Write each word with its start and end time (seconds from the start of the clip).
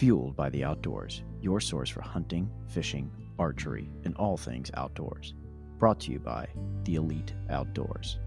Fueled 0.00 0.34
by 0.34 0.48
the 0.48 0.64
Outdoors, 0.64 1.24
your 1.42 1.60
source 1.60 1.90
for 1.90 2.00
hunting, 2.00 2.50
fishing, 2.68 3.10
archery, 3.38 3.90
and 4.06 4.16
all 4.16 4.38
things 4.38 4.70
outdoors. 4.72 5.34
Brought 5.78 6.00
to 6.00 6.10
you 6.10 6.18
by 6.18 6.48
The 6.84 6.94
Elite 6.94 7.34
Outdoors. 7.50 8.18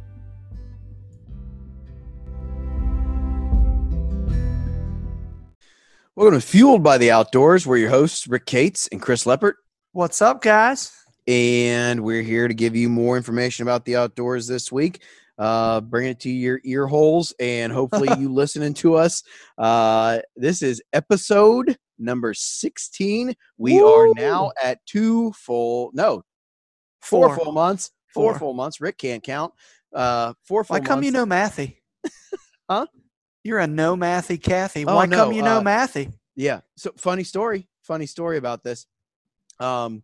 Welcome 6.16 6.40
to 6.40 6.46
Fueled 6.46 6.84
by 6.84 7.00
the 7.00 7.10
Outdoors. 7.10 7.66
We're 7.66 7.78
your 7.78 7.90
hosts, 7.90 8.28
Rick 8.28 8.46
Cates 8.46 8.88
and 8.92 9.02
Chris 9.02 9.24
Leppert, 9.24 9.54
What's 9.94 10.22
up, 10.22 10.44
guys? 10.44 10.92
and 11.26 12.04
we're 12.04 12.22
here 12.22 12.48
to 12.48 12.54
give 12.54 12.76
you 12.76 12.88
more 12.88 13.18
information 13.18 13.64
about 13.64 13.86
the 13.86 13.96
outdoors 13.96 14.46
this 14.46 14.72
week. 14.72 15.02
Uh, 15.38 15.82
bring 15.82 16.08
it 16.08 16.20
to 16.22 16.30
your 16.30 16.60
ear 16.64 16.86
holes, 16.88 17.34
and 17.40 17.72
hopefully 17.74 18.10
you 18.20 18.32
listening 18.32 18.74
to 18.76 18.96
us. 18.96 19.24
Uh, 19.58 20.20
this 20.36 20.62
is 20.62 20.82
episode 20.94 21.76
number 21.98 22.34
sixteen. 22.34 23.34
We 23.58 23.80
are 23.82 24.08
now 24.16 24.52
at 24.64 24.86
two 24.86 25.32
full, 25.34 25.92
no, 25.94 26.24
four, 27.02 27.30
Four. 27.36 27.38
full 27.46 27.52
months. 27.54 27.92
Four, 28.14 28.34
Four. 28.34 28.40
full 28.40 28.54
months. 28.54 28.80
Rick 28.80 29.00
can't 29.00 29.24
count. 29.24 29.54
Uh, 29.94 30.34
four 30.44 30.64
full 30.64 30.76
Why 30.76 30.80
come 30.80 30.98
months. 31.00 31.06
you 31.06 31.12
know 31.12 31.26
Mathy? 31.26 31.78
Huh? 32.70 32.86
You're 33.44 33.60
a 33.60 33.68
no 33.68 33.98
Mathy 33.98 34.42
Kathy. 34.42 34.86
Oh, 34.86 34.96
Why 34.96 35.04
come 35.08 35.10
no, 35.12 35.30
you 35.32 35.42
know 35.44 35.58
uh, 35.58 35.62
Mathy? 35.64 36.14
Yeah. 36.36 36.62
So 36.78 36.92
funny 36.98 37.24
story. 37.26 37.68
Funny 37.82 38.06
story 38.06 38.38
about 38.38 38.64
this. 38.64 38.88
Um, 39.60 40.02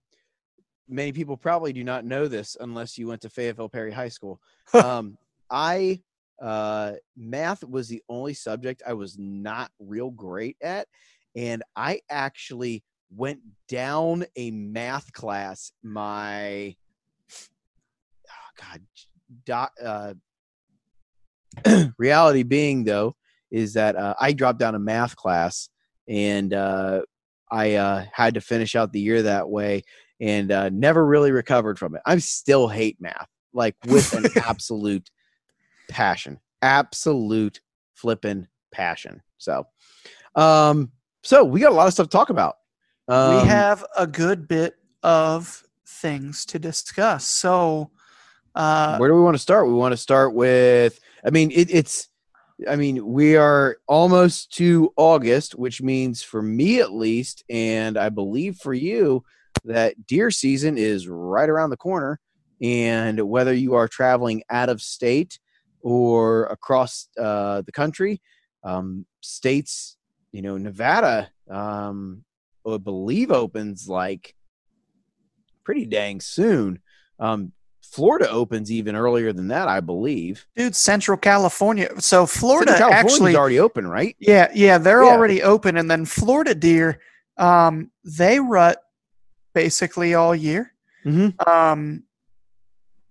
many 0.90 1.12
people 1.12 1.38
probably 1.38 1.72
do 1.72 1.84
not 1.84 2.06
know 2.06 2.28
this 2.28 2.58
unless 2.60 2.98
you 2.98 3.08
went 3.08 3.22
to 3.22 3.30
Fayetteville 3.30 3.70
Perry 3.70 3.92
High 3.92 4.10
School. 4.10 4.42
um, 4.74 5.18
I 5.50 6.02
uh, 6.42 6.94
math 7.18 7.64
was 7.64 7.88
the 7.88 8.02
only 8.10 8.34
subject 8.34 8.82
I 8.86 8.94
was 8.94 9.18
not 9.18 9.72
real 9.80 10.10
great 10.10 10.58
at, 10.62 10.88
and 11.36 11.64
I 11.76 12.02
actually 12.10 12.84
went 13.16 13.40
down 13.68 14.26
a 14.36 14.52
math 14.52 15.12
class. 15.14 15.72
My 15.84 16.76
oh 18.28 18.64
God, 18.64 18.82
doc, 19.46 19.72
uh, 19.84 20.14
reality 21.98 22.44
being 22.44 22.84
though 22.84 23.16
is 23.52 23.74
that 23.74 23.96
uh, 23.96 24.14
I 24.20 24.34
dropped 24.34 24.60
down 24.60 24.76
a 24.76 24.80
math 24.80 25.16
class 25.16 25.70
and 26.08 26.54
uh, 26.54 27.02
I 27.52 27.76
uh, 27.76 28.06
had 28.14 28.36
to 28.36 28.42
finish 28.42 28.76
out 28.76 28.94
the 28.94 29.00
year 29.00 29.24
that 29.24 29.50
way 29.50 29.84
and 30.20 30.52
uh, 30.52 30.70
never 30.70 31.06
really 31.06 31.32
recovered 31.32 31.80
from 31.80 31.96
it. 31.96 32.02
I 32.06 32.18
still 32.18 32.68
hate 32.68 32.98
math, 33.00 33.30
like 33.54 33.76
with 33.86 34.14
an 34.14 34.26
absolute 34.46 35.10
passion, 35.90 36.40
absolute 36.62 37.62
flippin' 37.96 38.48
passion. 38.72 39.22
So, 39.38 39.68
um, 40.36 40.92
so 41.24 41.44
we 41.44 41.60
got 41.60 41.72
a 41.72 41.76
lot 41.76 41.88
of 41.88 41.94
stuff 41.94 42.08
to 42.08 42.12
talk 42.12 42.30
about. 42.30 42.56
Um, 43.08 43.42
we 43.42 43.48
have 43.48 43.86
a 43.98 44.06
good 44.06 44.48
bit 44.48 44.76
of 45.04 45.64
things 45.86 46.46
to 46.46 46.60
discuss. 46.60 47.28
So, 47.28 47.92
uh, 48.56 48.98
where 48.98 49.10
do 49.10 49.16
we 49.16 49.22
want 49.22 49.36
to 49.36 49.42
start? 49.42 49.68
We 49.68 49.74
want 49.74 49.94
to 49.94 49.98
start 49.98 50.34
with. 50.34 51.00
I 51.26 51.30
mean, 51.30 51.52
it, 51.52 51.70
it's. 51.72 52.10
I 52.68 52.76
mean, 52.76 53.06
we 53.06 53.38
are 53.38 53.78
almost 53.88 54.54
to 54.56 54.92
August, 54.98 55.56
which 55.58 55.82
means 55.82 56.22
for 56.22 56.42
me 56.42 56.82
at 56.82 56.92
least, 56.92 57.44
and 57.50 57.98
I 57.98 58.10
believe 58.10 58.58
for 58.58 58.74
you, 58.74 59.24
that 59.66 60.08
deer 60.08 60.32
season 60.32 60.78
is 60.78 61.08
right 61.08 61.50
around 61.50 61.70
the 61.70 61.78
corner. 61.78 62.20
And 62.62 63.22
whether 63.30 63.54
you 63.54 63.76
are 63.76 63.88
traveling 63.88 64.44
out 64.50 64.70
of 64.70 64.82
state 64.82 65.40
or 65.82 66.46
across 66.48 67.08
uh, 67.18 67.62
the 67.62 67.72
country, 67.72 68.22
um, 68.64 69.06
states, 69.22 69.96
you 70.32 70.42
know, 70.42 70.58
Nevada, 70.58 71.30
um, 71.50 72.24
I 72.70 72.78
believe 72.78 73.32
opens 73.32 73.88
like 73.88 74.36
pretty 75.64 75.86
dang 75.86 76.20
soon. 76.20 76.80
Um, 77.20 77.54
Florida 77.82 78.30
opens 78.30 78.72
even 78.72 78.96
earlier 78.96 79.34
than 79.34 79.48
that, 79.48 79.68
I 79.68 79.80
believe. 79.80 80.46
dude, 80.56 80.76
Central 80.76 81.18
California. 81.18 81.90
So, 82.00 82.26
Florida 82.26 82.78
actually, 82.92 83.36
already 83.36 83.60
open, 83.60 83.88
right? 83.88 84.16
yeah, 84.20 84.52
yeah, 84.54 84.78
they're 84.78 85.04
Yeah. 85.04 85.10
already 85.12 85.42
open. 85.42 85.78
And 85.78 85.90
then 85.90 86.06
Florida 86.06 86.54
deer, 86.54 87.00
um, 87.38 87.90
they 88.04 88.40
rut 88.40 88.84
basically 89.54 90.14
all 90.14 90.36
year. 90.36 90.74
Mhm. 91.06 91.48
Um, 91.48 92.04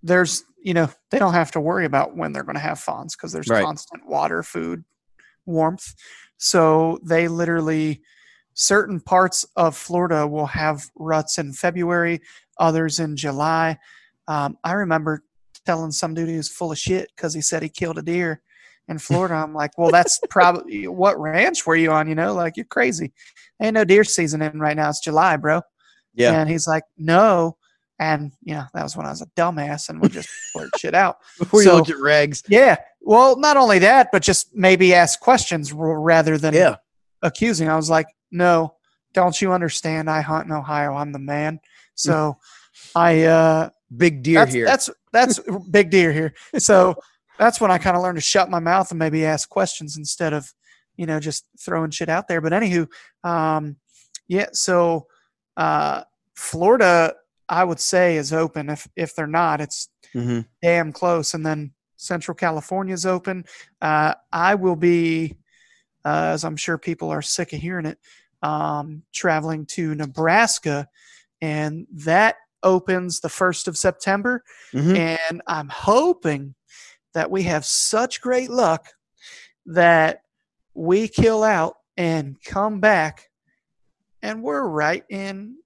there's, 0.03 0.43
you 0.61 0.73
know, 0.73 0.89
they 1.11 1.19
don't 1.19 1.33
have 1.33 1.51
to 1.51 1.59
worry 1.61 1.85
about 1.85 2.15
when 2.15 2.31
they're 2.31 2.43
going 2.43 2.55
to 2.55 2.61
have 2.61 2.79
fawns 2.79 3.15
because 3.15 3.31
there's 3.31 3.47
Right. 3.47 3.63
constant 3.63 4.05
water, 4.07 4.43
food, 4.43 4.83
warmth. 5.45 5.93
So 6.37 6.99
they 7.03 7.27
literally, 7.27 8.01
certain 8.53 8.99
parts 8.99 9.45
of 9.55 9.75
Florida 9.75 10.25
will 10.27 10.45
have 10.47 10.85
ruts 10.95 11.37
in 11.37 11.53
February, 11.53 12.21
others 12.59 12.99
in 12.99 13.15
July. 13.17 13.77
Um, 14.27 14.57
I 14.63 14.73
remember 14.73 15.23
telling 15.65 15.91
some 15.91 16.13
dude 16.13 16.29
he 16.29 16.37
was 16.37 16.49
full 16.49 16.71
of 16.71 16.77
shit 16.77 17.11
because 17.15 17.33
he 17.33 17.41
said 17.41 17.61
he 17.63 17.69
killed 17.69 17.97
a 17.97 18.01
deer 18.01 18.41
in 18.87 18.97
Florida. 19.27 19.35
I'm 19.35 19.53
like, 19.53 19.77
well, 19.77 19.91
that's 19.91 20.19
probably 20.29 20.87
what 20.87 21.19
ranch 21.19 21.65
were 21.65 21.75
you 21.75 21.91
on? 21.91 22.07
You 22.07 22.15
know, 22.15 22.33
like 22.33 22.55
you're 22.57 22.65
crazy. 22.65 23.11
Ain't 23.61 23.73
no 23.73 23.83
deer 23.83 24.03
season 24.05 24.41
in 24.41 24.59
right 24.59 24.77
now. 24.77 24.89
It's 24.89 25.01
July, 25.01 25.35
bro. 25.35 25.61
Yeah. 26.19 26.39
And 26.39 26.49
he's 26.49 26.67
like, 26.67 26.83
no. 26.97 27.57
And, 27.99 28.31
you 28.43 28.53
know, 28.53 28.65
that 28.73 28.83
was 28.83 28.95
when 28.95 29.05
I 29.05 29.09
was 29.09 29.21
a 29.21 29.25
dumbass 29.37 29.89
and 29.89 30.01
would 30.01 30.11
just 30.11 30.29
blurt 30.53 30.69
shit 30.77 30.93
out. 30.95 31.17
Before 31.37 31.61
So- 31.63 31.71
you 31.71 31.77
looked 31.77 31.89
at 31.89 31.97
regs. 31.97 32.43
Yeah. 32.47 32.77
Well, 33.01 33.37
not 33.39 33.57
only 33.57 33.79
that, 33.79 34.09
but 34.11 34.21
just 34.21 34.55
maybe 34.55 34.93
ask 34.93 35.19
questions 35.19 35.73
rather 35.73 36.37
than 36.37 36.53
Yeah. 36.53 36.75
accusing. 37.21 37.69
I 37.69 37.75
was 37.75 37.89
like, 37.89 38.07
no, 38.31 38.75
don't 39.13 39.41
you 39.41 39.51
understand? 39.53 40.09
I 40.09 40.21
hunt 40.21 40.45
in 40.45 40.51
Ohio. 40.51 40.93
I'm 40.95 41.11
the 41.11 41.19
man. 41.19 41.59
So 41.95 42.37
I, 42.95 43.23
uh, 43.23 43.69
Big 43.97 44.21
deer 44.21 44.39
that's, 44.41 44.53
here. 44.53 44.65
That's, 44.65 44.89
that's 45.11 45.39
big 45.71 45.89
deer 45.89 46.13
here. 46.13 46.35
So 46.59 46.95
that's 47.39 47.59
when 47.59 47.71
I 47.71 47.79
kind 47.79 47.97
of 47.97 48.03
learned 48.03 48.17
to 48.17 48.21
shut 48.21 48.47
my 48.49 48.59
mouth 48.59 48.91
and 48.91 48.99
maybe 48.99 49.25
ask 49.25 49.49
questions 49.49 49.97
instead 49.97 50.31
of, 50.31 50.47
you 50.95 51.07
know, 51.07 51.19
just 51.19 51.45
throwing 51.59 51.89
shit 51.89 52.07
out 52.07 52.27
there. 52.27 52.39
But 52.39 52.51
anywho, 52.51 52.87
um, 53.23 53.77
yeah. 54.27 54.45
So, 54.53 55.07
uh, 55.57 56.03
Florida, 56.39 57.13
I 57.49 57.63
would 57.63 57.79
say 57.79 58.15
is 58.15 58.31
open. 58.31 58.69
If, 58.69 58.87
if 58.95 59.13
they're 59.15 59.27
not, 59.27 59.61
it's, 59.61 59.89
Mhm. 60.15 60.47
damn 60.61 60.91
close. 60.91 61.33
And 61.35 61.45
then 61.45 61.73
Central 61.95 62.33
California 62.33 62.93
is 62.93 63.05
open. 63.05 63.45
Uh, 63.81 64.15
I 64.31 64.55
will 64.55 64.75
be, 64.77 65.37
uh, 66.05 66.31
as 66.33 66.43
I'm 66.43 66.55
sure 66.55 66.77
people 66.77 67.09
are 67.11 67.21
sick 67.21 67.53
of 67.53 67.59
hearing 67.59 67.85
it, 67.85 67.99
um, 68.41 69.03
traveling 69.13 69.65
to 69.67 69.93
Nebraska, 69.93 70.87
and 71.41 71.85
that 71.91 72.37
opens 72.63 73.19
the 73.19 73.29
first 73.29 73.67
of 73.67 73.77
September. 73.77 74.43
Mhm. 74.73 74.97
And 74.97 75.41
I'm 75.45 75.69
hoping 75.69 76.55
that 77.13 77.29
we 77.29 77.43
have 77.43 77.65
such 77.65 78.21
great 78.21 78.49
luck 78.49 78.87
that 79.65 80.21
we 80.73 81.07
kill 81.07 81.43
out 81.43 81.75
and 81.97 82.41
come 82.43 82.79
back, 82.79 83.29
and 84.21 84.41
we're 84.41 84.63
right 84.67 85.03
in 85.09 85.57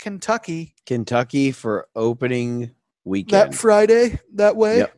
Kentucky 0.00 0.74
Kentucky 0.86 1.52
for 1.52 1.88
opening 1.94 2.72
weekend. 3.04 3.52
that. 3.52 3.58
Friday 3.58 4.18
that 4.34 4.56
way. 4.56 4.78
Yep. 4.78 4.96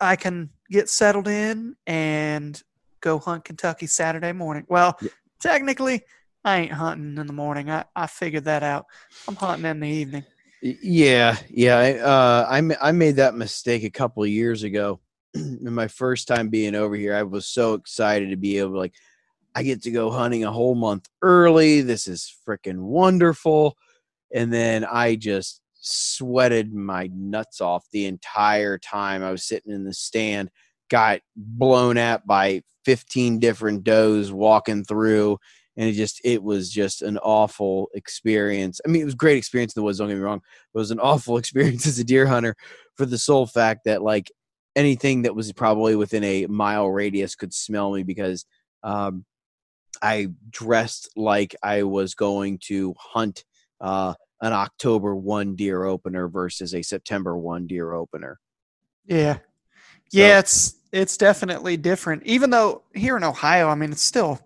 I 0.00 0.16
can 0.16 0.50
get 0.70 0.88
settled 0.88 1.28
in 1.28 1.76
and 1.86 2.60
go 3.00 3.18
hunt 3.18 3.44
Kentucky 3.44 3.86
Saturday 3.86 4.32
morning. 4.32 4.64
Well, 4.68 4.96
Yep. 5.00 5.12
technically, 5.40 6.02
I 6.44 6.58
ain't 6.60 6.72
hunting 6.72 7.18
in 7.18 7.26
the 7.26 7.32
morning. 7.32 7.70
I, 7.70 7.84
I 7.94 8.06
figured 8.06 8.44
that 8.44 8.62
out. 8.62 8.86
I'm 9.26 9.36
hunting 9.36 9.66
in 9.66 9.80
the 9.80 9.88
evening. 9.88 10.24
Yeah, 10.62 11.36
yeah. 11.48 11.76
I, 11.78 11.98
uh, 11.98 12.46
I 12.50 12.88
I 12.88 12.92
made 12.92 13.16
that 13.16 13.34
mistake 13.34 13.84
a 13.84 13.90
couple 13.90 14.22
of 14.22 14.28
years 14.28 14.62
ago. 14.64 15.00
in 15.34 15.72
my 15.72 15.88
first 15.88 16.26
time 16.26 16.48
being 16.48 16.74
over 16.74 16.96
here, 16.96 17.14
I 17.14 17.22
was 17.22 17.46
so 17.46 17.74
excited 17.74 18.30
to 18.30 18.36
be 18.36 18.58
able 18.58 18.72
to 18.72 18.78
like, 18.78 18.94
I 19.54 19.62
get 19.62 19.82
to 19.82 19.90
go 19.90 20.10
hunting 20.10 20.44
a 20.44 20.52
whole 20.52 20.74
month 20.74 21.08
early. 21.22 21.80
This 21.82 22.08
is 22.08 22.32
freaking 22.46 22.78
wonderful. 22.78 23.76
And 24.32 24.52
then 24.52 24.84
I 24.84 25.16
just 25.16 25.60
sweated 25.74 26.74
my 26.74 27.08
nuts 27.12 27.60
off 27.60 27.86
the 27.92 28.06
entire 28.06 28.78
time 28.78 29.22
I 29.22 29.30
was 29.30 29.44
sitting 29.44 29.72
in 29.72 29.84
the 29.84 29.94
stand. 29.94 30.50
Got 30.90 31.20
blown 31.36 31.98
at 31.98 32.26
by 32.26 32.62
15 32.84 33.38
different 33.38 33.84
does 33.84 34.32
walking 34.32 34.84
through 34.84 35.38
and 35.78 35.88
it 35.88 35.92
just 35.92 36.20
it 36.24 36.42
was 36.42 36.70
just 36.70 37.02
an 37.02 37.18
awful 37.18 37.88
experience. 37.94 38.80
I 38.84 38.88
mean, 38.88 39.02
it 39.02 39.06
was 39.06 39.14
a 39.14 39.18
great 39.18 39.38
experience 39.38 39.74
in 39.74 39.80
the 39.80 39.84
woods. 39.84 39.98
Don't 39.98 40.08
get 40.08 40.16
me 40.16 40.20
wrong, 40.20 40.42
it 40.74 40.78
was 40.78 40.90
an 40.90 41.00
awful 41.02 41.38
experience 41.38 41.86
as 41.86 41.98
a 41.98 42.04
deer 42.04 42.26
hunter 42.26 42.56
for 42.96 43.06
the 43.06 43.16
sole 43.16 43.46
fact 43.46 43.84
that 43.84 44.02
like 44.02 44.30
anything 44.74 45.22
that 45.22 45.34
was 45.34 45.52
probably 45.52 45.94
within 45.96 46.24
a 46.24 46.46
mile 46.46 46.90
radius 46.90 47.36
could 47.36 47.54
smell 47.54 47.92
me 47.92 48.02
because 48.02 48.44
um, 48.82 49.24
I 50.02 50.28
dressed 50.50 51.10
like 51.16 51.54
I 51.62 51.84
was 51.84 52.14
going 52.14 52.58
to 52.64 52.94
hunt 52.98 53.44
uh, 53.80 54.14
an 54.40 54.52
October 54.52 55.14
one 55.16 55.54
deer 55.56 55.84
opener 55.84 56.28
versus 56.28 56.74
a 56.74 56.82
September 56.82 57.36
one 57.36 57.66
deer 57.66 57.92
opener. 57.92 58.38
Yeah. 59.06 59.34
So- 59.34 59.40
Yeah, 60.12 60.38
it's 60.38 60.74
it's 60.92 61.16
definitely 61.18 61.76
different. 61.76 62.22
Even 62.24 62.50
though 62.50 62.82
here 62.94 63.16
in 63.16 63.24
Ohio, 63.24 63.68
I 63.68 63.74
mean, 63.74 63.92
it's 63.92 64.02
still 64.02 64.40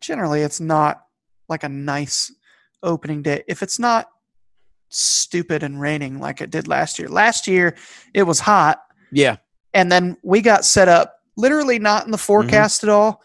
generally 0.00 0.42
it's 0.42 0.60
not 0.60 1.02
like 1.48 1.62
a 1.64 1.68
nice 1.68 2.32
opening 2.82 3.22
day. 3.22 3.44
If 3.46 3.62
it's 3.62 3.78
not 3.78 4.08
stupid 4.88 5.62
and 5.62 5.80
raining 5.80 6.20
like 6.20 6.40
it 6.40 6.50
did 6.50 6.68
last 6.68 6.98
year. 6.98 7.08
Last 7.08 7.46
year 7.46 7.76
it 8.14 8.22
was 8.22 8.38
hot 8.40 8.78
Yeah. 9.12 9.36
and 9.74 9.90
then 9.90 10.16
we 10.22 10.40
got 10.40 10.64
set 10.64 10.88
up 10.88 11.18
literally 11.36 11.78
not 11.78 12.04
in 12.04 12.10
the 12.12 12.16
Mm-hmm. 12.16 12.24
forecast 12.24 12.82
at 12.84 12.88
all. 12.88 13.20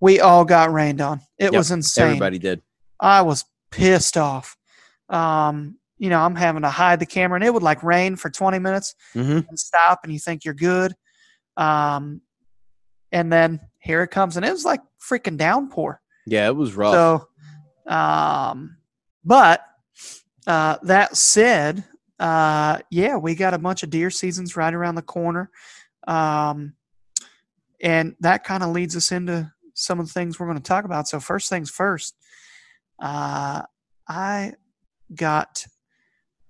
We 0.00 0.20
all 0.20 0.44
got 0.44 0.72
rained 0.72 1.00
on. 1.00 1.20
It 1.38 1.46
Yep, 1.46 1.52
was 1.54 1.70
insane. 1.72 2.04
Everybody 2.06 2.38
did. 2.38 2.62
I 3.00 3.22
was 3.22 3.44
pissed 3.70 4.16
off. 4.16 4.56
Um, 5.08 5.76
you 5.98 6.08
know, 6.08 6.20
I'm 6.20 6.34
having 6.36 6.62
to 6.62 6.70
hide 6.70 6.98
the 7.00 7.06
camera 7.06 7.36
and 7.36 7.44
it 7.44 7.52
would 7.52 7.62
like 7.62 7.82
rain 7.82 8.16
for 8.16 8.30
20 8.30 8.58
minutes 8.58 8.94
Mm-hmm. 9.14 9.48
and 9.48 9.58
stop 9.58 10.00
and 10.04 10.12
you 10.12 10.18
think 10.18 10.44
you're 10.44 10.54
good. 10.54 10.94
Um, 11.56 12.22
and 13.12 13.32
then 13.32 13.60
here 13.78 14.02
it 14.02 14.08
comes 14.08 14.36
and 14.36 14.46
it 14.46 14.52
was 14.52 14.64
like 14.64 14.80
freaking 15.00 15.36
downpour. 15.36 16.00
Yeah, 16.26 16.46
it 16.46 16.56
was 16.56 16.74
rough. 16.74 16.94
So, 16.94 17.28
um, 17.92 18.76
but 19.24 19.62
uh, 20.46 20.76
that 20.84 21.16
said, 21.16 21.84
uh, 22.18 22.78
yeah, 22.90 23.16
we 23.16 23.34
got 23.34 23.54
a 23.54 23.58
bunch 23.58 23.82
of 23.82 23.90
deer 23.90 24.10
seasons 24.10 24.56
right 24.56 24.72
around 24.72 24.94
the 24.94 25.02
corner. 25.02 25.50
Um, 26.06 26.74
and 27.82 28.14
that 28.20 28.44
kind 28.44 28.62
of 28.62 28.70
leads 28.70 28.96
us 28.96 29.10
into 29.12 29.50
some 29.74 29.98
of 30.00 30.06
the 30.06 30.12
things 30.12 30.38
we're 30.38 30.46
going 30.46 30.58
to 30.58 30.62
talk 30.62 30.84
about. 30.84 31.08
So, 31.08 31.18
first 31.20 31.48
things 31.48 31.70
first, 31.70 32.14
uh, 33.00 33.62
I 34.08 34.52
got 35.14 35.66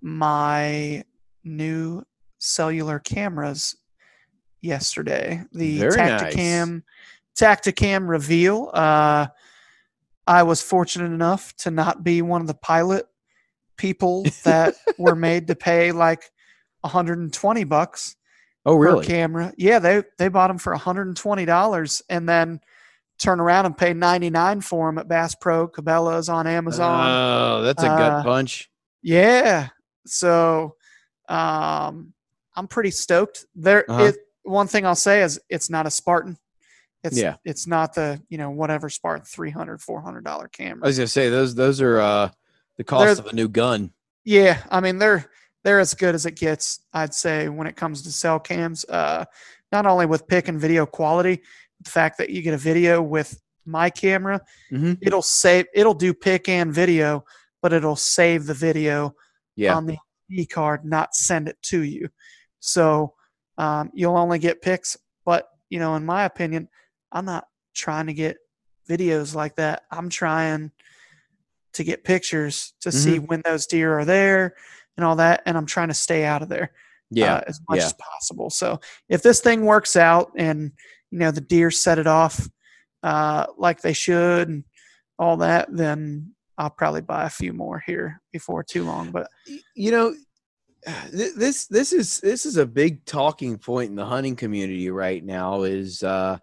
my 0.01 1.05
new 1.45 2.03
cellular 2.39 2.99
cameras 2.99 3.77
yesterday. 4.61 5.43
The 5.53 5.79
Very 5.79 5.97
nice. 5.97 6.35
Tacticam 6.35 6.83
Tacticam 7.39 8.09
Reveal. 8.09 8.71
Uh, 8.73 9.29
I 10.27 10.43
was 10.43 10.63
fortunate 10.63 11.13
enough 11.13 11.55
to 11.59 11.71
not 11.71 12.05
be 12.05 12.23
one 12.23 12.41
of 12.41 12.47
the 12.47 12.55
pilot 12.55 13.07
people 13.77 14.25
that 14.45 14.75
were 14.99 15.17
made 15.17 15.47
to 15.49 15.55
pay 15.55 15.93
like 15.93 16.31
120 16.83 17.65
bucks 17.65 18.17
oh, 18.67 18.75
really? 18.75 19.05
per 19.05 19.09
camera. 19.09 19.53
Yeah, 19.57 19.79
they 19.79 20.03
they 20.19 20.29
bought 20.29 20.49
them 20.49 20.59
for 20.59 20.73
120 20.73 21.45
dollars 21.45 22.03
and 22.09 22.29
then 22.29 22.61
turn 23.21 23.39
around 23.41 23.67
and 23.67 23.77
pay 23.77 23.93
99 23.93 24.61
for 24.63 24.89
them 24.89 24.99
at 24.99 25.07
Bass 25.09 25.35
Pro, 25.35 25.69
Cabela's 25.69 26.29
on 26.29 26.47
Amazon. 26.47 27.07
Oh, 27.09 27.63
that's 27.63 27.83
a 27.83 27.87
gut 27.87 28.13
Uh, 28.13 28.23
punch. 28.23 28.71
Yeah. 29.03 29.69
So 30.07 30.77
um 31.29 32.13
I'm 32.57 32.67
pretty 32.69 32.91
stoked. 32.91 33.47
There 33.55 33.85
Uh-huh. 33.91 34.05
it 34.05 34.17
one 34.43 34.67
thing 34.67 34.85
I'll 34.87 34.95
say 34.97 35.23
is 35.23 35.41
it's 35.49 35.71
not 35.71 35.87
a 35.87 35.91
Spartan. 35.91 36.37
It's 37.05 37.17
Yeah. 37.17 37.37
it's 37.45 37.67
not 37.67 37.95
the, 37.95 38.21
you 38.29 38.39
know, 38.39 38.51
whatever 38.51 38.89
Spartan 38.89 39.25
300 39.25 39.81
400 39.81 40.25
dollar 40.25 40.49
camera. 40.49 40.85
I 40.85 40.89
was 40.89 40.97
gonna 40.99 41.07
say 41.09 41.29
those 41.31 41.55
those 41.55 41.81
are 41.81 42.01
uh 42.01 42.31
the 42.77 42.85
cost 42.85 43.05
They're- 43.05 43.27
of 43.27 43.33
a 43.33 43.35
new 43.37 43.49
gun. 43.49 43.93
Yeah, 44.25 44.59
I 44.71 44.81
mean 44.81 44.99
they're 44.99 45.27
they're 45.63 45.79
as 45.81 45.93
good 45.93 46.15
as 46.15 46.25
it 46.25 46.37
gets, 46.37 46.81
I'd 46.95 47.13
say, 47.13 47.51
when 47.51 47.67
it 47.67 47.77
comes 47.77 48.03
to 48.05 48.11
cell 48.13 48.41
cams. 48.41 48.87
Uh, 48.89 49.27
not 49.71 49.85
only 49.85 50.07
with 50.07 50.27
pick 50.27 50.49
and 50.49 50.59
video 50.59 50.87
quality, 50.87 51.43
the 51.81 51.91
fact 51.91 52.19
that 52.19 52.31
you 52.31 52.43
get 52.43 52.55
a 52.55 52.59
video 52.59 53.03
with 53.03 53.41
my 53.67 53.91
camera, 53.91 54.41
Mhm. 54.73 54.99
it'll 55.01 55.23
save, 55.23 55.67
it'll 55.75 55.95
do 55.95 56.13
pick 56.15 56.49
and 56.49 56.73
video, 56.73 57.25
but 57.63 57.73
it'll 57.73 57.97
save 57.97 58.47
the 58.47 58.55
video 58.55 59.15
Yeah. 59.57 59.75
on 59.75 59.87
the 59.87 59.99
e 60.31 60.47
card, 60.47 60.85
not 60.85 61.15
send 61.15 61.49
it 61.49 61.61
to 61.63 61.83
you. 61.83 62.09
So 62.61 63.15
um, 63.59 63.91
you'll 63.93 64.17
only 64.17 64.39
get 64.39 64.63
pics, 64.63 64.97
but 65.25 65.49
you 65.69 65.79
know, 65.79 65.95
in 65.95 66.05
my 66.07 66.25
opinion, 66.25 66.69
I'm 67.13 67.27
not 67.27 67.47
trying 67.75 68.07
to 68.07 68.15
get 68.15 68.39
videos 68.89 69.35
like 69.35 69.57
that. 69.57 69.83
I'm 69.91 70.09
trying 70.09 70.73
to 71.75 71.85
get 71.85 72.03
pictures 72.05 72.73
to 72.81 72.91
see 72.91 73.17
Mm-hmm. 73.17 73.27
when 73.27 73.43
those 73.45 73.67
deer 73.67 73.99
are 73.99 74.05
there 74.05 74.55
and 74.97 75.05
all 75.05 75.17
that, 75.17 75.43
and 75.47 75.57
I'm 75.57 75.67
trying 75.67 75.89
to 75.89 75.95
stay 75.95 76.25
out 76.25 76.43
of 76.43 76.49
there 76.49 76.73
yeah. 77.11 77.35
uh, 77.37 77.41
as 77.47 77.61
much 77.69 77.79
yeah. 77.81 77.87
as 77.87 77.93
possible. 77.95 78.51
So 78.51 78.81
if 79.09 79.23
this 79.23 79.41
thing 79.41 79.65
works 79.67 79.95
out 79.95 80.33
and 80.37 80.73
you 81.11 81.19
know 81.19 81.31
the 81.31 81.41
deer 81.41 81.71
set 81.71 81.99
it 81.99 82.07
off 82.07 82.49
uh, 83.03 83.47
like 83.57 83.81
they 83.81 83.93
should 83.93 84.49
and 84.49 84.65
all 85.19 85.37
that, 85.39 85.69
then 85.71 86.33
I'll 86.57 86.71
probably 86.71 87.03
buy 87.03 87.25
a 87.25 87.31
few 87.31 87.53
more 87.53 87.83
here 87.87 88.21
before 88.33 88.63
too 88.63 88.85
long. 88.85 89.11
But 89.11 89.29
you 89.75 89.91
know 89.91 90.15
this 91.13 91.67
this 91.67 91.93
is 91.93 92.21
this 92.21 92.47
is 92.47 92.57
a 92.57 92.67
big 92.67 93.05
talking 93.05 93.59
point 93.59 93.91
in 93.91 93.97
the 93.97 94.05
hunting 94.05 94.37
community 94.37 94.91
right 94.91 95.25
now 95.25 95.63
is 95.63 96.03
uh 96.03 96.39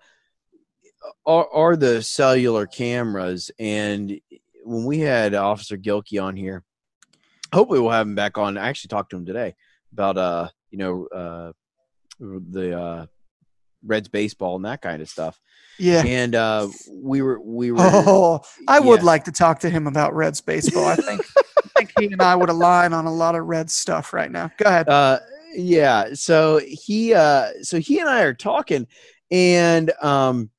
are, 1.25 1.47
are 1.51 1.75
the 1.75 2.01
cellular 2.01 2.65
cameras 2.65 3.49
and 3.59 4.19
when 4.63 4.83
we 4.85 4.99
had 4.99 5.33
officer 5.33 5.77
gilkey 5.77 6.21
on 6.21 6.35
here 6.35 6.63
hopefully 7.53 7.79
we'll 7.79 7.91
have 7.91 8.05
him 8.05 8.15
back 8.15 8.37
on 8.37 8.57
i 8.57 8.67
actually 8.67 8.89
talked 8.89 9.09
to 9.09 9.15
him 9.15 9.25
today 9.25 9.55
about 9.93 10.17
uh 10.17 10.49
you 10.69 10.77
know 10.77 11.07
uh 11.07 11.51
the 12.19 12.77
uh 12.77 13.05
reds 13.85 14.07
baseball 14.07 14.55
and 14.55 14.65
that 14.65 14.81
kind 14.81 15.01
of 15.01 15.09
stuff 15.09 15.39
yeah. 15.79 16.03
and 16.05 16.35
uh 16.35 16.67
we 16.91 17.21
were 17.21 17.39
we 17.39 17.71
were 17.71 17.77
Oh, 17.79 18.41
I 18.67 18.79
would 18.79 19.03
like 19.03 19.25
to 19.25 19.31
talk 19.31 19.59
to 19.59 19.69
him 19.69 19.87
about 19.87 20.15
Reds 20.15 20.41
baseball. 20.41 20.85
I 20.85 20.95
think 20.95 21.21
I 21.37 21.61
think 21.77 21.91
he 21.99 22.05
and 22.07 22.21
I 22.21 22.35
would 22.35 22.49
align 22.49 22.93
on 22.93 23.05
a 23.05 23.13
lot 23.13 23.35
of 23.35 23.45
Reds 23.45 23.73
stuff 23.73 24.13
right 24.13 24.31
now. 24.31 24.51
Go 24.57 24.65
ahead. 24.67 24.89
uh 24.89 25.19
yeah 25.55 26.13
so 26.13 26.59
he 26.63 27.13
uh 27.13 27.47
so 27.61 27.79
he 27.79 27.99
and 27.99 28.09
i 28.09 28.21
are 28.21 28.33
talking 28.33 28.85
and 29.31 29.91
um 30.03 30.51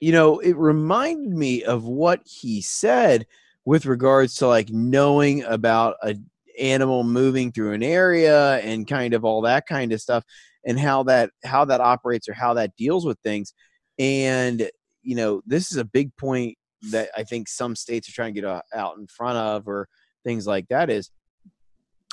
you 0.00 0.12
know 0.12 0.38
it 0.38 0.56
reminded 0.56 1.32
me 1.32 1.64
of 1.64 1.84
what 1.84 2.20
he 2.24 2.60
said 2.60 3.26
with 3.64 3.86
regards 3.86 4.36
to 4.36 4.46
like 4.46 4.68
knowing 4.70 5.42
about 5.44 5.96
a 6.02 6.14
animal 6.58 7.02
moving 7.02 7.50
through 7.50 7.72
an 7.72 7.82
area 7.82 8.58
and 8.58 8.86
kind 8.86 9.14
of 9.14 9.24
all 9.24 9.42
that 9.42 9.66
kind 9.66 9.92
of 9.92 10.00
stuff 10.00 10.24
and 10.64 10.78
how 10.78 11.02
that 11.02 11.30
how 11.44 11.64
that 11.64 11.80
operates 11.80 12.28
or 12.28 12.32
how 12.32 12.54
that 12.54 12.76
deals 12.76 13.04
with 13.04 13.18
things 13.20 13.54
and 13.98 14.70
you 15.02 15.16
know 15.16 15.42
this 15.46 15.70
is 15.70 15.78
a 15.78 15.84
big 15.84 16.14
point 16.16 16.56
that 16.90 17.08
i 17.16 17.22
think 17.22 17.48
some 17.48 17.74
states 17.76 18.08
are 18.08 18.12
trying 18.12 18.34
to 18.34 18.40
get 18.40 18.48
uh, 18.48 18.62
out 18.74 18.96
in 18.96 19.06
front 19.06 19.36
of 19.36 19.68
or 19.68 19.88
things 20.24 20.46
like 20.46 20.66
that 20.68 20.90
is 20.90 21.10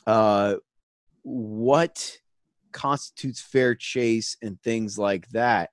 uh 0.07 0.55
what 1.23 2.17
constitutes 2.71 3.41
fair 3.41 3.75
chase 3.75 4.37
and 4.41 4.61
things 4.61 4.97
like 4.97 5.27
that. 5.29 5.69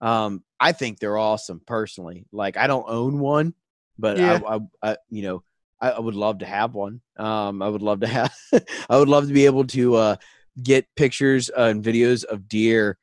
Um, 0.00 0.42
I 0.58 0.72
think 0.72 0.98
they're 0.98 1.18
awesome 1.18 1.60
personally. 1.66 2.26
Like 2.32 2.56
I 2.56 2.66
don't 2.66 2.88
own 2.88 3.18
one, 3.18 3.54
but 3.98 4.18
Yeah. 4.18 4.40
I, 4.46 4.56
I, 4.56 4.60
I, 4.82 4.96
you 5.08 5.22
know, 5.22 5.42
I, 5.80 5.90
I 5.90 6.00
would 6.00 6.14
love 6.14 6.38
to 6.38 6.46
have 6.46 6.74
one. 6.74 7.00
Um, 7.16 7.62
I 7.62 7.68
would 7.68 7.82
love 7.82 8.00
to 8.00 8.06
have, 8.06 8.34
I 8.90 8.98
would 8.98 9.08
love 9.08 9.28
to 9.28 9.34
be 9.34 9.46
able 9.46 9.64
to 9.68 9.94
uh, 9.96 10.16
get 10.62 10.86
pictures 10.96 11.50
uh, 11.56 11.62
and 11.62 11.84
videos 11.84 12.24
of 12.24 12.48
deer, 12.48 12.98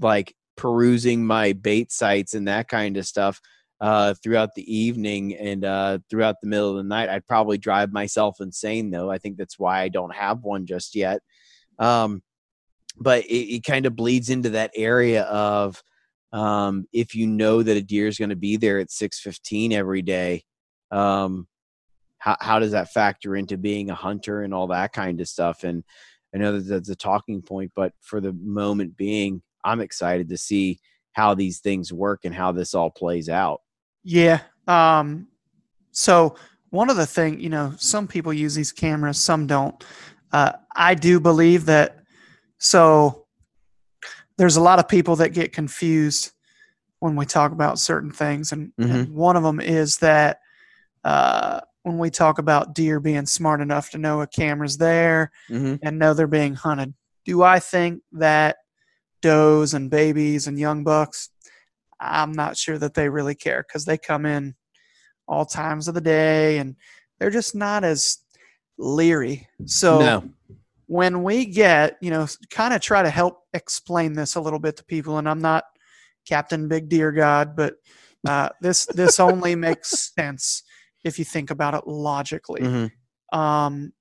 like 0.00 0.34
perusing 0.56 1.24
my 1.24 1.52
bait 1.52 1.92
sites 1.92 2.34
and 2.34 2.48
that 2.48 2.68
kind 2.68 2.96
of 2.96 3.06
stuff 3.06 3.40
uh, 3.80 4.14
throughout 4.22 4.54
the 4.54 4.74
evening 4.74 5.34
and 5.36 5.64
uh, 5.64 5.98
throughout 6.08 6.36
the 6.40 6.46
middle 6.46 6.70
of 6.70 6.76
the 6.76 6.82
night. 6.82 7.08
I'd 7.08 7.26
probably 7.26 7.58
drive 7.58 7.92
myself 7.92 8.36
insane 8.40 8.90
though. 8.90 9.10
I 9.10 9.18
think 9.18 9.36
that's 9.36 9.58
why 9.58 9.80
I 9.80 9.88
don't 9.88 10.14
have 10.14 10.42
one 10.42 10.66
just 10.66 10.94
yet. 10.94 11.20
Um, 11.78 12.22
but 12.96 13.24
it, 13.24 13.56
it 13.56 13.64
kind 13.64 13.86
of 13.86 13.96
bleeds 13.96 14.30
into 14.30 14.50
that 14.50 14.70
area 14.76 15.22
of 15.24 15.82
um, 16.32 16.86
if 16.92 17.14
you 17.14 17.26
know 17.26 17.62
that 17.62 17.76
a 17.76 17.82
deer 17.82 18.06
is 18.06 18.18
going 18.18 18.30
to 18.30 18.36
be 18.36 18.56
there 18.56 18.78
at 18.78 18.88
6.15 18.88 19.72
every 19.72 20.02
day 20.02 20.44
um, 20.90 21.48
how, 22.18 22.36
how 22.40 22.58
does 22.60 22.72
that 22.72 22.92
factor 22.92 23.34
into 23.34 23.58
being 23.58 23.90
a 23.90 23.94
hunter 23.94 24.42
and 24.42 24.54
all 24.54 24.68
that 24.68 24.92
kind 24.92 25.20
of 25.20 25.28
stuff 25.28 25.64
and 25.64 25.82
i 26.34 26.38
know 26.38 26.52
that 26.52 26.66
that's 26.66 26.88
a 26.88 26.96
talking 26.96 27.42
point 27.42 27.70
but 27.74 27.92
for 28.00 28.20
the 28.20 28.32
moment 28.34 28.96
being 28.96 29.42
i'm 29.64 29.80
excited 29.80 30.28
to 30.28 30.36
see 30.36 30.78
how 31.12 31.34
these 31.34 31.60
things 31.60 31.92
work 31.92 32.20
and 32.24 32.34
how 32.34 32.52
this 32.52 32.74
all 32.74 32.90
plays 32.90 33.28
out 33.28 33.60
Yeah. 34.04 34.40
Um, 34.66 35.28
so 35.92 36.36
one 36.70 36.90
of 36.90 36.96
the 36.96 37.06
thing, 37.06 37.40
you 37.40 37.48
know, 37.48 37.74
some 37.78 38.08
people 38.08 38.32
use 38.32 38.54
these 38.54 38.72
cameras, 38.72 39.18
some 39.18 39.46
don't. 39.46 39.82
Uh, 40.32 40.52
I 40.74 40.94
do 40.94 41.20
believe 41.20 41.66
that. 41.66 41.98
So 42.58 43.26
there's 44.38 44.56
a 44.56 44.62
lot 44.62 44.78
of 44.78 44.88
people 44.88 45.16
that 45.16 45.30
get 45.30 45.52
confused 45.52 46.32
when 47.00 47.16
we 47.16 47.26
talk 47.26 47.52
about 47.52 47.80
certain 47.80 48.12
things, 48.12 48.52
and, 48.52 48.72
and 48.78 49.12
one 49.12 49.36
of 49.36 49.42
them 49.42 49.58
is 49.60 49.98
that 49.98 50.38
uh, 51.02 51.60
when 51.82 51.98
we 51.98 52.10
talk 52.10 52.38
about 52.38 52.74
deer 52.74 53.00
being 53.00 53.26
smart 53.26 53.60
enough 53.60 53.90
to 53.90 53.98
know 53.98 54.20
a 54.20 54.26
camera's 54.26 54.76
there 54.76 55.30
mm-hmm. 55.50 55.76
and 55.82 55.98
know 55.98 56.14
they're 56.14 56.26
being 56.26 56.54
hunted, 56.54 56.94
do 57.24 57.42
I 57.42 57.58
think 57.58 58.02
that 58.12 58.56
does 59.20 59.74
and 59.74 59.90
babies 59.90 60.46
and 60.46 60.58
young 60.58 60.84
bucks? 60.84 61.30
I'm 62.00 62.32
not 62.32 62.56
sure 62.56 62.78
that 62.78 62.94
they 62.94 63.08
really 63.08 63.34
care 63.34 63.64
because 63.66 63.84
they 63.84 63.98
come 63.98 64.26
in 64.26 64.54
all 65.28 65.44
times 65.44 65.88
of 65.88 65.94
the 65.94 66.00
day 66.00 66.58
and 66.58 66.76
they're 67.18 67.30
just 67.30 67.54
not 67.54 67.84
as 67.84 68.18
leery. 68.78 69.48
So 69.66 69.98
no 70.00 70.30
when 70.92 71.22
we 71.22 71.46
get, 71.46 71.96
you 72.02 72.10
know, 72.10 72.26
kind 72.50 72.74
of 72.74 72.82
try 72.82 73.02
to 73.02 73.08
help 73.08 73.44
explain 73.54 74.12
this 74.12 74.34
a 74.34 74.40
little 74.42 74.58
bit 74.58 74.76
to 74.76 74.84
people, 74.84 75.16
and 75.16 75.26
I'm 75.26 75.40
not 75.40 75.64
Captain 76.28 76.68
Big 76.68 76.90
Deer 76.90 77.12
God, 77.12 77.56
but 77.56 77.76
uh, 78.28 78.50
this 78.60 78.84
this 78.84 79.18
only 79.30 79.54
makes 79.54 80.12
sense 80.14 80.64
if 81.04 81.18
you 81.18 81.24
think 81.24 81.50
about 81.50 81.74
it 81.74 81.86
logically. 81.86 82.60
Mhm. 82.60 82.92
Um, 83.32 83.92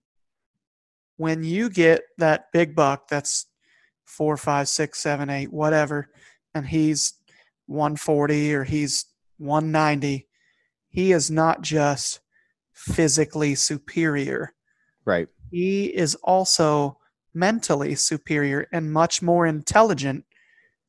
when 1.18 1.44
you 1.44 1.70
get 1.70 2.04
that 2.18 2.52
big 2.52 2.76
buck 2.76 3.08
that's 3.08 3.46
four, 4.06 4.38
five, 4.38 4.68
six, 4.68 5.00
seven, 5.00 5.30
eight, 5.30 5.52
whatever, 5.52 6.10
and 6.54 6.68
he's 6.68 7.14
140 7.68 8.54
or 8.54 8.64
he's 8.64 9.06
190, 9.38 10.28
he 10.90 11.12
is 11.12 11.32
not 11.32 11.62
just 11.62 12.20
physically 12.74 13.56
superior. 13.56 14.54
Right. 15.06 15.28
He 15.50 15.86
is 15.86 16.16
also 16.16 16.98
mentally 17.34 17.96
superior 17.96 18.68
and 18.72 18.92
much 18.92 19.22
more 19.22 19.46
intelligent 19.46 20.26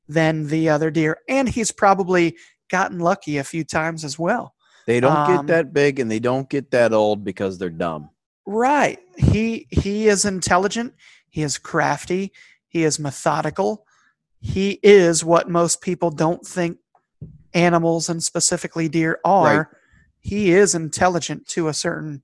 than 0.09 0.49
the 0.49 0.69
other 0.69 0.91
deer. 0.91 1.19
And 1.29 1.49
he's 1.49 1.71
probably 1.71 2.37
gotten 2.71 2.99
lucky 2.99 3.39
a 3.39 3.45
few 3.45 3.65
times 3.65 4.05
as 4.05 4.19
well. 4.19 4.55
They 4.87 5.01
don't 5.01 5.17
Um, 5.17 5.37
get 5.37 5.47
that 5.49 5.73
big 5.73 6.01
and 6.01 6.11
they 6.11 6.19
don't 6.19 6.49
get 6.49 6.71
that 6.73 6.93
old 6.93 7.25
because 7.25 7.59
they're 7.59 7.71
dumb. 7.71 8.11
Right. 8.47 8.99
He 9.17 9.67
he 9.71 10.09
is 10.09 10.25
intelligent. 10.25 10.95
He 11.29 11.43
is 11.43 11.59
crafty. 11.59 12.33
He 12.69 12.85
is 12.85 12.99
methodical. 12.99 13.87
He 14.41 14.81
is 14.83 15.25
what 15.25 15.49
most 15.49 15.81
people 15.81 16.11
don't 16.11 16.45
think 16.45 16.79
animals 17.55 18.09
and 18.09 18.23
specifically 18.23 18.89
deer 18.89 19.21
are. 19.25 19.57
Right. 19.59 19.67
He 20.21 20.53
is 20.53 20.75
intelligent 20.75 21.47
to 21.49 21.69
a 21.69 21.75
certain 21.75 22.23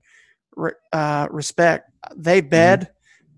uh, 0.91 1.27
respect. 1.31 1.91
They 2.15 2.41
bed 2.41 2.89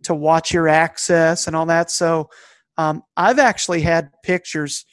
to 0.03 0.15
watch 0.15 0.53
your 0.53 0.67
access 0.67 1.47
and 1.47 1.55
all 1.55 1.67
that. 1.67 1.91
So 1.91 2.29
um, 2.77 3.03
I've 3.15 3.39
actually 3.39 3.81
had 3.81 4.11
pictures 4.23 4.85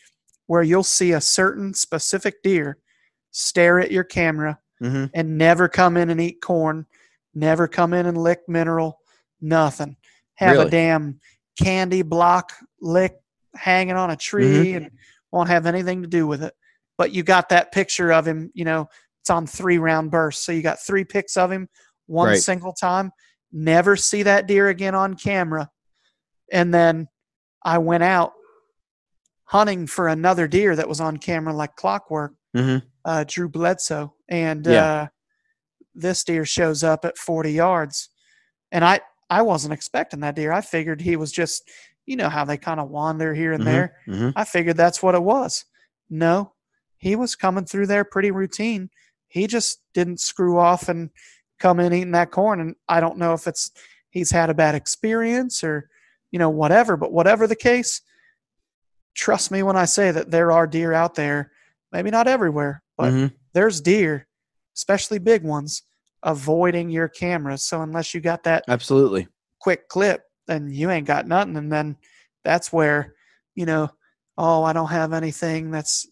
where 0.46 0.62
you'll 0.62 0.82
see 0.82 1.12
a 1.12 1.20
certain 1.20 1.72
specific 1.74 2.42
deer 2.42 2.78
stare 3.30 3.78
at 3.80 3.90
your 3.90 4.04
camera 4.04 4.58
hmm 4.80 5.06
and 5.14 5.38
never 5.38 5.68
come 5.68 5.96
in 5.96 6.10
and 6.10 6.20
eat 6.20 6.40
corn, 6.40 6.86
never 7.34 7.66
come 7.66 7.94
in 7.94 8.06
and 8.06 8.16
lick 8.18 8.40
mineral, 8.48 9.00
nothing. 9.40 9.96
Have 10.34 10.52
Really? 10.52 10.66
a 10.68 10.70
damn 10.70 11.20
candy 11.58 12.02
block 12.02 12.52
lick 12.80 13.14
hanging 13.56 13.96
on 13.96 14.10
a 14.10 14.16
tree 14.16 14.72
and 14.74 14.90
won't 15.32 15.48
have 15.48 15.66
anything 15.66 16.02
to 16.02 16.08
do 16.08 16.26
with 16.26 16.42
it. 16.42 16.54
But 16.96 17.12
you 17.12 17.22
got 17.22 17.48
that 17.48 17.72
picture 17.72 18.12
of 18.12 18.26
him, 18.26 18.50
you 18.54 18.64
know, 18.64 18.88
it's 19.20 19.30
on 19.30 19.46
three 19.46 19.78
round 19.78 20.10
bursts. 20.10 20.44
So 20.44 20.52
you 20.52 20.62
got 20.62 20.80
three 20.80 21.04
pics 21.04 21.36
of 21.36 21.50
him 21.50 21.68
one 22.06 22.28
Right. 22.28 22.38
single 22.38 22.72
time. 22.72 23.12
Never 23.52 23.96
see 23.96 24.22
that 24.24 24.46
deer 24.46 24.68
again 24.68 24.94
on 24.94 25.14
camera. 25.14 25.70
And 26.52 26.72
then 26.72 27.08
I 27.64 27.78
went 27.78 28.02
out 28.02 28.32
hunting 29.44 29.86
for 29.86 30.08
another 30.08 30.46
deer 30.46 30.76
that 30.76 30.88
was 30.88 31.00
on 31.00 31.16
camera 31.16 31.54
like 31.54 31.76
clockwork 31.76 32.32
hmm 32.58 32.78
uh, 33.04 33.24
Drew 33.26 33.48
Bledsoe, 33.48 34.12
and 34.28 34.66
Yeah. 34.66 34.84
uh, 34.84 35.08
this 35.94 36.24
deer 36.24 36.44
shows 36.44 36.84
up 36.84 37.04
at 37.04 37.16
40 37.16 37.52
yards, 37.52 38.10
and 38.72 38.84
I 38.84 39.00
I 39.30 39.42
wasn't 39.42 39.74
expecting 39.74 40.20
that 40.20 40.34
deer. 40.36 40.52
I 40.52 40.60
figured 40.62 41.00
he 41.02 41.16
was 41.16 41.30
just, 41.32 41.70
you 42.06 42.16
know, 42.16 42.28
how 42.30 42.44
they 42.44 42.56
kind 42.56 42.80
of 42.80 42.88
wander 42.88 43.34
here 43.34 43.52
and 43.52 43.62
Mhm. 43.62 43.66
there. 43.66 43.94
hmm 44.06 44.30
I 44.36 44.44
figured 44.44 44.76
that's 44.76 45.02
what 45.02 45.14
it 45.14 45.22
was. 45.22 45.64
No, 46.10 46.54
he 46.96 47.14
was 47.16 47.36
coming 47.36 47.64
through 47.66 47.86
there 47.88 48.04
pretty 48.04 48.30
routine. 48.30 48.90
He 49.28 49.46
just 49.46 49.80
didn't 49.92 50.20
screw 50.20 50.58
off 50.58 50.88
and 50.88 51.10
come 51.58 51.78
in 51.80 51.92
eating 51.92 52.12
that 52.12 52.30
corn. 52.30 52.60
And 52.60 52.74
I 52.88 53.00
don't 53.00 53.18
know 53.18 53.34
if 53.34 53.46
it's 53.46 53.70
he's 54.10 54.30
had 54.30 54.48
a 54.48 54.54
bad 54.54 54.74
experience 54.74 55.62
or, 55.62 55.90
you 56.30 56.38
know, 56.38 56.48
whatever. 56.50 56.96
But 56.96 57.12
whatever 57.12 57.46
the 57.46 57.56
case, 57.56 58.00
trust 59.14 59.50
me 59.50 59.62
when 59.62 59.76
I 59.76 59.84
say 59.84 60.10
that 60.10 60.30
there 60.30 60.52
are 60.52 60.66
deer 60.66 60.92
out 60.92 61.14
there. 61.14 61.52
Maybe 61.92 62.10
not 62.10 62.28
everywhere, 62.28 62.82
but 62.96 63.12
hmm 63.12 63.26
there's 63.54 63.80
deer, 63.80 64.28
especially 64.76 65.18
big 65.18 65.42
ones, 65.42 65.82
avoiding 66.22 66.90
your 66.90 67.08
camera. 67.08 67.56
So 67.58 67.80
unless 67.82 68.12
you 68.14 68.20
got 68.20 68.44
that 68.44 68.64
Absolutely. 68.68 69.26
quick 69.60 69.88
clip, 69.88 70.22
then 70.46 70.68
you 70.70 70.90
ain't 70.90 71.06
got 71.06 71.26
nothing. 71.26 71.56
And 71.56 71.72
then 71.72 71.96
that's 72.44 72.72
where, 72.72 73.14
you 73.54 73.66
know, 73.66 73.90
oh, 74.36 74.62
I 74.62 74.72
don't 74.72 74.90
have 74.90 75.12
anything 75.12 75.70
that's 75.70 76.06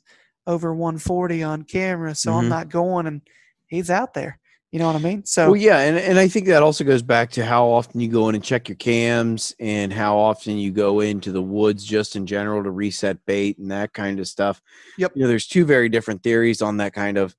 over 0.47 0.75
140 0.75 1.43
on 1.43 1.63
camera, 1.63 2.15
so 2.15 2.33
I'm 2.33 2.47
Mhm. 2.47 2.51
not 2.51 2.69
going. 2.69 3.07
And 3.07 3.21
he's 3.67 3.91
out 3.91 4.15
there. 4.15 4.41
You 4.73 4.81
know 4.81 4.87
what 4.89 4.97
I 4.97 4.99
mean? 4.99 5.25
So 5.25 5.47
Well, 5.53 5.57
yeah, 5.57 5.79
and, 5.81 5.97
and 5.97 6.19
I 6.19 6.29
think 6.29 6.47
that 6.47 6.63
also 6.63 6.85
goes 6.85 7.03
back 7.03 7.31
to 7.33 7.45
how 7.45 7.67
often 7.67 8.01
you 8.01 8.09
go 8.09 8.29
in 8.29 8.35
and 8.35 8.43
check 8.45 8.69
your 8.69 8.77
cams 8.77 9.55
and 9.61 9.93
how 9.93 10.19
often 10.19 10.59
you 10.59 10.71
go 10.73 11.01
into 11.01 11.33
the 11.33 11.41
woods 11.43 11.85
just 11.85 12.17
in 12.17 12.27
general 12.27 12.63
to 12.63 12.71
reset 12.71 13.25
bait 13.27 13.59
and 13.59 13.71
that 13.71 13.93
kind 13.93 14.19
of 14.19 14.27
stuff. 14.27 14.61
Yep. 14.99 15.13
You 15.15 15.23
know, 15.23 15.29
there's 15.29 15.47
two 15.47 15.65
very 15.65 15.89
different 15.89 16.23
theories 16.23 16.63
on 16.63 16.79
that 16.79 16.93
kind 16.93 17.17
of 17.17 17.35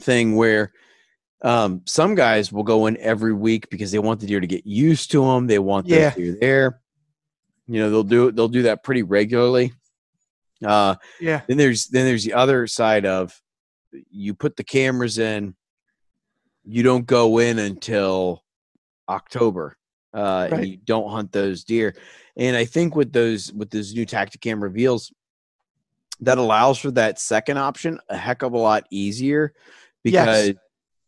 thing 0.00 0.36
where 0.36 0.72
um, 1.42 1.82
some 1.84 2.14
guys 2.14 2.52
will 2.52 2.62
go 2.62 2.86
in 2.86 2.96
every 2.98 3.34
week 3.34 3.68
because 3.68 3.90
they 3.90 3.98
want 3.98 4.20
the 4.20 4.26
deer 4.26 4.40
to 4.40 4.46
get 4.46 4.66
used 4.66 5.10
to 5.10 5.22
them. 5.24 5.46
They 5.46 5.58
want 5.58 5.86
the 5.88 5.96
Yeah. 5.96 6.14
deer 6.14 6.36
there. 6.40 6.80
You 7.66 7.80
know, 7.80 7.90
they'll 7.90 8.04
do 8.04 8.30
they'll 8.30 8.48
do 8.48 8.62
that 8.62 8.84
pretty 8.84 9.02
regularly. 9.02 9.72
Uh, 10.64 10.94
yeah, 11.20 11.42
then 11.48 11.56
there's 11.58 11.88
then 11.88 12.06
there's 12.06 12.24
the 12.24 12.32
other 12.34 12.66
side 12.68 13.04
of 13.04 13.38
you 14.10 14.34
put 14.34 14.56
the 14.56 14.64
cameras 14.64 15.18
in 15.18 15.54
you 16.64 16.82
don't 16.82 17.06
go 17.06 17.38
in 17.38 17.58
until 17.58 18.42
october 19.08 19.76
uh 20.14 20.48
Right. 20.50 20.60
and 20.60 20.66
you 20.68 20.76
don't 20.78 21.10
hunt 21.10 21.32
those 21.32 21.64
deer 21.64 21.94
and 22.36 22.56
i 22.56 22.64
think 22.64 22.96
with 22.96 23.12
those 23.12 23.52
with 23.52 23.70
those 23.70 23.94
new 23.94 24.06
tacticam 24.06 24.62
reveals 24.62 25.12
that 26.20 26.38
allows 26.38 26.78
for 26.78 26.90
that 26.92 27.18
second 27.20 27.58
option 27.58 27.98
a 28.08 28.16
heck 28.16 28.42
of 28.42 28.52
a 28.52 28.58
lot 28.58 28.84
easier 28.90 29.52
because 30.02 30.52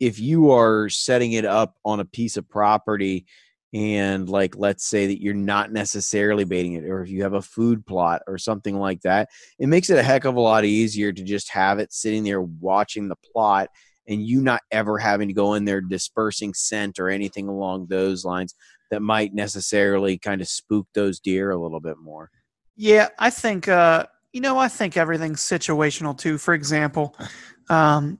if 0.00 0.20
you 0.20 0.52
are 0.52 0.88
setting 0.88 1.32
it 1.32 1.44
up 1.44 1.76
on 1.84 1.98
a 2.00 2.04
piece 2.04 2.36
of 2.36 2.48
property 2.48 3.26
and 3.74 4.28
like 4.28 4.56
let's 4.56 4.86
say 4.86 5.06
that 5.06 5.22
you're 5.22 5.34
not 5.34 5.72
necessarily 5.72 6.44
baiting 6.44 6.72
it 6.72 6.84
or 6.84 7.02
if 7.02 7.10
you 7.10 7.22
have 7.22 7.34
a 7.34 7.42
food 7.42 7.84
plot 7.84 8.22
or 8.26 8.38
something 8.38 8.78
like 8.78 9.00
that 9.02 9.28
it 9.58 9.66
makes 9.66 9.90
it 9.90 9.98
a 9.98 10.02
heck 10.02 10.24
of 10.24 10.36
a 10.36 10.40
lot 10.40 10.64
easier 10.64 11.12
to 11.12 11.22
just 11.22 11.50
have 11.50 11.78
it 11.78 11.92
sitting 11.92 12.24
there 12.24 12.40
watching 12.40 13.08
the 13.08 13.16
plot 13.32 13.68
and 14.06 14.26
you 14.26 14.40
not 14.40 14.62
ever 14.70 14.96
having 14.96 15.28
to 15.28 15.34
go 15.34 15.52
in 15.52 15.66
there 15.66 15.82
dispersing 15.82 16.54
scent 16.54 16.98
or 16.98 17.10
anything 17.10 17.46
along 17.46 17.86
those 17.86 18.24
lines 18.24 18.54
that 18.90 19.02
might 19.02 19.34
necessarily 19.34 20.16
kind 20.16 20.40
of 20.40 20.48
spook 20.48 20.86
those 20.94 21.20
deer 21.20 21.50
a 21.50 21.60
little 21.60 21.80
bit 21.80 21.98
more 21.98 22.30
yeah. 22.78 23.08
I 23.18 23.30
think 23.30 23.66
uh, 23.66 24.06
you 24.32 24.40
know, 24.40 24.56
I 24.56 24.68
think 24.68 24.96
everything's 24.96 25.40
situational 25.40 26.16
too. 26.16 26.38
For 26.38 26.54
example, 26.54 27.16
um, 27.68 28.18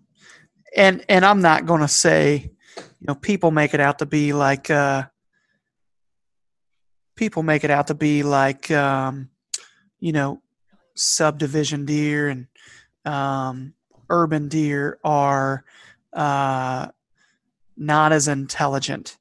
and 0.76 1.04
and 1.08 1.24
I'm 1.24 1.40
not 1.40 1.64
going 1.64 1.80
to 1.80 1.88
say, 1.88 2.50
you 2.76 3.06
know, 3.06 3.14
people 3.14 3.52
make 3.52 3.72
it 3.72 3.80
out 3.80 4.00
to 4.00 4.06
be 4.06 4.32
like 4.32 4.68
uh, 4.68 5.04
people 7.18 7.42
make 7.42 7.64
it 7.64 7.70
out 7.70 7.88
to 7.88 7.94
be 7.94 8.22
like 8.22 8.70
um, 8.70 9.28
you 10.00 10.12
know 10.12 10.40
subdivision 10.94 11.84
deer 11.84 12.28
and 12.28 12.46
um, 13.04 13.74
urban 14.08 14.48
deer 14.48 14.98
are 15.04 15.64
uh, 16.12 16.88
not 17.76 18.12
as 18.12 18.28
intelligent. 18.28 19.18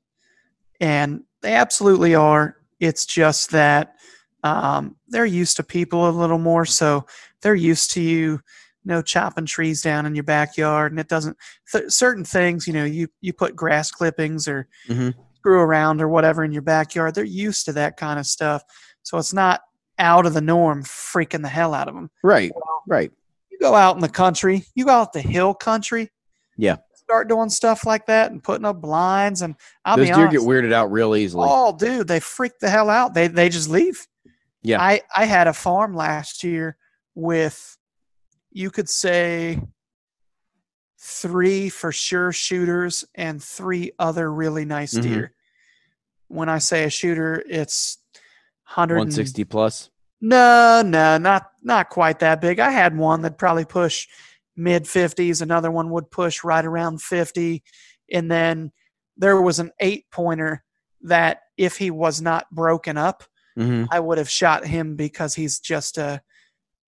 And 0.80 1.24
they 1.42 1.54
absolutely 1.54 2.16
are. 2.16 2.58
It's 2.80 3.06
just 3.06 3.52
that 3.52 3.96
um, 4.44 4.96
they're 5.08 5.26
used 5.26 5.58
to 5.58 5.64
people 5.64 6.08
a 6.08 6.12
little 6.12 6.38
more. 6.38 6.66
So 6.66 7.06
they're 7.42 7.56
used 7.56 7.92
to 7.92 8.02
you 8.02 8.32
you 8.32 8.94
know 8.94 9.02
chopping 9.02 9.48
trees 9.48 9.82
down 9.82 10.06
in 10.06 10.16
your 10.16 10.24
backyard. 10.24 10.92
And 10.92 11.00
it 11.00 11.10
doesn't 11.10 11.36
th- 11.72 11.92
certain 11.92 12.24
things 12.24 12.68
you 12.68 12.74
know 12.74 12.86
you 12.86 13.08
you 13.22 13.34
put 13.34 13.56
grass 13.56 13.92
clippings 13.92 14.48
or 14.48 14.68
Mhm. 14.88 15.16
Screw 15.48 15.62
around 15.62 16.02
or 16.02 16.10
whatever 16.10 16.44
in 16.44 16.52
your 16.52 16.62
backyard 16.62 17.16
they're 17.16 17.24
used 17.24 17.64
to 17.66 17.72
that 17.74 17.96
kind 17.96 18.20
of 18.20 18.26
stuff 18.26 18.62
so 19.04 19.18
it's 19.18 19.32
not 19.34 19.62
out 19.98 20.26
of 20.26 20.34
the 20.34 20.42
norm 20.42 20.84
freaking 20.84 21.42
the 21.42 21.48
hell 21.48 21.74
out 21.74 21.88
of 21.88 21.96
them 21.96 22.10
right 22.22 22.52
right 22.86 23.12
you 23.50 23.58
go 23.60 23.74
out 23.74 23.96
in 23.96 24.02
the 24.02 24.10
country 24.10 24.66
you 24.76 24.84
go 24.84 24.92
out 24.92 25.14
the 25.14 25.22
hill 25.22 25.54
country 25.54 26.12
Yeah. 26.58 26.76
start 26.96 27.30
doing 27.30 27.50
stuff 27.50 27.86
like 27.86 28.08
that 28.08 28.30
and 28.32 28.44
putting 28.44 28.66
up 28.66 28.82
blinds 28.82 29.42
and 29.42 29.56
i'll 29.86 29.96
those 29.96 30.08
be 30.10 30.14
deer 30.14 30.28
honest 30.28 30.32
get 30.34 30.42
weirded 30.48 30.74
out 30.74 30.92
real 30.92 31.16
easily 31.16 31.48
Oh, 31.50 31.76
dude, 31.78 32.08
they 32.10 32.20
freak 32.20 32.60
the 32.60 32.70
hell 32.70 32.90
out. 32.90 33.14
They 33.14 33.28
they 33.28 33.48
just 33.48 33.70
leave. 33.70 34.06
Yeah. 34.64 34.82
I 34.82 35.02
I 35.16 35.24
had 35.26 35.48
a 35.48 35.54
farm 35.54 35.96
last 35.96 36.44
year 36.44 36.76
with 37.16 37.78
you 38.52 38.70
could 38.70 38.90
say 38.90 39.62
three 41.00 41.70
for 41.70 41.92
sure 41.92 42.32
shooters 42.32 43.06
and 43.16 43.42
three 43.42 43.92
other 44.00 44.32
really 44.32 44.66
nice 44.66 44.94
Mhm. 44.94 45.02
deer. 45.04 45.34
When 46.28 46.50
I 46.50 46.58
say 46.58 46.84
a 46.84 46.90
shooter, 46.90 47.44
it's 47.48 47.98
100 48.66 48.96
160 48.96 49.44
plus 49.46 49.90
no, 50.20 50.82
no, 50.84 51.18
not 51.18 51.52
not 51.62 51.90
quite 51.90 52.20
that 52.20 52.42
big. 52.42 52.60
I 52.60 52.72
had 52.72 52.98
one 52.98 53.22
that 53.22 53.38
probably 53.38 53.66
push 53.66 54.08
mid 54.56 54.88
fifties. 54.88 55.42
Another 55.42 55.70
one 55.70 55.90
would 55.92 56.10
push 56.10 56.44
right 56.44 56.66
around 56.66 57.02
fifty, 57.02 57.64
and 58.12 58.30
then 58.32 58.72
there 59.16 59.40
was 59.42 59.60
an 59.60 59.72
eight 59.80 60.06
pointer 60.12 60.64
that 61.02 61.42
if 61.56 61.78
he 61.78 61.92
was 61.92 62.22
not 62.22 62.50
broken 62.52 62.98
up, 62.98 63.24
hmm 63.56 63.86
I 63.92 64.00
would 64.00 64.18
have 64.18 64.30
shot 64.30 64.66
him 64.66 64.96
because 64.96 65.36
he's 65.36 65.60
just 65.60 65.98
a 66.00 66.22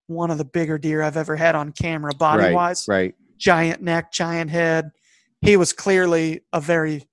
one 0.07 0.31
of 0.31 0.39
the 0.39 0.45
bigger 0.45 0.79
deer 0.79 1.03
I've 1.03 1.17
ever 1.17 1.35
had 1.35 1.53
on 1.53 1.71
camera, 1.71 2.13
body 2.15 2.43
right 2.43 2.53
wise. 2.55 2.85
right 2.87 3.13
Giant 3.37 3.81
neck, 3.81 4.11
giant 4.11 4.49
head. 4.49 4.89
he 5.41 5.55
was 5.55 5.71
clearly 5.71 6.41
a 6.51 6.59
very 6.59 7.03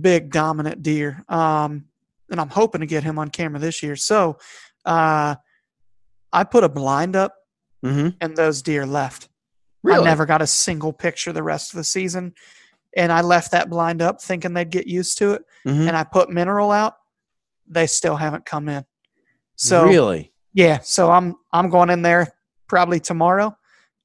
big 0.00 0.30
dominant 0.30 0.82
deer. 0.82 1.24
Um, 1.28 1.86
and 2.30 2.40
I'm 2.40 2.48
hoping 2.48 2.80
to 2.80 2.86
get 2.86 3.04
him 3.04 3.18
on 3.18 3.28
camera 3.28 3.58
this 3.60 3.82
year. 3.82 3.96
So 3.96 4.38
uh, 4.84 5.36
I 6.32 6.44
put 6.44 6.64
a 6.64 6.68
blind 6.68 7.16
up 7.16 7.34
Mm-hmm. 7.84 8.08
and 8.20 8.36
those 8.36 8.62
deer 8.62 8.84
left. 8.84 9.28
Really? 9.84 10.00
I 10.00 10.04
never 10.04 10.26
got 10.26 10.42
a 10.42 10.46
single 10.46 10.92
picture 10.92 11.32
the 11.32 11.42
rest 11.42 11.72
of 11.72 11.76
the 11.76 11.84
season. 11.84 12.34
And 12.96 13.12
I 13.12 13.20
left 13.20 13.52
that 13.52 13.70
blind 13.70 14.02
up 14.02 14.20
thinking 14.20 14.54
they'd 14.54 14.70
get 14.70 14.88
used 14.88 15.18
to 15.18 15.34
it. 15.34 15.42
Mhm. 15.64 15.86
And 15.86 15.96
I 15.96 16.02
put 16.02 16.28
mineral 16.30 16.72
out. 16.72 16.94
They 17.68 17.86
still 17.86 18.16
haven't 18.16 18.44
come 18.44 18.68
in. 18.68 18.84
So 19.54 19.84
really, 19.84 20.32
yeah, 20.52 20.80
so 20.82 21.10
I'm 21.12 21.36
I'm 21.52 21.70
going 21.70 21.90
in 21.90 22.02
there 22.02 22.26
probably 22.66 22.98
tomorrow 22.98 23.56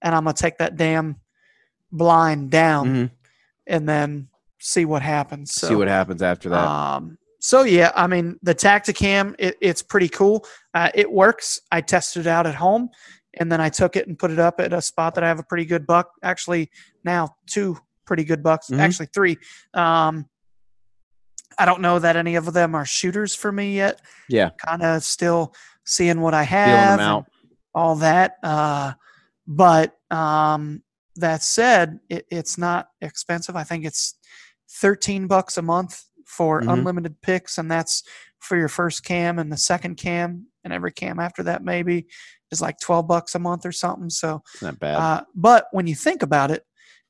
and 0.02 0.14
I'm 0.14 0.26
gonna 0.26 0.34
take 0.36 0.60
that 0.60 0.76
damn 0.76 1.16
blind 1.92 2.52
down 2.52 2.88
Mhm. 2.88 3.12
and 3.68 3.90
then 3.90 4.28
see 4.62 4.86
what 4.86 5.02
happens. 5.02 5.54
So 5.54 5.68
see 5.70 5.76
what 5.76 5.88
happens 5.88 6.22
after 6.22 6.50
that. 6.50 6.66
um, 6.68 7.18
so 7.40 7.64
yeah, 7.64 7.92
I 7.96 8.08
mean 8.08 8.38
the 8.44 8.54
Tacticam, 8.56 9.36
it, 9.40 9.58
it's 9.62 9.82
pretty 9.82 10.08
cool. 10.10 10.46
Uh, 10.74 10.90
it 10.94 11.12
works. 11.12 11.60
I 11.72 11.82
tested 11.82 12.22
it 12.22 12.30
out 12.30 12.46
at 12.48 12.56
home, 12.56 12.90
and 13.40 13.52
then 13.52 13.60
I 13.60 13.70
took 13.70 13.96
it 13.96 14.08
and 14.08 14.18
put 14.18 14.32
it 14.32 14.40
up 14.40 14.60
at 14.60 14.72
a 14.74 14.82
spot 14.82 15.16
that 15.16 15.24
I 15.24 15.28
have 15.28 15.40
a 15.40 15.44
pretty 15.44 15.66
good 15.66 15.86
buck. 15.88 16.12
Actually, 16.24 16.70
now 17.04 17.36
two 17.48 17.78
pretty 18.06 18.24
good 18.24 18.44
bucks. 18.44 18.70
Mhm. 18.70 18.80
Actually, 18.80 19.08
three. 19.14 19.38
Um, 19.74 20.28
I 21.58 21.66
don't 21.66 21.82
know 21.82 22.00
that 22.00 22.16
any 22.16 22.36
of 22.36 22.54
them 22.54 22.76
are 22.76 22.86
shooters 22.86 23.36
for 23.36 23.52
me 23.52 23.76
yet. 23.76 24.02
yeah, 24.30 24.50
Kind 24.58 24.82
of 24.84 25.04
still 25.04 25.54
seeing 25.86 26.22
what 26.22 26.34
I 26.34 26.44
have, 26.44 27.00
all 27.76 27.96
that. 27.98 28.36
Uh, 28.42 28.94
but 29.48 29.98
um, 30.10 30.82
that 31.18 31.44
said, 31.44 32.00
it, 32.10 32.26
it's 32.32 32.58
not 32.58 32.88
expensive. 33.02 33.56
I 33.56 33.64
think 33.64 33.86
it's 33.86 34.16
thirteen 34.80 35.28
bucks 35.28 35.58
a 35.58 35.62
month 35.62 36.04
for 36.26 36.62
Mhm. 36.62 36.74
unlimited 36.74 37.22
picks, 37.22 37.58
and 37.58 37.70
that's 37.70 38.04
for 38.40 38.58
your 38.58 38.70
first 38.70 39.04
cam 39.04 39.38
and 39.38 39.52
the 39.52 39.58
second 39.58 39.96
cam, 39.96 40.48
and 40.64 40.72
every 40.74 40.92
cam 40.92 41.20
after 41.20 41.44
that 41.44 41.64
maybe 41.64 42.08
is 42.52 42.62
like 42.62 42.80
twelve 42.80 43.08
bucks 43.08 43.36
a 43.36 43.40
month 43.40 43.66
or 43.66 43.72
something. 43.72 44.10
So, 44.10 44.42
It's 44.54 44.62
not 44.64 44.80
bad. 44.80 44.96
uh, 44.98 45.22
but 45.36 45.68
when 45.72 45.88
you 45.88 45.96
think 45.96 46.24
about 46.24 46.52
it, 46.52 46.66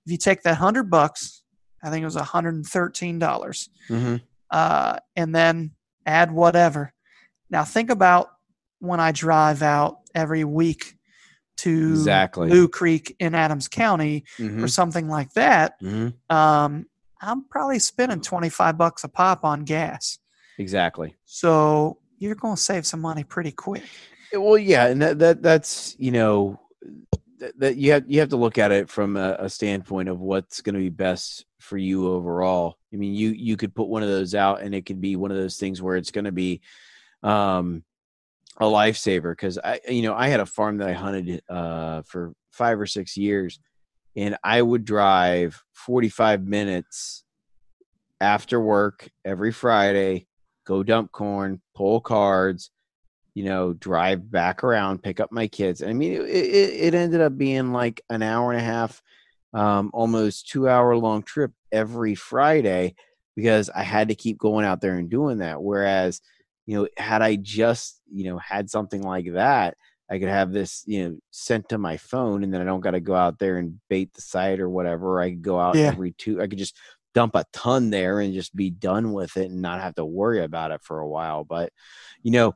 if 0.06 0.12
you 0.12 0.18
take 0.18 0.42
that 0.44 0.56
hundred 0.58 0.90
bucks, 0.90 1.44
I 1.84 1.90
think 1.90 2.02
it 2.02 2.06
was 2.06 2.16
hundred 2.16 2.56
and 2.56 2.66
thirteen 2.66 3.20
dollars 3.20 3.70
hmm 3.88 4.18
uh, 4.50 4.98
and 5.16 5.34
then 5.34 5.72
add 6.06 6.32
whatever. 6.32 6.94
Now 7.50 7.64
think 7.64 7.90
about 7.90 8.30
when 8.80 9.00
I 9.00 9.12
drive 9.12 9.62
out 9.62 9.98
every 10.16 10.44
week 10.44 10.98
to 11.58 11.92
Exactly. 11.92 12.50
Blue 12.50 12.68
Creek 12.68 13.16
in 13.20 13.36
Adams 13.36 13.68
County 13.68 14.26
hmm 14.38 14.64
or 14.64 14.68
something 14.68 15.08
like 15.08 15.32
that. 15.34 15.74
hmm 15.80 16.10
Um, 16.30 16.86
I'm 17.22 17.44
probably 17.46 17.80
spending 17.80 18.22
25 18.22 18.78
bucks 18.78 19.04
a 19.04 19.08
pop 19.08 19.44
on 19.44 19.64
gas. 19.64 20.20
Exactly. 20.58 21.16
So 21.26 21.98
you're 22.18 22.36
going 22.36 22.56
to 22.56 22.62
save 22.62 22.86
some 22.86 23.02
money 23.02 23.24
pretty 23.24 23.52
quick. 23.52 23.84
Well, 24.34 24.58
yeah, 24.58 24.88
and 24.88 25.02
that, 25.02 25.20
that 25.20 25.42
that's 25.42 25.96
you 26.00 26.12
know 26.12 26.60
that, 27.40 27.60
that 27.60 27.78
you 27.78 27.92
have 27.92 28.06
you 28.08 28.20
have 28.22 28.30
to 28.30 28.38
look 28.38 28.58
at 28.58 28.72
it 28.72 28.90
from 28.90 29.18
a, 29.18 29.36
a 29.40 29.50
standpoint 29.50 30.08
of 30.08 30.20
what's 30.20 30.62
going 30.62 30.76
to 30.76 30.80
be 30.80 30.90
best 30.90 31.46
for 31.60 31.78
you 31.78 32.08
overall. 32.08 32.78
I 32.94 32.98
mean, 32.98 33.14
you 33.14 33.30
you 33.30 33.58
could 33.58 33.76
put 33.76 33.90
one 33.90 34.04
of 34.04 34.10
those 34.10 34.34
out, 34.34 34.62
and 34.62 34.74
it 34.74 34.86
could 34.86 35.02
be 35.02 35.16
one 35.16 35.32
of 35.32 35.38
those 35.38 35.58
things 35.58 35.82
where 35.82 35.98
it's 35.98 36.12
going 36.12 36.26
to 36.26 36.32
be 36.32 36.62
um, 37.24 37.84
a 38.58 38.66
lifesaver. 38.66 39.32
Because 39.32 39.58
I, 39.58 39.82
you 39.90 40.04
know, 40.04 40.14
I 40.14 40.30
had 40.30 40.40
a 40.40 40.46
farm 40.46 40.78
that 40.78 40.88
I 40.88 40.94
hunted 40.94 41.42
uh, 41.50 42.04
for 42.04 42.34
five 42.52 42.80
or 42.80 42.86
six 42.86 43.18
years, 43.18 43.60
and 44.16 44.38
I 44.44 44.62
would 44.62 44.86
drive 44.86 45.62
forty 45.74 46.10
five 46.10 46.44
minutes 46.46 47.24
after 48.20 48.60
work 48.60 49.10
every 49.26 49.52
Friday, 49.52 50.28
go 50.66 50.84
dump 50.84 51.12
corn, 51.12 51.62
pull 51.76 52.02
cards 52.02 52.72
you 53.34 53.46
know, 53.46 53.74
drive 53.74 54.30
back 54.30 54.64
around, 54.64 55.02
pick 55.04 55.20
up 55.20 55.32
my 55.32 55.48
kids. 55.48 55.82
I 55.82 55.94
mean, 55.94 56.14
it, 56.14 56.22
it, 56.22 56.94
it 56.94 56.94
ended 56.94 57.22
up 57.22 57.38
being 57.38 57.72
like 57.72 58.02
an 58.10 58.22
hour 58.22 58.52
and 58.52 58.60
a 58.60 58.64
half, 58.64 59.02
um, 59.54 59.90
almost 59.94 60.50
two 60.50 60.68
hour 60.68 60.96
long 60.98 61.24
trip 61.24 61.52
every 61.72 62.16
Friday 62.16 62.96
because 63.36 63.70
I 63.70 63.84
had 63.84 64.10
to 64.10 64.16
keep 64.16 64.38
going 64.38 64.66
out 64.66 64.82
there 64.82 64.96
and 64.96 65.10
doing 65.10 65.38
that. 65.38 65.62
Whereas, 65.62 66.22
you 66.66 66.78
know, 66.78 66.88
had 66.98 67.22
I 67.22 67.38
just, 67.38 68.02
you 68.12 68.26
know, 68.26 68.38
had 68.38 68.70
something 68.70 69.02
like 69.02 69.32
that, 69.34 69.78
I 70.12 70.20
could 70.20 70.28
have 70.28 70.52
this, 70.52 70.84
you 70.86 71.08
know, 71.10 71.18
sent 71.32 71.70
to 71.70 71.78
my 71.78 71.96
phone 71.98 72.44
and 72.44 72.54
then 72.54 72.62
I 72.62 72.66
don't 72.66 72.82
got 72.82 72.92
to 72.92 73.00
go 73.00 73.16
out 73.16 73.40
there 73.40 73.58
and 73.58 73.80
bait 73.90 74.14
the 74.14 74.22
site 74.22 74.60
or 74.60 74.70
whatever. 74.70 75.22
I 75.22 75.30
could 75.30 75.42
go 75.42 75.60
out 75.60 75.78
Yeah. 75.78 75.88
every 75.88 76.12
two, 76.12 76.42
I 76.42 76.48
could 76.48 76.60
just 76.60 76.78
dump 77.14 77.36
a 77.36 77.46
ton 77.54 77.90
there 77.90 78.20
and 78.20 78.34
just 78.34 78.56
be 78.56 78.70
done 78.70 79.14
with 79.14 79.38
it 79.38 79.50
and 79.50 79.62
not 79.62 79.82
have 79.82 79.96
to 79.96 80.06
worry 80.06 80.44
about 80.44 80.72
it 80.72 80.82
for 80.84 81.00
a 81.00 81.08
while. 81.08 81.46
But, 81.46 81.72
you 82.22 82.32
know, 82.32 82.56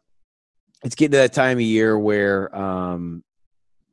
it's 0.84 0.96
getting 0.96 1.13
to 1.13 1.18
that 1.18 1.34
time 1.34 1.58
of 1.58 1.62
year 1.62 1.98
where 1.98 2.56
um 2.56 3.24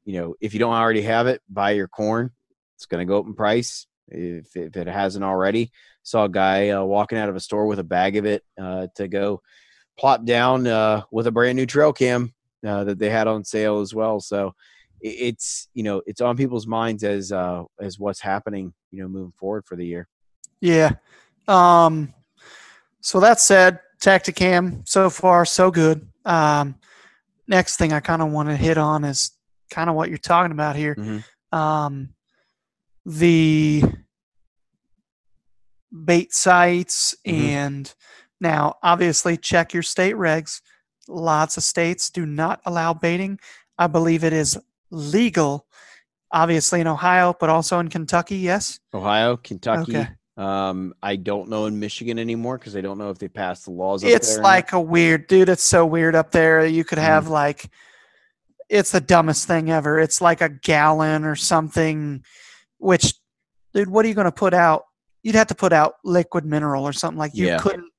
you 0.04 0.20
know 0.20 0.34
if 0.40 0.52
you 0.52 0.60
don't 0.60 0.74
already 0.74 1.02
have 1.02 1.26
it 1.26 1.40
buy 1.48 1.70
your 1.70 1.88
corn 1.88 2.30
it's 2.76 2.86
going 2.86 3.00
to 3.06 3.08
go 3.10 3.18
up 3.20 3.26
in 3.26 3.34
price 3.34 3.86
if, 4.08 4.54
if 4.56 4.76
it 4.76 4.86
hasn't 4.88 5.24
already 5.24 5.70
saw 6.02 6.24
a 6.24 6.28
guy 6.28 6.70
uh, 6.70 6.82
walking 6.82 7.16
out 7.18 7.28
of 7.28 7.36
a 7.36 7.40
store 7.40 7.66
with 7.66 7.78
a 7.78 7.84
bag 7.84 8.16
of 8.16 8.26
it 8.26 8.42
uh, 8.60 8.88
to 8.96 9.08
go 9.08 9.40
plop 9.96 10.24
down 10.24 10.66
uh, 10.66 11.02
with 11.10 11.26
a 11.26 11.30
brand 11.30 11.56
new 11.56 11.66
trail 11.66 11.92
cam 11.92 12.34
uh, 12.66 12.84
that 12.84 12.98
they 12.98 13.10
had 13.10 13.26
on 13.26 13.44
sale 13.44 13.80
as 13.80 13.94
well 13.94 14.20
so 14.20 14.54
it's 15.00 15.68
you 15.74 15.82
know 15.82 16.00
it's 16.06 16.20
on 16.20 16.36
people's 16.36 16.66
minds 16.66 17.02
as 17.02 17.32
uh 17.32 17.64
as 17.80 17.98
what's 17.98 18.20
happening 18.20 18.72
you 18.92 19.02
know 19.02 19.08
moving 19.08 19.32
forward 19.36 19.64
for 19.66 19.74
the 19.76 19.84
year 19.86 20.06
Yeah. 20.60 20.92
Um, 21.48 22.14
so 23.00 23.18
that 23.18 23.40
said, 23.40 23.80
Tacticam 24.00 24.88
so 24.88 25.10
far 25.10 25.44
so 25.44 25.72
good. 25.72 26.06
Um, 26.24 26.76
next 27.48 27.78
thing 27.78 27.92
I 27.92 27.98
kind 27.98 28.22
of 28.22 28.30
want 28.30 28.48
to 28.48 28.54
hit 28.56 28.78
on 28.78 29.02
is 29.04 29.32
kind 29.70 29.90
of 29.90 29.96
what 29.96 30.08
you're 30.08 30.18
talking 30.18 30.52
about 30.52 30.76
here. 30.76 30.94
Mhm. 30.94 31.24
Um, 31.52 32.14
the 33.04 33.82
bait 35.90 36.32
sites 36.32 37.14
Mhm. 37.26 37.32
and 37.32 37.94
now 38.40 38.76
obviously 38.82 39.36
check 39.36 39.74
your 39.74 39.82
state 39.82 40.14
regs. 40.14 40.60
Lots 41.08 41.56
of 41.56 41.62
states 41.62 42.10
do 42.10 42.24
not 42.26 42.60
allow 42.64 42.94
baiting. 42.94 43.38
I 43.78 43.86
believe 43.86 44.22
it 44.24 44.32
is 44.32 44.58
legal, 44.90 45.66
obviously 46.30 46.80
in 46.80 46.86
Ohio, 46.86 47.34
but 47.38 47.50
also 47.50 47.78
in 47.78 47.88
Kentucky. 47.88 48.36
Yes. 48.38 48.78
ohio 48.94 49.36
kentucky 49.36 49.96
Okay. 49.96 50.08
um 50.36 50.94
i 51.02 51.16
don't 51.16 51.48
know 51.48 51.66
in 51.66 51.78
michigan 51.78 52.18
anymore 52.18 52.56
because 52.58 52.76
i 52.76 52.80
don't 52.80 52.98
know 52.98 53.10
if 53.10 53.18
they 53.18 53.28
passed 53.28 53.64
the 53.64 53.70
laws 53.70 54.02
up 54.04 54.10
it's 54.10 54.38
like 54.38 54.72
a 54.72 54.80
weird 54.80 55.26
dude 55.26 55.48
it's 55.48 55.62
so 55.62 55.84
weird 55.84 56.14
up 56.14 56.30
there 56.30 56.64
you 56.66 56.84
could 56.84 56.98
have 56.98 57.28
like 57.28 57.68
it's 58.68 58.92
the 58.92 59.00
dumbest 59.00 59.46
thing 59.46 59.70
ever 59.70 59.98
it's 59.98 60.20
like 60.20 60.40
a 60.40 60.48
gallon 60.48 61.24
or 61.24 61.34
something 61.36 62.22
which 62.78 63.14
dude 63.74 63.88
what 63.90 64.04
are 64.04 64.08
you 64.08 64.14
going 64.14 64.24
to 64.26 64.32
put 64.32 64.54
out 64.54 64.84
you'd 65.22 65.34
have 65.34 65.46
to 65.48 65.54
put 65.54 65.72
out 65.72 65.94
liquid 66.04 66.44
mineral 66.44 66.84
or 66.84 66.92
something 66.94 67.18
like 67.18 67.32
you 67.34 67.46
Yeah. 67.46 67.58
couldn't 67.58 67.91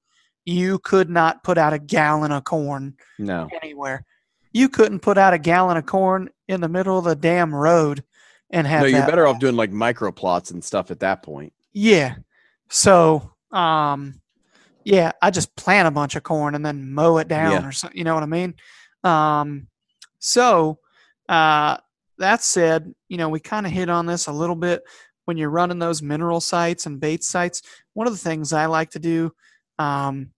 you 0.45 0.79
could 0.79 1.09
not 1.09 1.43
put 1.43 1.57
out 1.57 1.73
a 1.73 1.79
gallon 1.79 2.31
of 2.31 2.43
corn 2.43 2.93
no 3.19 3.47
anywhere 3.61 4.03
you 4.51 4.69
couldn't 4.69 4.99
put 4.99 5.17
out 5.17 5.33
a 5.33 5.39
gallon 5.39 5.77
of 5.77 5.85
corn 5.85 6.29
in 6.47 6.61
the 6.61 6.67
middle 6.69 6.97
of 6.97 7.05
the 7.05 7.15
damn 7.15 7.53
road 7.53 8.03
and 8.51 8.67
have 8.67 8.81
no, 8.81 8.87
you're 8.87 9.05
better 9.07 9.25
off 9.25 9.39
doing 9.39 9.55
like 9.55 9.71
micro 9.71 10.11
plots 10.11 10.51
and 10.51 10.63
stuff 10.63 10.91
at 10.91 10.99
that 10.99 11.23
point. 11.23 11.51
yeah. 11.71 12.15
So, 12.69 13.31
um, 13.51 14.21
yeah, 14.83 15.11
I 15.21 15.31
just 15.31 15.55
plant 15.55 15.87
a 15.87 15.91
bunch 15.91 16.15
of 16.15 16.23
corn 16.23 16.53
and 16.55 16.65
then 16.65 16.91
mow 16.93 17.17
it 17.17 17.27
down 17.27 17.51
Yeah. 17.51 17.67
or 17.67 17.71
something. 17.71 17.97
You 17.97 18.03
know 18.03 18.13
what 18.13 18.23
I 18.23 18.27
mean? 18.27 18.53
Um, 19.03 19.67
so, 20.19 20.79
uh, 21.29 21.77
that 22.19 22.43
said, 22.43 22.93
you 23.09 23.17
know, 23.17 23.29
we 23.29 23.39
kind 23.39 23.65
of 23.65 23.71
hit 23.71 23.89
on 23.89 24.05
this 24.05 24.27
a 24.27 24.31
little 24.31 24.55
bit 24.55 24.83
when 25.25 25.37
you're 25.37 25.49
running 25.49 25.79
those 25.79 26.01
mineral 26.03 26.41
sites 26.41 26.85
and 26.85 26.99
bait 26.99 27.23
sites. 27.23 27.61
One 27.93 28.05
of 28.07 28.13
the 28.13 28.19
things 28.19 28.53
I 28.53 28.65
like 28.67 28.91
to 28.91 28.99
do, 28.99 29.33
um, 29.83 30.31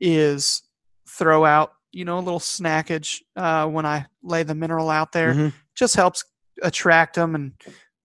is 0.00 0.62
throw 1.08 1.44
out, 1.44 1.72
you 1.92 2.04
know, 2.04 2.18
a 2.18 2.26
little 2.26 2.40
snackage, 2.40 3.20
uh, 3.36 3.66
when 3.66 3.86
I 3.86 4.06
lay 4.22 4.42
the 4.42 4.54
mineral 4.54 4.90
out 4.90 5.12
there. 5.12 5.34
Mhm. 5.34 5.52
just 5.74 5.94
helps 5.96 6.24
attract 6.62 7.14
them 7.16 7.34
and 7.34 7.52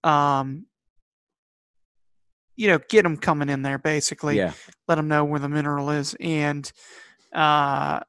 um 0.04 0.66
you 2.54 2.68
know 2.68 2.78
get 2.90 3.02
them 3.02 3.16
coming 3.16 3.48
in 3.48 3.62
there 3.62 3.78
basically. 3.78 4.36
Yeah, 4.36 4.52
let 4.88 4.96
them 4.96 5.08
know 5.08 5.24
where 5.24 5.40
the 5.40 5.48
mineral 5.48 5.88
is. 5.90 6.14
And 6.20 6.70
uh 7.34 8.00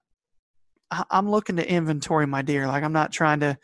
i'm 1.10 1.30
looking 1.32 1.56
to 1.56 1.70
inventory 1.78 2.28
my 2.28 2.42
deer. 2.42 2.68
Like 2.68 2.84
i'm 2.84 2.92
not 2.94 3.12
trying 3.14 3.40
to 3.40 3.58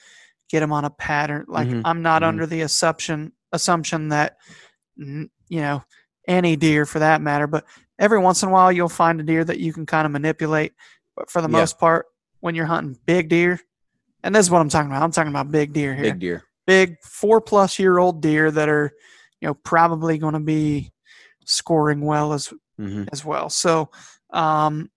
get 0.49 0.61
them 0.61 0.71
on 0.71 0.85
a 0.85 0.89
pattern. 0.89 1.45
Like 1.49 1.67
Mhm, 1.67 1.81
i'm 1.83 2.01
not 2.01 2.21
mhm. 2.21 2.27
under 2.29 2.45
the 2.45 2.61
assumption 2.61 3.33
assumption 3.51 4.09
that 4.09 4.37
you 4.95 5.29
know 5.49 5.83
any 6.27 6.55
deer 6.55 6.85
for 6.85 6.99
that 6.99 7.21
matter 7.21 7.47
but 7.47 7.65
every 7.99 8.17
once 8.19 8.41
in 8.41 8.49
a 8.49 8.51
while 8.51 8.71
you'll 8.71 8.89
find 8.89 9.19
a 9.19 9.23
deer 9.23 9.43
that 9.43 9.59
you 9.59 9.71
can 9.71 9.85
kind 9.85 10.05
of 10.05 10.11
manipulate 10.11 10.73
but 11.15 11.29
for 11.29 11.41
the 11.41 11.47
Yeah. 11.49 11.59
most 11.59 11.77
part 11.77 12.07
when 12.39 12.55
you're 12.55 12.65
hunting 12.65 12.97
big 13.05 13.29
deer 13.29 13.59
and 14.23 14.33
this 14.33 14.45
is 14.45 14.51
what 14.51 14.61
i'm 14.61 14.69
talking 14.69 14.89
about 14.89 15.03
i'm 15.03 15.11
talking 15.11 15.31
about 15.31 15.51
big 15.51 15.73
deer 15.73 15.93
here 15.93 16.03
big 16.03 16.19
deer. 16.19 16.43
big 16.65 16.95
four 17.03 17.39
plus 17.41 17.77
year 17.77 17.97
old 17.99 18.21
deer 18.21 18.49
that 18.49 18.69
are 18.69 18.91
you 19.41 19.47
know 19.47 19.53
probably 19.53 20.17
going 20.17 20.33
to 20.33 20.39
be 20.39 20.91
scoring 21.45 22.01
well 22.01 22.33
as 22.33 22.53
hmm 22.77 23.03
as 23.11 23.25
well. 23.25 23.49
So 23.49 23.89
um, 24.31 24.91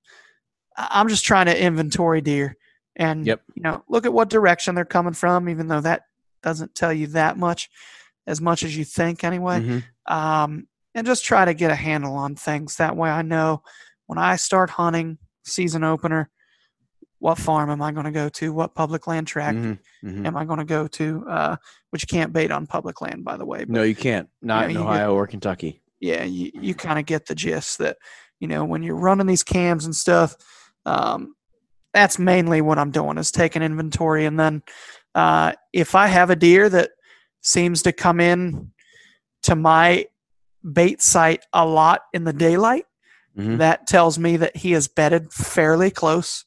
I'm 0.77 1.09
just 1.09 1.25
trying 1.25 1.47
to 1.47 1.59
inventory 1.61 2.21
deer 2.21 2.57
and 2.97 3.27
Yep. 3.27 3.43
you 3.55 3.63
know 3.63 3.83
look 3.89 4.05
at 4.05 4.13
what 4.13 4.29
direction 4.29 4.75
they're 4.75 4.85
coming 4.85 5.15
from, 5.15 5.49
even 5.49 5.67
though 5.69 5.81
that 5.81 6.03
doesn't 6.43 6.75
tell 6.75 6.93
you 6.93 7.07
that 7.09 7.39
much, 7.39 7.71
as 8.27 8.41
much 8.41 8.63
as 8.65 8.77
you 8.77 8.85
think 8.85 9.25
anyway. 9.25 9.61
hmm 9.61 9.79
Um, 10.13 10.67
and 10.95 11.07
just 11.07 11.25
try 11.25 11.45
to 11.45 11.55
get 11.55 11.71
a 11.71 11.75
handle 11.75 12.15
on 12.15 12.35
things. 12.37 12.77
That 12.77 12.97
way, 12.97 13.11
I 13.11 13.23
know 13.23 13.63
when 14.07 14.19
I 14.19 14.37
start 14.37 14.71
hunting 14.71 15.19
season 15.45 15.85
opener, 15.85 16.31
what 17.19 17.39
farm 17.39 17.71
am 17.71 17.81
I 17.83 17.93
going 17.93 18.05
to 18.05 18.11
go 18.13 18.29
to? 18.29 18.53
What 18.53 18.75
public 18.75 19.07
land 19.07 19.27
tract 19.27 19.57
hmm 19.59 19.73
hmm 20.03 20.27
am 20.27 20.37
I 20.37 20.45
going 20.45 20.59
to 20.59 20.65
go 20.65 20.87
to? 20.89 21.25
Uh, 21.29 21.57
which 21.91 22.03
you 22.03 22.07
can't 22.09 22.33
bait 22.33 22.51
on 22.51 22.67
public 22.67 23.01
land, 23.01 23.25
by 23.25 23.37
the 23.37 23.45
way. 23.47 23.61
But 23.61 23.69
No, 23.71 23.83
you 23.83 23.95
can't. 23.95 24.29
Not 24.43 24.63
know, 24.63 24.65
in 24.67 24.71
you 24.73 24.79
get- 24.79 24.87
Ohio 24.87 25.15
or 25.15 25.27
Kentucky. 25.27 25.81
yeah, 26.01 26.25
you, 26.25 26.51
you 26.55 26.75
kind 26.75 26.99
of 26.99 27.07
get 27.07 27.27
the 27.27 27.35
gist 27.35 27.79
that, 27.79 27.97
you 28.41 28.49
know, 28.49 28.65
when 28.65 28.83
you're 28.83 28.97
running 28.97 29.27
these 29.29 29.45
cams 29.45 29.85
and 29.85 29.95
stuff, 29.95 30.35
um, 30.85 31.35
that's 31.95 32.19
mainly 32.19 32.61
what 32.61 32.79
I'm 32.79 32.91
doing 32.91 33.19
is 33.19 33.31
taking 33.31 33.63
inventory. 33.63 34.25
And 34.27 34.39
then 34.41 34.63
uh, 35.15 35.53
if 35.73 35.95
I 35.95 36.09
have 36.09 36.31
a 36.31 36.37
deer 36.37 36.69
that 36.71 36.91
seems 37.43 37.83
to 37.83 37.93
come 37.93 38.19
in 38.19 38.73
to 39.45 39.55
my 39.55 40.07
bait 40.71 41.03
site 41.03 41.45
a 41.53 41.67
lot 41.67 42.03
in 42.13 42.25
the 42.25 42.33
daylight, 42.33 42.87
Mhm. 43.37 43.59
that 43.59 43.87
tells 43.87 44.19
me 44.19 44.37
that 44.37 44.57
he 44.57 44.73
is 44.73 44.89
bedded 44.89 45.33
fairly 45.33 45.91
close. 45.91 46.45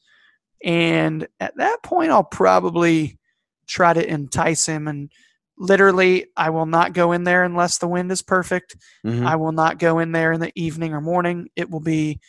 And 0.64 1.28
at 1.40 1.56
that 1.58 1.84
point, 1.84 2.12
I'll 2.12 2.24
probably 2.24 3.20
try 3.68 3.94
to 3.94 4.08
entice 4.08 4.66
him. 4.66 4.88
And 4.88 5.12
literally, 5.58 6.28
I 6.36 6.50
will 6.50 6.66
not 6.66 6.94
go 6.94 7.12
in 7.12 7.24
there 7.24 7.44
unless 7.44 7.78
the 7.78 7.88
wind 7.88 8.12
is 8.12 8.22
perfect. 8.22 8.76
Mhm. 9.06 9.26
I 9.26 9.36
will 9.36 9.52
not 9.52 9.80
go 9.80 10.00
in 10.00 10.12
there 10.12 10.32
in 10.32 10.40
the 10.40 10.52
evening 10.56 10.94
or 10.94 11.02
morning. 11.02 11.50
It 11.56 11.70
will 11.70 11.82
be 11.82 12.20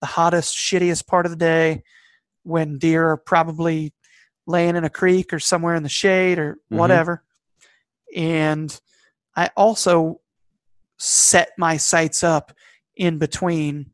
the 0.00 0.06
hottest, 0.06 0.54
shittiest 0.56 1.06
part 1.06 1.26
of 1.26 1.30
the 1.30 1.36
day 1.36 1.82
when 2.42 2.78
deer 2.78 3.10
are 3.10 3.16
probably 3.16 3.92
laying 4.46 4.76
in 4.76 4.84
a 4.84 4.90
creek 4.90 5.32
or 5.32 5.38
somewhere 5.38 5.74
in 5.74 5.82
the 5.82 5.88
shade 5.88 6.38
or 6.38 6.54
Mhm. 6.70 6.76
whatever. 6.76 7.24
And 8.14 8.78
I 9.34 9.50
also 9.56 10.20
set 10.98 11.50
my 11.58 11.76
sights 11.76 12.22
up 12.24 12.52
in 12.96 13.18
between 13.18 13.90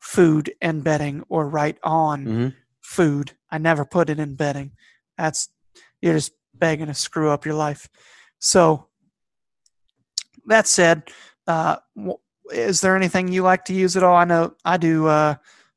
food 0.00 0.52
and 0.60 0.84
bedding 0.84 1.22
or 1.28 1.48
right 1.48 1.78
on 1.82 2.24
Mhm. 2.24 2.54
food. 2.80 3.32
I 3.50 3.58
never 3.58 3.84
put 3.84 4.10
it 4.10 4.18
in 4.18 4.34
bedding. 4.36 4.72
That's 5.18 5.48
you're 6.00 6.14
just 6.14 6.32
begging 6.54 6.86
to 6.86 6.94
screw 6.94 7.30
up 7.30 7.44
your 7.46 7.54
life. 7.54 7.88
So 8.38 8.88
that 10.46 10.66
said, 10.66 11.10
uh, 11.46 11.76
is 12.52 12.80
there 12.80 12.96
anything 12.96 13.28
you 13.28 13.42
like 13.42 13.64
to 13.66 13.74
use 13.74 13.96
at 13.96 14.02
all? 14.02 14.14
I 14.14 14.24
know 14.24 14.54
I 14.64 14.76
do. 14.76 15.06
Uh, 15.06 15.36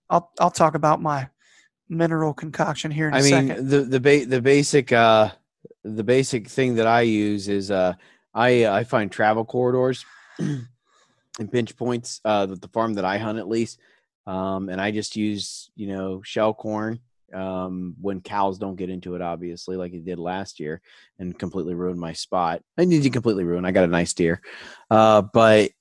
I'll 0.09 0.31
I'll 0.39 0.51
talk 0.51 0.75
about 0.75 1.01
my 1.01 1.29
mineral 1.87 2.33
concoction 2.33 2.91
here 2.91 3.07
in 3.07 3.13
a 3.13 3.17
I 3.17 3.21
mean, 3.21 3.47
second. 3.47 3.69
the 3.69 3.81
the 3.81 3.99
ba- 3.99 4.25
the 4.25 4.41
basic 4.41 4.91
uh 4.91 5.31
the 5.83 6.03
basic 6.03 6.47
thing 6.47 6.75
that 6.75 6.85
I 6.87 7.01
use 7.01 7.47
is 7.47 7.71
uh 7.71 7.93
I 8.33 8.67
I 8.67 8.83
find 8.83 9.11
travel 9.11 9.45
corridors 9.45 10.05
and 10.39 11.51
pinch 11.51 11.75
points 11.77 12.21
uh 12.25 12.45
the 12.45 12.69
farm 12.73 12.93
that 12.95 13.05
I 13.05 13.17
hunt 13.17 13.39
at 13.39 13.47
least. 13.47 13.79
Um 14.25 14.69
and 14.69 14.79
I 14.81 14.91
just 14.91 15.15
use, 15.15 15.69
you 15.75 15.87
know, 15.87 16.21
shell 16.23 16.53
corn 16.53 16.99
um 17.33 17.95
when 18.01 18.21
cows 18.21 18.57
don't 18.57 18.75
get 18.75 18.89
into 18.89 19.13
it 19.13 19.21
obviously 19.21 19.75
like 19.77 19.93
it 19.93 20.03
did 20.03 20.17
last 20.17 20.59
year 20.59 20.81
and 21.19 21.37
completely 21.37 21.75
ruined 21.75 21.99
my 21.99 22.13
spot. 22.13 22.63
I 22.77 22.85
need 22.85 23.03
to 23.03 23.09
completely 23.11 23.43
ruin. 23.43 23.65
I 23.65 23.71
got 23.71 23.83
a 23.83 23.87
nice 23.87 24.13
deer. 24.13 24.41
Uh 24.89 25.21
but 25.21 25.71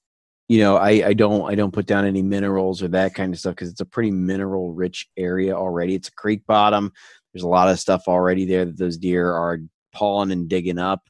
you 0.50 0.60
know, 0.60 0.76
I, 0.76 1.08
I 1.08 1.12
don't 1.12 1.50
I 1.50 1.54
don't 1.54 1.72
put 1.72 1.86
down 1.86 2.06
any 2.06 2.22
minerals 2.22 2.82
or 2.82 2.88
that 2.88 3.14
kind 3.14 3.34
of 3.34 3.38
stuff 3.38 3.54
because 3.54 3.70
it's 3.70 3.82
a 3.82 3.86
pretty 3.86 4.10
mineral 4.10 4.72
rich 4.72 5.06
area 5.16 5.54
already. 5.54 5.94
It's 5.94 6.08
a 6.08 6.12
creek 6.12 6.46
bottom. 6.46 6.90
There's 7.32 7.44
a 7.44 7.48
lot 7.48 7.68
of 7.68 7.78
stuff 7.78 8.04
already 8.08 8.46
there 8.46 8.64
that 8.64 8.78
those 8.78 8.96
deer 8.96 9.30
are 9.30 9.60
pawing 9.92 10.32
and 10.32 10.48
digging 10.48 10.78
up. 10.78 11.02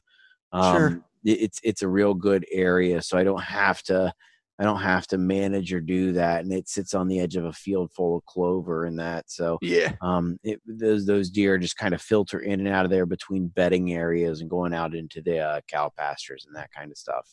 Um, 0.51 0.75
Sure. 0.75 1.03
It- 1.29 1.41
It's 1.41 1.59
it's 1.63 1.81
a 1.81 1.87
real 1.87 2.13
good 2.13 2.45
area, 2.51 3.01
so 3.01 3.17
I 3.17 3.23
don't 3.23 3.41
have 3.41 3.81
to 3.83 4.13
I 4.61 4.65
don't 4.65 4.81
have 4.81 5.07
to 5.07 5.17
manage 5.17 5.71
or 5.71 5.79
do 5.79 6.11
that, 6.13 6.43
and 6.43 6.51
it 6.51 6.67
sits 6.67 6.93
on 6.93 7.07
the 7.07 7.21
edge 7.21 7.37
of 7.37 7.45
a 7.45 7.53
field 7.53 7.93
full 7.93 8.17
of 8.17 8.25
clover 8.25 8.83
and 8.83 8.99
that. 8.99 9.31
So 9.31 9.57
yeah. 9.61 9.93
um, 10.01 10.37
it, 10.43 10.59
those 10.65 11.05
those 11.05 11.29
deer 11.29 11.57
just 11.57 11.77
kind 11.77 11.93
of 11.93 12.01
filter 12.01 12.41
in 12.41 12.59
and 12.59 12.67
out 12.67 12.83
of 12.83 12.91
there 12.91 13.05
between 13.05 13.47
bedding 13.47 13.93
areas 13.93 14.41
and 14.41 14.49
going 14.49 14.73
out 14.73 14.93
into 14.93 15.21
the 15.21 15.39
uh, 15.39 15.61
cow 15.69 15.89
pastures 15.97 16.43
and 16.45 16.53
that 16.57 16.71
kind 16.73 16.91
of 16.91 16.97
stuff. 16.97 17.25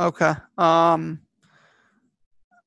Okay. 0.00 0.32
Um. 0.56 1.20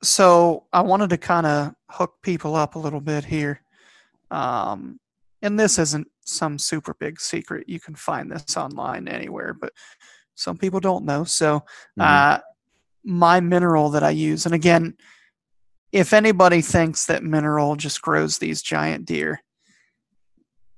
So 0.01 0.65
I 0.71 0.81
wanted 0.81 1.09
to 1.09 1.17
kind 1.17 1.45
of 1.45 1.73
hook 1.89 2.13
people 2.21 2.55
up 2.55 2.75
a 2.75 2.79
little 2.79 3.01
bit 3.01 3.25
here. 3.25 3.61
Um, 4.31 5.00
and 5.41 5.59
this 5.59 5.79
isn't 5.79 6.07
some 6.25 6.57
super 6.59 6.93
big 6.99 7.19
secret. 7.19 7.67
You 7.67 7.79
can 7.79 7.95
find 7.95 8.31
this 8.31 8.55
online 8.57 9.07
anywhere, 9.07 9.53
but 9.53 9.73
some 10.35 10.57
people 10.57 10.79
don't 10.79 11.05
know. 11.05 11.23
So, 11.23 11.63
Mhm. 11.99 12.03
uh, 12.03 12.39
my 13.03 13.39
mineral 13.39 13.89
that 13.91 14.03
I 14.03 14.11
use, 14.11 14.45
and 14.45 14.53
again, 14.55 14.95
if 15.91 16.13
anybody 16.13 16.61
thinks 16.61 17.05
that 17.07 17.23
mineral 17.23 17.75
just 17.75 18.01
grows 18.01 18.37
these 18.37 18.61
giant 18.61 19.05
deer, 19.05 19.41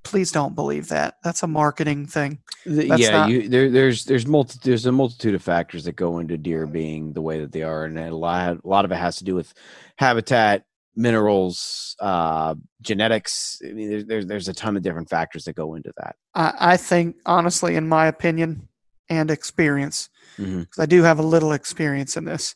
please 0.02 0.32
don't 0.32 0.54
believe 0.54 0.88
that. 0.88 1.14
That's 1.22 1.42
a 1.42 1.46
marketing 1.46 2.06
thing. 2.06 2.40
That's 2.66 3.00
yeah, 3.00 3.10
not- 3.10 3.30
you 3.30 3.48
there, 3.48 3.70
there's 3.70 4.04
there's 4.04 4.26
multi 4.26 4.58
there's 4.62 4.86
a 4.86 4.92
multitude 4.92 5.34
of 5.34 5.42
factors 5.42 5.84
that 5.84 5.96
go 5.96 6.18
into 6.18 6.36
deer 6.36 6.66
being 6.66 7.12
the 7.12 7.22
way 7.22 7.40
that 7.40 7.52
they 7.52 7.62
are, 7.62 7.84
and 7.84 7.98
a 7.98 8.14
lot 8.14 8.58
a 8.64 8.68
lot 8.68 8.84
of 8.84 8.92
it 8.92 8.96
has 8.96 9.16
to 9.16 9.24
do 9.24 9.34
with 9.34 9.52
habitat, 9.96 10.64
minerals, 10.96 11.96
uh, 12.00 12.54
genetics. 12.80 13.60
I 13.64 13.72
mean, 13.72 13.90
there's 13.90 14.04
there's 14.06 14.26
there's 14.26 14.48
a 14.48 14.54
ton 14.54 14.76
of 14.76 14.82
different 14.82 15.10
factors 15.10 15.44
that 15.44 15.54
go 15.54 15.74
into 15.74 15.92
that. 15.98 16.16
I, 16.34 16.54
I 16.58 16.76
think, 16.76 17.16
honestly, 17.26 17.76
in 17.76 17.88
my 17.88 18.06
opinion 18.06 18.68
and 19.08 19.30
experience, 19.30 20.08
Mhm. 20.38 20.60
because 20.60 20.82
I 20.82 20.86
do 20.86 21.02
have 21.02 21.18
a 21.18 21.22
little 21.22 21.52
experience 21.52 22.16
in 22.16 22.24
this, 22.24 22.54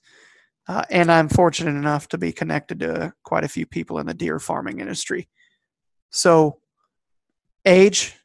uh, 0.67 0.85
and 0.91 1.11
I'm 1.13 1.29
fortunate 1.29 1.77
enough 1.77 2.09
to 2.09 2.19
be 2.19 2.33
connected 2.33 2.81
to 2.81 3.13
quite 3.23 3.45
a 3.45 3.49
few 3.49 3.67
people 3.67 3.99
in 3.99 4.07
the 4.07 4.15
deer 4.15 4.39
farming 4.39 4.81
industry. 4.81 5.29
So, 6.11 6.61
age, 7.67 8.17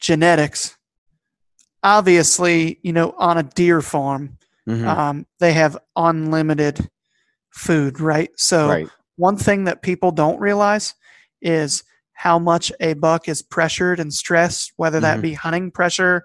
genetics, 0.00 0.76
obviously, 1.82 2.78
you 2.82 2.92
know, 2.92 3.14
on 3.16 3.38
a 3.38 3.42
deer 3.42 3.80
farm, 3.80 4.38
Mhm. 4.68 4.86
um, 4.86 5.26
they 5.38 5.52
have 5.52 5.78
unlimited 5.94 6.90
food, 7.50 8.00
right? 8.00 8.30
So, 8.38 8.68
right. 8.68 8.88
One 9.16 9.36
thing 9.36 9.64
that 9.64 9.82
people 9.82 10.10
don't 10.12 10.40
realize 10.40 10.94
is 11.42 11.84
how 12.12 12.38
much 12.38 12.72
a 12.80 12.94
buck 12.94 13.28
is 13.28 13.42
pressured 13.42 14.00
and 14.00 14.12
stressed, 14.12 14.72
whether 14.76 15.00
that 15.00 15.18
Mhm. 15.18 15.22
be 15.22 15.34
hunting 15.34 15.70
pressure, 15.70 16.24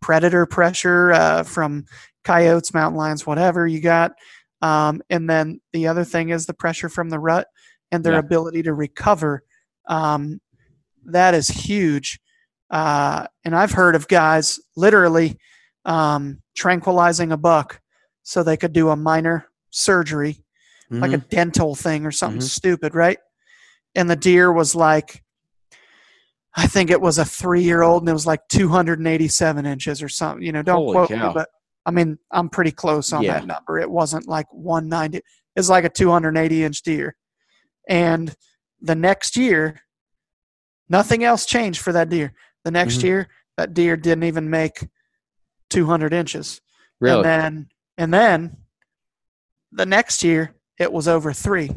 predator 0.00 0.46
pressure 0.46 1.12
uh, 1.12 1.42
from 1.42 1.84
coyotes, 2.22 2.72
mountain 2.74 2.96
lions, 2.98 3.26
whatever 3.26 3.66
you 3.66 3.80
got. 3.80 4.12
Um, 4.62 5.02
and 5.10 5.28
then 5.28 5.60
the 5.72 5.88
other 5.88 6.04
thing 6.04 6.30
is 6.30 6.46
the 6.46 6.54
pressure 6.54 6.88
from 6.88 7.10
the 7.10 7.18
rut 7.18 7.48
and 7.90 8.04
their 8.04 8.14
Yeah. 8.14 8.18
ability 8.20 8.62
to 8.62 8.74
recover. 8.74 9.42
Um, 9.88 10.40
that 11.06 11.34
is 11.34 11.48
huge. 11.48 12.20
Uh, 12.70 13.26
and 13.44 13.54
I've 13.54 13.72
heard 13.72 13.94
of 13.94 14.08
guys 14.08 14.58
literally 14.76 15.38
um, 15.84 16.40
tranquilizing 16.54 17.30
a 17.30 17.36
buck 17.36 17.80
so 18.22 18.42
they 18.42 18.56
could 18.56 18.72
do 18.72 18.88
a 18.88 18.96
minor 18.96 19.48
surgery 19.70 20.43
like 20.90 21.12
a 21.12 21.18
Mhm. 21.18 21.28
dental 21.30 21.74
thing 21.74 22.04
or 22.06 22.10
something 22.10 22.40
Mhm. 22.40 22.48
stupid, 22.50 22.94
right? 22.94 23.18
And 23.94 24.08
the 24.10 24.16
deer 24.16 24.52
was 24.52 24.74
like, 24.74 25.22
I 26.56 26.66
think 26.66 26.90
it 26.90 27.00
was 27.00 27.18
a 27.18 27.24
three 27.24 27.62
year 27.62 27.82
old 27.82 28.02
and 28.02 28.08
it 28.08 28.12
was 28.12 28.26
like 28.26 28.46
287 28.48 29.66
inches 29.66 30.02
or 30.02 30.08
something. 30.08 30.44
You 30.44 30.52
know, 30.52 30.62
don't 30.62 30.76
Holy 30.76 30.92
quote 30.94 31.08
cow. 31.10 31.28
me, 31.28 31.34
but 31.34 31.48
I 31.86 31.90
mean, 31.90 32.18
I'm 32.30 32.48
pretty 32.48 32.70
close 32.70 33.12
on 33.12 33.22
Yeah. 33.22 33.34
that 33.40 33.46
number. 33.46 33.78
It 33.78 33.90
wasn't 33.90 34.28
like 34.28 34.46
190, 34.52 35.20
it's 35.56 35.68
like 35.68 35.84
a 35.84 35.88
280 35.88 36.64
inch 36.64 36.82
deer. 36.82 37.16
And 37.88 38.34
the 38.80 38.94
next 38.94 39.36
year, 39.36 39.80
nothing 40.88 41.24
else 41.24 41.44
changed 41.46 41.80
for 41.80 41.92
that 41.92 42.08
deer. 42.08 42.34
The 42.64 42.70
next 42.70 42.98
Mhm. 42.98 43.04
year, 43.04 43.28
that 43.56 43.74
deer 43.74 43.96
didn't 43.96 44.24
even 44.24 44.48
make 44.50 44.88
200 45.70 46.12
inches. 46.12 46.60
really. 47.00 47.16
And 47.16 47.24
then, 47.24 47.68
and 47.98 48.14
then 48.14 48.56
the 49.72 49.84
next 49.86 50.22
year 50.22 50.54
it 50.78 50.92
was 50.92 51.08
over 51.08 51.32
three. 51.32 51.70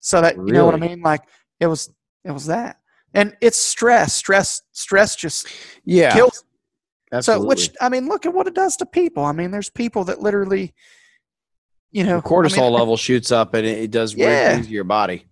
So 0.00 0.20
that 0.20 0.36
you 0.36 0.52
know 0.52 0.66
what 0.66 0.74
I 0.74 0.78
mean? 0.78 1.00
Like 1.00 1.22
it 1.60 1.66
was, 1.66 1.90
it 2.24 2.30
was 2.30 2.46
that, 2.46 2.76
and 3.14 3.36
it's 3.40 3.56
stress. 3.58 4.14
Stress, 4.14 4.62
stress 4.72 5.16
just 5.16 5.46
yeah, 5.84 6.14
kills. 6.14 6.44
absolutely. 7.12 7.44
So, 7.44 7.48
which 7.48 7.70
I 7.80 7.88
mean, 7.88 8.08
look 8.08 8.26
at 8.26 8.34
what 8.34 8.46
it 8.46 8.54
does 8.54 8.76
to 8.78 8.86
people. 8.86 9.24
I 9.24 9.32
mean, 9.32 9.50
there's 9.50 9.70
people 9.70 10.04
that 10.04 10.20
literally, 10.20 10.74
you 11.90 12.04
know, 12.04 12.16
the 12.16 12.22
cortisol 12.22 12.58
I 12.58 12.62
mean, 12.64 12.72
level 12.72 12.96
shoots 12.96 13.32
up 13.32 13.54
and 13.54 13.66
it, 13.66 13.90
does 13.90 14.14
weird 14.14 14.28
Yeah. 14.28 14.54
things 14.54 14.66
to 14.66 14.72
your 14.72 14.84
body. 14.84 15.26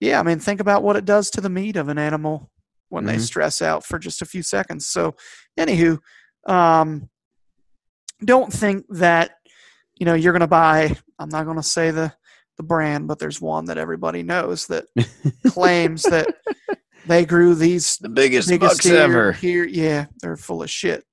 Yeah, 0.00 0.20
I 0.20 0.22
mean, 0.22 0.38
think 0.38 0.60
about 0.60 0.82
what 0.82 0.96
it 0.96 1.04
does 1.04 1.30
to 1.30 1.40
the 1.40 1.48
meat 1.50 1.76
of 1.76 1.88
an 1.88 1.98
animal 1.98 2.50
when 2.88 3.04
they 3.04 3.16
Mhm. 3.16 3.20
stress 3.20 3.60
out 3.62 3.84
for 3.84 3.98
just 3.98 4.22
a 4.22 4.26
few 4.26 4.42
seconds. 4.42 4.86
So, 4.86 5.16
anywho, 5.58 5.98
um, 6.46 7.10
don't 8.24 8.52
think 8.52 8.86
that 8.90 9.32
you 9.96 10.06
know, 10.06 10.14
you're 10.14 10.32
going 10.32 10.40
to 10.40 10.46
buy, 10.48 10.96
I'm 11.18 11.28
not 11.28 11.44
going 11.44 11.56
to 11.56 11.62
say 11.62 11.92
the, 11.92 12.12
the 12.56 12.62
brand, 12.62 13.08
but 13.08 13.18
there's 13.18 13.40
one 13.40 13.66
that 13.66 13.78
everybody 13.78 14.22
knows 14.22 14.66
that 14.68 14.84
claims 15.46 16.04
that 16.04 16.28
they 17.06 17.24
grew 17.24 17.54
these 17.54 17.96
The 17.98 18.08
biggest, 18.08 18.48
biggest 18.48 18.76
bucks 18.78 18.86
ever. 18.86 19.32
here. 19.32 19.64
Yeah, 19.64 20.06
they're 20.20 20.36
full 20.36 20.62
of 20.62 20.70
shit. 20.70 21.04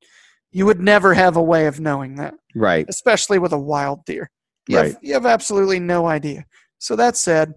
You 0.51 0.65
would 0.65 0.79
never 0.81 1.13
have 1.13 1.37
a 1.37 1.43
way 1.43 1.67
of 1.67 1.79
knowing 1.79 2.15
that, 2.15 2.33
Right. 2.55 2.85
especially 2.89 3.39
with 3.39 3.53
a 3.53 3.57
wild 3.59 4.05
deer. 4.05 4.29
You, 4.67 4.77
Right. 4.77 4.91
have, 4.93 4.97
you 5.03 5.13
have 5.13 5.25
absolutely 5.25 5.79
no 5.79 6.07
idea. 6.07 6.45
So 6.77 6.95
that 6.97 7.15
said, 7.17 7.53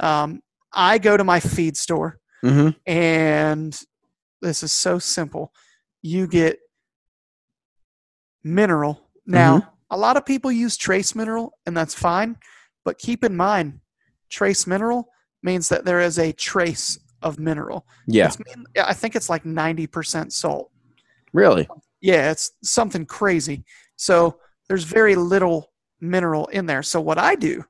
um, 0.00 0.40
I 0.72 0.98
go 0.98 1.16
to 1.16 1.24
my 1.24 1.40
feed 1.40 1.76
store 1.76 2.18
hmm 2.42 2.68
and 2.86 3.78
this 4.40 4.62
is 4.62 4.70
so 4.72 4.98
simple. 5.00 5.52
You 6.02 6.26
get 6.28 6.58
mineral. 8.44 9.00
Now, 9.26 9.58
Mm-hmm. 9.58 9.68
a 9.90 9.96
lot 9.96 10.16
of 10.16 10.24
people 10.24 10.52
use 10.52 10.76
trace 10.76 11.14
mineral, 11.14 11.54
and 11.66 11.76
that's 11.76 11.94
fine. 11.94 12.36
But 12.88 12.96
keep 12.96 13.22
in 13.22 13.36
mind, 13.36 13.80
trace 14.30 14.66
mineral 14.66 15.10
means 15.42 15.68
that 15.68 15.84
there 15.84 16.00
is 16.00 16.18
a 16.18 16.32
trace 16.32 16.98
of 17.20 17.38
mineral. 17.38 17.86
Yeah. 18.06 18.30
Mean- 18.46 18.64
I 18.82 18.94
think 18.94 19.14
it's 19.14 19.28
like 19.28 19.44
90% 19.44 20.32
salt. 20.32 20.70
Really. 21.34 21.68
Yeah, 22.00 22.30
it's 22.30 22.52
something 22.62 23.04
crazy. 23.04 23.66
So 23.96 24.38
there's 24.68 24.84
very 24.84 25.16
little 25.16 25.70
mineral 26.00 26.46
in 26.46 26.64
there. 26.64 26.82
So 26.82 26.98
what 26.98 27.18
I 27.18 27.34
do, 27.34 27.62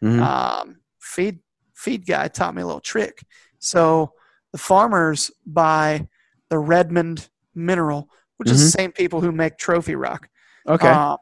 Mhm. 0.00 0.20
um, 0.20 0.76
feed 1.00 1.40
feed 1.74 2.06
guy 2.06 2.28
taught 2.28 2.54
me 2.54 2.62
a 2.62 2.66
little 2.66 2.80
trick. 2.80 3.24
So 3.58 4.12
the 4.52 4.58
farmers 4.58 5.32
buy 5.44 6.06
the 6.50 6.58
Redmond 6.60 7.28
mineral, 7.52 8.10
which 8.36 8.48
is 8.48 8.60
the 8.60 8.70
same 8.78 8.92
people 8.92 9.20
who 9.22 9.32
make 9.32 9.58
Trophy 9.58 9.96
Rock. 9.96 10.28
Okay. 10.68 10.88
Uh, 10.88 11.16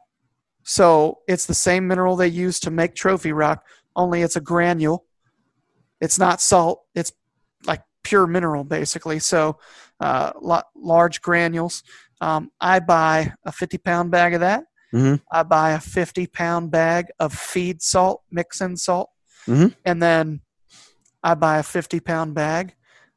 so 0.65 1.19
it's 1.27 1.45
the 1.45 1.53
same 1.53 1.87
mineral 1.87 2.15
they 2.15 2.27
use 2.27 2.59
to 2.61 2.71
make 2.71 2.95
Trophy 2.95 3.31
Rock, 3.31 3.63
only 3.95 4.21
it's 4.23 4.35
a 4.35 4.41
granule. 4.41 5.05
It's 6.01 6.19
not 6.19 6.41
salt. 6.41 6.83
It's 6.93 7.13
like 7.65 7.81
pure 8.03 8.27
mineral, 8.27 8.63
basically. 8.65 9.19
So 9.19 9.59
uh, 10.01 10.31
la- 10.41 10.63
large 10.75 11.21
granules. 11.21 11.83
Um, 12.19 12.51
I 12.59 12.79
buy 12.79 13.33
a 13.45 13.51
50 13.51 13.77
pound 13.77 14.11
bag 14.11 14.33
of 14.33 14.41
that. 14.41 14.65
Mhm. 14.93 15.21
I 15.31 15.43
buy 15.43 15.71
a 15.71 15.79
50 15.79 16.27
pound 16.27 16.71
bag 16.71 17.07
of 17.19 17.33
feed 17.33 17.81
salt, 17.81 18.23
mix 18.31 18.59
in 18.59 18.75
salt. 18.75 19.09
Mhm. 19.47 19.73
And 19.85 20.01
then 20.01 20.41
I 21.23 21.35
buy 21.35 21.59
a 21.59 21.63
50 21.63 21.99
pound 21.99 22.33
bag 22.33 22.75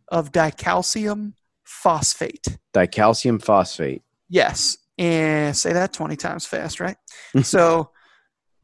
of 0.09 0.33
dicalcium 0.33 1.33
phosphate. 1.65 2.59
Dicalcium 2.75 3.43
phosphate. 3.43 4.03
Yes. 4.29 4.79
And 4.99 5.57
say 5.57 5.73
that 5.73 5.93
20 5.93 6.17
times 6.17 6.45
fast, 6.45 6.81
right? 6.81 6.97
so 7.43 7.91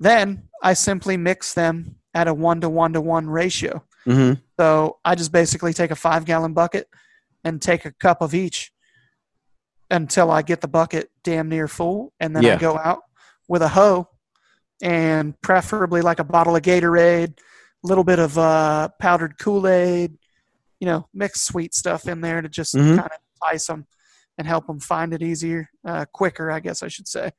then 0.00 0.48
I 0.62 0.74
simply 0.74 1.16
mix 1.16 1.54
them 1.54 1.96
at 2.12 2.26
a 2.28 2.34
one 2.34 2.60
to 2.62 2.68
one 2.68 2.92
to 2.94 3.00
one 3.00 3.28
ratio. 3.28 3.84
hmm 4.04 4.32
So 4.58 4.98
I 5.04 5.14
just 5.14 5.32
basically 5.32 5.72
take 5.72 5.90
a 5.90 5.96
five 5.96 6.24
gallon 6.24 6.52
bucket 6.52 6.88
and 7.44 7.60
take 7.62 7.84
a 7.84 7.92
cup 7.92 8.20
of 8.22 8.34
each 8.34 8.72
until 9.90 10.30
I 10.30 10.42
get 10.42 10.60
the 10.60 10.68
bucket 10.68 11.10
damn 11.22 11.48
near 11.48 11.68
full. 11.68 12.12
And 12.18 12.34
then 12.34 12.42
Yeah. 12.42 12.54
I 12.54 12.58
go 12.58 12.76
out 12.78 13.02
with 13.48 13.62
a 13.62 13.68
hoe 13.68 14.08
and 14.82 15.40
preferably 15.40 16.00
like 16.02 16.18
a 16.18 16.24
bottle 16.24 16.56
of 16.56 16.62
Gatorade, 16.62 17.38
a 17.38 17.86
little 17.86 18.04
bit 18.04 18.18
of 18.18 18.36
uh, 18.38 18.88
powdered 19.00 19.38
Kool 19.38 19.68
Aid, 19.68 20.16
you 20.80 20.86
know, 20.86 21.08
mix 21.14 21.42
sweet 21.42 21.74
stuff 21.74 22.08
in 22.08 22.20
there 22.20 22.40
to 22.42 22.48
just 22.48 22.74
Mhm. 22.74 22.96
kind 22.96 23.10
of 23.12 23.18
entice 23.42 23.66
them 23.66 23.86
and 24.38 24.46
help 24.46 24.66
them 24.66 24.80
find 24.80 25.12
it 25.14 25.22
easier, 25.22 25.68
uh, 25.86 26.04
quicker, 26.12 26.50
I 26.50 26.60
guess 26.60 26.82
I 26.82 26.88
should 26.88 27.06
say. 27.08 27.30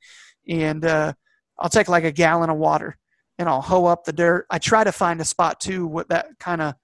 And 0.48 0.84
uh, 0.84 1.12
I'll 1.58 1.68
take 1.68 1.88
like 1.88 2.04
a 2.04 2.12
gallon 2.12 2.50
of 2.50 2.56
water 2.56 2.96
and 3.38 3.48
I'll 3.48 3.60
hoe 3.62 3.86
up 3.86 4.04
the 4.04 4.12
dirt. 4.12 4.46
I 4.50 4.58
try 4.58 4.84
to 4.84 4.92
find 4.92 5.20
a 5.20 5.24
spot 5.24 5.60
too 5.60 5.86
what 5.86 6.08
that 6.08 6.26
kind 6.38 6.62
of 6.62 6.74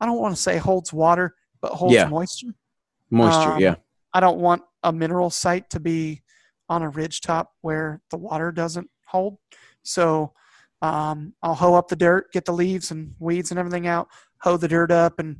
I 0.00 0.06
don't 0.06 0.18
want 0.18 0.34
to 0.34 0.40
say 0.40 0.56
holds 0.56 0.92
water, 0.92 1.34
but 1.60 1.72
holds 1.72 1.94
Yeah. 1.94 2.08
moisture. 2.08 2.54
Moisture. 3.10 3.52
Um, 3.52 3.60
yeah. 3.60 3.74
I 4.14 4.20
don't 4.20 4.38
want 4.38 4.62
a 4.82 4.92
mineral 4.92 5.30
site 5.30 5.68
to 5.70 5.80
be 5.80 6.22
on 6.68 6.82
a 6.82 6.88
ridge 6.88 7.20
top 7.20 7.52
where 7.60 8.00
the 8.10 8.16
water 8.16 8.50
doesn't 8.50 8.88
hold. 9.06 9.36
So 9.82 10.32
um, 10.82 11.34
I'll 11.42 11.54
hoe 11.54 11.74
up 11.74 11.88
the 11.88 11.96
dirt, 11.96 12.32
get 12.32 12.46
the 12.46 12.52
leaves 12.52 12.90
and 12.90 13.14
weeds 13.18 13.50
and 13.50 13.58
everything 13.60 13.86
out, 13.86 14.08
hoe 14.40 14.56
the 14.56 14.68
dirt 14.68 14.90
up 14.90 15.18
and 15.18 15.36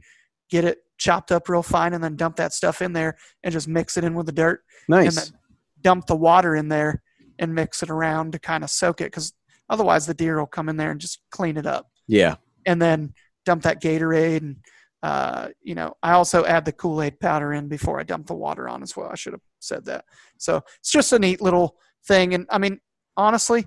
get 0.50 0.64
it 0.64 0.78
chopped 1.00 1.32
up 1.32 1.48
real 1.48 1.62
fine, 1.62 1.94
and 1.94 2.04
then 2.04 2.14
dump 2.14 2.36
that 2.36 2.52
stuff 2.52 2.82
in 2.82 2.92
there 2.92 3.16
and 3.42 3.52
just 3.52 3.66
mix 3.66 3.96
it 3.96 4.04
in 4.04 4.14
with 4.14 4.26
the 4.26 4.32
dirt 4.32 4.62
and 4.88 5.04
Nice. 5.04 5.14
then 5.16 5.38
dump 5.80 6.06
the 6.06 6.14
water 6.14 6.54
in 6.54 6.68
there 6.68 7.02
and 7.38 7.54
mix 7.54 7.82
it 7.82 7.90
around 7.90 8.32
to 8.32 8.38
kind 8.38 8.62
of 8.62 8.70
soak 8.70 9.00
it 9.00 9.06
because 9.06 9.32
otherwise 9.70 10.06
the 10.06 10.14
deer 10.14 10.38
will 10.38 10.46
come 10.46 10.68
in 10.68 10.76
there 10.76 10.90
and 10.90 11.00
just 11.00 11.22
clean 11.30 11.56
it 11.56 11.66
up 11.66 11.88
yeah. 12.06 12.36
and 12.66 12.80
then 12.80 13.14
dump 13.46 13.62
that 13.62 13.80
Gatorade 13.80 14.42
and 14.42 14.56
uh, 15.02 15.48
you 15.62 15.74
know 15.74 15.94
I 16.02 16.12
also 16.12 16.44
add 16.44 16.66
the 16.66 16.72
Kool 16.72 17.00
Aid 17.02 17.18
powder 17.18 17.54
in 17.54 17.68
before 17.68 17.98
I 17.98 18.02
dump 18.02 18.26
the 18.26 18.34
water 18.34 18.68
on 18.68 18.82
as 18.82 18.94
well. 18.94 19.08
I 19.10 19.14
should 19.14 19.32
have 19.32 19.40
said 19.58 19.86
that. 19.86 20.04
So 20.36 20.60
it's 20.80 20.92
just 20.92 21.14
a 21.14 21.18
neat 21.18 21.40
little 21.40 21.76
thing, 22.06 22.34
and 22.34 22.46
I 22.50 22.58
mean 22.58 22.78
honestly, 23.16 23.66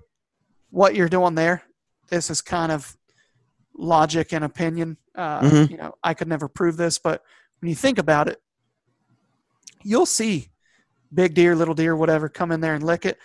what 0.69 0.93
you're 0.93 1.10
doing 1.10 1.34
there, 1.34 1.63
this 2.10 2.30
is 2.30 2.41
kind 2.41 2.72
of 2.72 2.96
logic 3.75 4.33
and 4.33 4.43
opinion. 4.43 4.97
Uh, 5.15 5.41
Mhm. 5.41 5.69
You 5.71 5.77
know, 5.77 5.95
I 6.03 6.13
could 6.13 6.27
never 6.27 6.47
prove 6.47 6.77
this, 6.77 6.97
but 6.99 7.23
when 7.59 7.69
you 7.69 7.75
think 7.75 7.97
about 7.97 8.27
it, 8.27 8.41
you'll 9.83 10.05
see 10.05 10.49
big 11.13 11.33
deer, 11.33 11.55
little 11.55 11.75
deer, 11.75 11.95
whatever, 11.95 12.29
come 12.29 12.51
in 12.51 12.62
there 12.62 12.73
and 12.73 12.83
lick 12.83 13.05
it. 13.05 13.17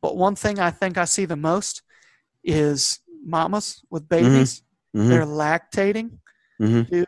But 0.00 0.16
one 0.16 0.34
thing 0.34 0.58
I 0.58 0.70
think 0.70 0.98
I 0.98 1.04
see 1.04 1.24
the 1.24 1.36
most 1.36 1.82
is 2.42 3.00
mamas 3.24 3.82
with 3.90 4.08
babies. 4.08 4.62
Mhm. 4.96 5.08
They're 5.08 5.24
lactating. 5.26 6.18
Mhm. 6.60 6.88
Dude, 6.90 7.06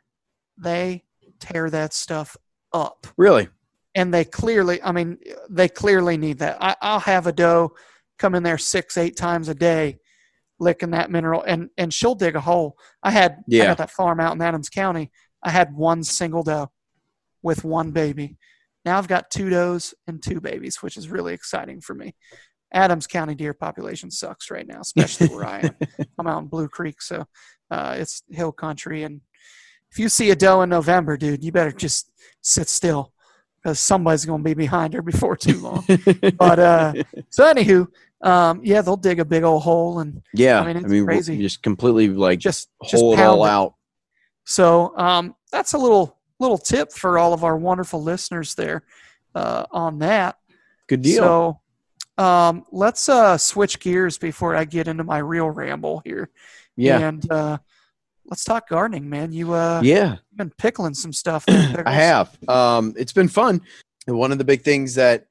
they 0.56 1.04
tear 1.40 1.70
that 1.70 1.92
stuff 1.92 2.36
up. 2.72 3.06
Really. 3.16 3.48
And 3.96 4.12
they 4.14 4.24
clearly, 4.24 4.82
I 4.82 4.92
mean, 4.92 5.18
they 5.48 5.68
clearly 5.68 6.16
need 6.16 6.38
that. 6.38 6.56
I, 6.60 6.76
I'll 6.80 7.00
have 7.00 7.26
a 7.26 7.32
doe 7.32 7.74
come 8.18 8.34
in 8.34 8.42
there 8.42 8.58
six, 8.58 8.96
eight 8.96 9.16
times 9.16 9.48
a 9.48 9.54
day 9.54 9.98
licking 10.60 10.90
that 10.90 11.10
mineral 11.10 11.42
and, 11.42 11.70
and 11.76 11.92
she'll 11.92 12.14
dig 12.14 12.36
a 12.36 12.40
hole. 12.40 12.76
I 13.02 13.10
had, 13.10 13.32
I 13.32 13.42
Yeah. 13.48 13.64
got 13.66 13.78
that 13.78 13.90
farm 13.90 14.20
out 14.20 14.34
in 14.34 14.42
Adams 14.42 14.68
County. 14.68 15.10
I 15.42 15.50
had 15.50 15.74
one 15.74 16.02
single 16.04 16.42
doe 16.42 16.70
with 17.42 17.64
one 17.64 17.90
baby. 17.90 18.36
Now 18.84 18.98
I've 18.98 19.08
got 19.08 19.30
two 19.30 19.50
does 19.50 19.94
and 20.06 20.22
two 20.22 20.40
babies, 20.40 20.82
which 20.82 20.96
is 20.96 21.08
really 21.08 21.34
exciting 21.34 21.80
for 21.80 21.94
me. 21.94 22.14
Adams 22.72 23.06
County 23.06 23.34
deer 23.34 23.54
population 23.54 24.10
sucks 24.10 24.50
right 24.50 24.66
now, 24.66 24.80
especially 24.80 25.28
where 25.28 25.44
I 25.44 25.60
am. 25.60 25.76
I'm 26.18 26.26
out 26.26 26.42
in 26.42 26.48
Blue 26.48 26.68
Creek, 26.68 27.00
so 27.00 27.24
uh, 27.70 27.96
it's 27.98 28.22
hill 28.30 28.52
country. 28.52 29.04
And 29.04 29.20
if 29.92 29.98
you 29.98 30.08
see 30.08 30.30
a 30.30 30.36
doe 30.36 30.62
in 30.62 30.70
November, 30.70 31.16
dude, 31.16 31.44
you 31.44 31.52
better 31.52 31.70
just 31.72 32.10
sit 32.42 32.68
still 32.68 33.12
because 33.62 33.78
somebody's 33.78 34.24
going 34.24 34.40
to 34.42 34.44
be 34.44 34.54
behind 34.54 34.92
her 34.92 35.02
before 35.02 35.36
too 35.36 35.58
long. 35.60 35.84
but 36.36 36.58
uh, 36.58 36.94
so 37.30 37.44
anywho, 37.52 37.86
um, 38.20 38.60
yeah, 38.64 38.80
they'll 38.80 38.96
dig 38.96 39.20
a 39.20 39.24
big 39.24 39.42
old 39.42 39.62
hole 39.62 40.00
and 40.00 40.22
yeah. 40.32 40.60
I 40.60 40.66
mean, 40.66 40.76
it's 40.76 40.84
w- 40.84 41.04
crazy. 41.04 41.40
just 41.40 41.62
completely 41.62 42.08
like 42.08 42.38
just 42.38 42.68
just 42.84 42.94
hole 43.02 43.12
it 43.14 43.20
all 43.20 43.44
it. 43.44 43.48
out. 43.48 43.74
So 44.44 44.96
um, 44.96 45.34
that's 45.50 45.72
a 45.72 45.78
little 45.78 46.18
little 46.40 46.58
tip 46.58 46.92
for 46.92 47.18
all 47.18 47.32
of 47.32 47.44
our 47.44 47.56
wonderful 47.56 48.02
listeners 48.02 48.54
there 48.54 48.84
uh, 49.34 49.66
on 49.70 49.98
that. 50.00 50.36
Good 50.86 51.02
deal. 51.02 51.16
So 51.16 51.60
um, 52.22 52.64
let's 52.70 53.08
uh, 53.08 53.38
switch 53.38 53.80
gears 53.80 54.18
before 54.18 54.54
I 54.54 54.64
get 54.64 54.88
into 54.88 55.04
my 55.04 55.18
real 55.18 55.50
ramble 55.50 56.02
here. 56.04 56.30
yeah. 56.76 56.98
And 56.98 57.30
uh, 57.30 57.58
let's 58.26 58.44
talk 58.44 58.68
gardening, 58.68 59.08
man. 59.08 59.32
You 59.32 59.52
uh, 59.52 59.80
yeah. 59.82 60.12
you've 60.30 60.36
been 60.36 60.52
pickling 60.56 60.94
some 60.94 61.12
stuff. 61.12 61.46
There, 61.46 61.82
I 61.86 61.92
have. 61.92 62.36
Um, 62.48 62.94
it's 62.96 63.12
been 63.12 63.28
fun. 63.28 63.60
And 64.06 64.18
one 64.18 64.32
of 64.32 64.38
the 64.38 64.44
big 64.44 64.62
things 64.62 64.94
that 64.96 65.26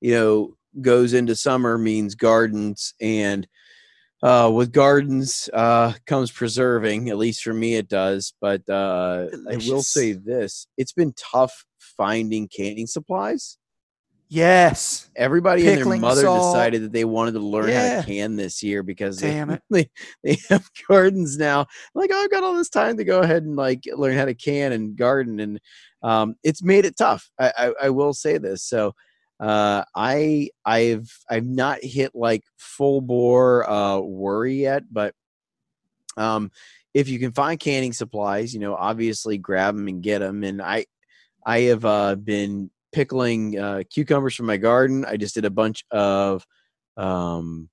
you 0.00 0.12
know 0.14 0.55
goes 0.80 1.12
into 1.12 1.36
summer 1.36 1.78
means 1.78 2.14
gardens, 2.14 2.94
and 3.00 3.46
uh, 4.22 4.50
with 4.52 4.72
gardens 4.72 5.48
uh, 5.52 5.92
comes 6.06 6.30
preserving. 6.30 7.10
At 7.10 7.18
least 7.18 7.42
for 7.42 7.54
me, 7.54 7.74
it 7.74 7.88
does. 7.88 8.34
But 8.40 8.68
uh, 8.68 9.26
I 9.50 9.56
will 9.68 9.82
say 9.82 10.12
this: 10.12 10.66
it's 10.76 10.92
been 10.92 11.12
tough 11.16 11.64
finding 11.78 12.48
canning 12.48 12.86
supplies. 12.86 13.58
Yes. 14.28 15.08
Everybody 15.14 15.62
and 15.62 15.70
their 15.70 15.76
Pickling 15.78 16.00
mother 16.00 16.22
salt. 16.22 16.54
decided 16.54 16.82
that 16.82 16.92
they 16.92 17.04
wanted 17.04 17.32
to 17.32 17.40
learn 17.40 17.70
how 17.70 18.00
to 18.00 18.06
can 18.06 18.34
this 18.34 18.62
year 18.62 18.82
because 18.82 19.18
they, 19.18 19.30
Damn 19.30 19.50
it. 19.50 19.62
they 19.70 19.88
they 20.24 20.38
have 20.48 20.68
gardens 20.88 21.38
now. 21.38 21.66
Like, 21.94 22.10
oh, 22.12 22.22
I've 22.22 22.30
got 22.30 22.42
all 22.42 22.54
this 22.54 22.68
time 22.68 22.96
to 22.96 23.04
go 23.04 23.20
ahead 23.20 23.44
and 23.44 23.54
like 23.54 23.84
learn 23.94 24.16
how 24.16 24.24
to 24.24 24.34
can 24.34 24.72
and 24.72 24.96
garden, 24.96 25.38
and 25.38 25.60
um, 26.02 26.34
it's 26.42 26.62
made 26.62 26.84
it 26.84 26.96
tough. 26.96 27.30
I, 27.38 27.52
I, 27.56 27.72
I 27.84 27.90
will 27.90 28.14
say 28.14 28.38
this. 28.38 28.64
So 28.64 28.94
uh, 29.38 29.84
I 29.94 30.50
I've 30.64 31.10
I've 31.28 31.46
not 31.46 31.82
hit 31.82 32.14
like 32.14 32.42
full 32.56 33.00
bore 33.00 33.68
uh, 33.68 33.98
worry 33.98 34.62
yet, 34.62 34.84
but 34.90 35.14
um, 36.16 36.50
if 36.94 37.08
you 37.08 37.18
can 37.18 37.32
find 37.32 37.60
canning 37.60 37.92
supplies, 37.92 38.54
you 38.54 38.60
know, 38.60 38.74
obviously 38.74 39.36
grab 39.36 39.76
them 39.76 39.88
and 39.88 40.02
get 40.02 40.20
them. 40.20 40.44
And 40.44 40.62
I 40.62 40.86
I 41.44 41.60
have 41.62 41.84
uh, 41.84 42.14
been 42.16 42.70
pickling 42.92 43.58
uh, 43.58 43.82
cucumbers 43.90 44.34
from 44.34 44.46
my 44.46 44.56
garden. 44.56 45.04
I 45.04 45.16
just 45.18 45.34
did 45.34 45.44
a 45.44 45.50
bunch 45.50 45.84
of 45.90 46.46
um, 46.96 47.68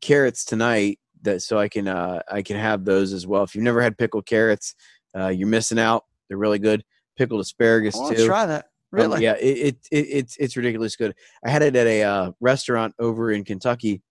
carrots 0.00 0.44
tonight 0.44 1.00
that 1.22 1.42
so 1.42 1.58
I 1.58 1.68
can 1.68 1.88
uh 1.88 2.20
I 2.30 2.42
can 2.42 2.56
have 2.56 2.84
those 2.84 3.12
as 3.12 3.26
well. 3.26 3.42
If 3.42 3.54
you've 3.54 3.64
never 3.64 3.82
had 3.82 3.98
pickled 3.98 4.26
carrots, 4.26 4.74
uh, 5.16 5.28
you're 5.28 5.48
missing 5.48 5.78
out. 5.78 6.04
They're 6.28 6.38
really 6.38 6.58
good. 6.58 6.84
Pickled 7.16 7.40
asparagus 7.40 7.96
too. 7.96 8.26
try 8.26 8.46
that. 8.46 8.66
Um, 8.92 9.00
Really? 9.00 9.22
yeah, 9.22 9.34
it, 9.34 9.58
it, 9.58 9.76
it 9.90 10.06
it's 10.10 10.36
it's 10.38 10.56
ridiculous 10.56 10.96
good. 10.96 11.14
I 11.44 11.50
had 11.50 11.62
it 11.62 11.76
at 11.76 11.86
a 11.86 12.02
uh, 12.02 12.30
restaurant 12.40 12.94
over 12.98 13.32
in 13.32 13.44
Kentucky. 13.44 14.02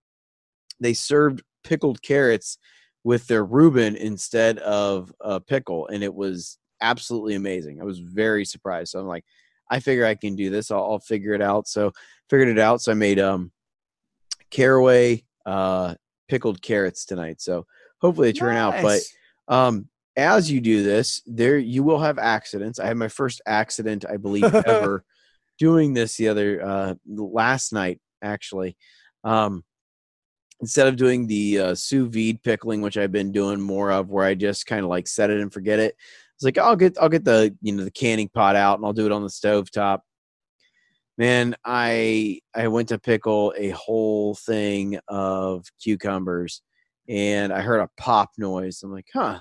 They 0.80 0.94
served 0.94 1.42
pickled 1.64 2.02
carrots 2.02 2.58
with 3.04 3.28
their 3.28 3.46
Reuben 3.46 3.96
instead 3.96 4.60
of 4.60 5.12
a 5.22 5.40
pickle, 5.40 5.88
and 5.88 6.04
it 6.04 6.14
was 6.14 6.58
absolutely 6.82 7.36
amazing. 7.36 7.82
I 7.82 7.86
was 7.86 8.00
very 8.00 8.46
surprised. 8.46 8.92
So 8.92 9.00
I'm 9.00 9.08
like, 9.08 9.24
I 9.72 9.80
figure 9.80 10.06
I 10.06 10.16
can 10.16 10.36
do 10.36 10.50
this. 10.50 10.72
I'll, 10.72 10.84
I'll 10.84 11.00
figure 11.00 11.34
it 11.34 11.42
out. 11.42 11.68
So 11.68 11.92
figured 12.30 12.50
it 12.50 12.60
out. 12.60 12.82
So 12.82 12.92
I 12.92 12.96
made 12.96 13.20
um 13.20 13.52
caraway 14.52 15.24
uh 15.46 15.96
pickled 16.28 16.62
carrots 16.62 17.06
tonight. 17.06 17.42
So 17.42 17.66
hopefully 18.02 18.30
they 18.30 18.38
turn 18.38 18.56
out. 18.56 18.76
But 18.82 19.02
um, 19.48 19.88
as 20.15 20.49
you 20.51 20.62
do 20.62 20.84
this, 20.84 21.21
there 21.25 21.58
you 21.58 21.84
will 21.84 21.99
have 21.99 22.17
accidents. 22.17 22.80
I 22.80 22.88
had 22.88 22.97
my 22.97 23.08
first 23.08 23.41
accident, 23.45 24.06
I 24.10 24.17
believe, 24.17 24.54
ever 24.65 25.04
doing 25.58 25.93
this 25.93 26.17
the 26.17 26.30
other 26.30 26.63
uh, 26.63 26.95
last 27.08 27.73
night. 27.73 27.99
Actually, 28.21 28.75
um, 29.23 29.63
instead 30.62 30.88
of 30.88 30.95
doing 30.95 31.28
the 31.28 31.60
uh, 31.60 31.75
sous 31.75 32.08
vide 32.12 32.41
pickling, 32.43 32.82
which 32.82 32.97
I've 32.97 33.12
been 33.12 33.32
doing 33.32 33.60
more 33.60 33.91
of, 33.91 34.10
where 34.10 34.25
I 34.25 34.36
just 34.36 34.65
kind 34.65 34.84
of 34.84 34.89
like 34.89 35.08
set 35.08 35.30
it 35.30 35.39
and 35.39 35.51
forget 35.51 35.80
it. 35.80 35.95
It's 36.36 36.43
like 36.43 36.58
I'll 36.58 36.75
get 36.75 36.97
I'll 36.99 37.10
get 37.10 37.23
the 37.25 37.56
you 37.62 37.73
know 37.73 37.84
the 37.84 37.91
canning 37.91 38.30
pot 38.30 38.56
out 38.56 38.78
and 38.78 38.86
I'll 38.86 38.93
do 38.93 39.06
it 39.06 39.12
on 39.12 39.23
the 39.23 39.30
stove 39.30 39.71
top. 39.71 40.04
Man, 41.17 41.56
I 41.63 42.41
I 42.54 42.67
went 42.67 42.89
to 42.89 42.99
pickle 42.99 43.54
a 43.58 43.69
whole 43.69 44.36
thing 44.36 44.99
of 45.08 45.65
cucumbers, 45.82 46.62
and 47.08 47.54
I 47.54 47.62
heard 47.62 47.80
a 47.80 47.89
pop 47.97 48.32
noise. 48.38 48.82
I'm 48.84 48.91
like, 48.91 49.08
huh. 49.13 49.39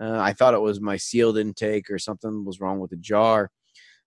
Uh, 0.00 0.18
I 0.18 0.32
thought 0.32 0.54
it 0.54 0.60
was 0.60 0.80
my 0.80 0.96
sealed 0.96 1.38
intake 1.38 1.90
or 1.90 1.98
something 1.98 2.44
was 2.44 2.60
wrong 2.60 2.78
with 2.78 2.90
the 2.90 2.96
jar. 2.96 3.50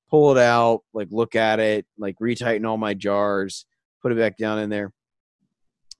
Pull 0.09 0.35
it 0.35 0.41
out, 0.41 0.81
like 0.93 1.07
look 1.11 1.35
at 1.35 1.59
it, 1.59 1.85
like 1.97 2.15
retighten 2.19 2.67
all 2.67 2.77
my 2.77 2.93
jars, 2.93 3.65
put 4.01 4.11
it 4.11 4.17
back 4.17 4.37
down 4.37 4.59
in 4.59 4.69
there. 4.69 4.91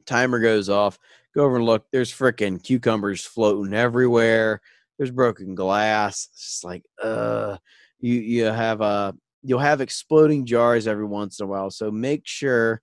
Timer 0.06 0.40
goes 0.40 0.70
off. 0.70 0.98
Go 1.36 1.46
over 1.46 1.58
and 1.58 1.66
look. 1.66 1.86
There's 1.92 2.12
freaking 2.12 2.62
cucumbers 2.62 3.24
floating 3.24 3.74
everywhere. 3.74 4.62
There's 4.98 5.12
broken 5.12 5.54
glass. 5.54 6.28
It's 6.32 6.44
just 6.44 6.64
like, 6.64 6.84
uh, 7.02 7.58
you 8.00 8.16
you 8.16 8.46
have 8.46 8.82
a 8.82 9.14
you'll 9.44 9.60
have 9.60 9.82
exploding 9.82 10.46
jars 10.46 10.88
every 10.88 11.06
once 11.06 11.40
in 11.40 11.46
a 11.46 11.48
while. 11.48 11.70
So 11.70 11.92
make 11.92 12.24
sure 12.26 12.82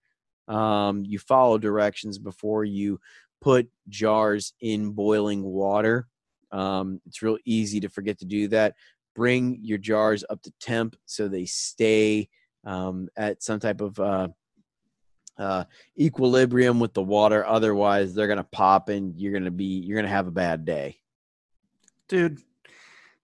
um, 0.48 1.04
you 1.04 1.18
follow 1.18 1.58
directions 1.58 2.18
before 2.18 2.64
you 2.64 3.00
put 3.40 3.68
jars 3.88 4.54
in 4.60 4.92
boiling 4.92 5.42
water. 5.42 6.06
Um, 6.52 7.00
it's 7.06 7.22
real 7.22 7.38
easy 7.44 7.80
to 7.80 7.88
forget 7.88 8.18
to 8.20 8.24
do 8.24 8.48
that. 8.48 8.74
Bring 9.14 9.58
your 9.62 9.78
jars 9.78 10.24
up 10.28 10.42
to 10.42 10.52
temp 10.60 10.96
so 11.06 11.26
they 11.28 11.46
stay 11.46 12.28
um, 12.64 13.08
at 13.16 13.42
some 13.42 13.58
type 13.60 13.80
of 13.80 13.98
uh, 13.98 14.28
uh, 15.38 15.64
equilibrium 15.98 16.80
with 16.80 16.94
the 16.94 17.02
water. 17.02 17.46
Otherwise, 17.46 18.14
they're 18.14 18.28
gonna 18.28 18.44
pop 18.44 18.88
and 18.88 19.14
you're 19.18 19.32
gonna 19.32 19.50
be 19.50 19.64
you're 19.80 19.96
gonna 19.98 20.08
have 20.08 20.26
a 20.26 20.30
bad 20.32 20.64
day. 20.64 20.98
dude. 22.08 22.40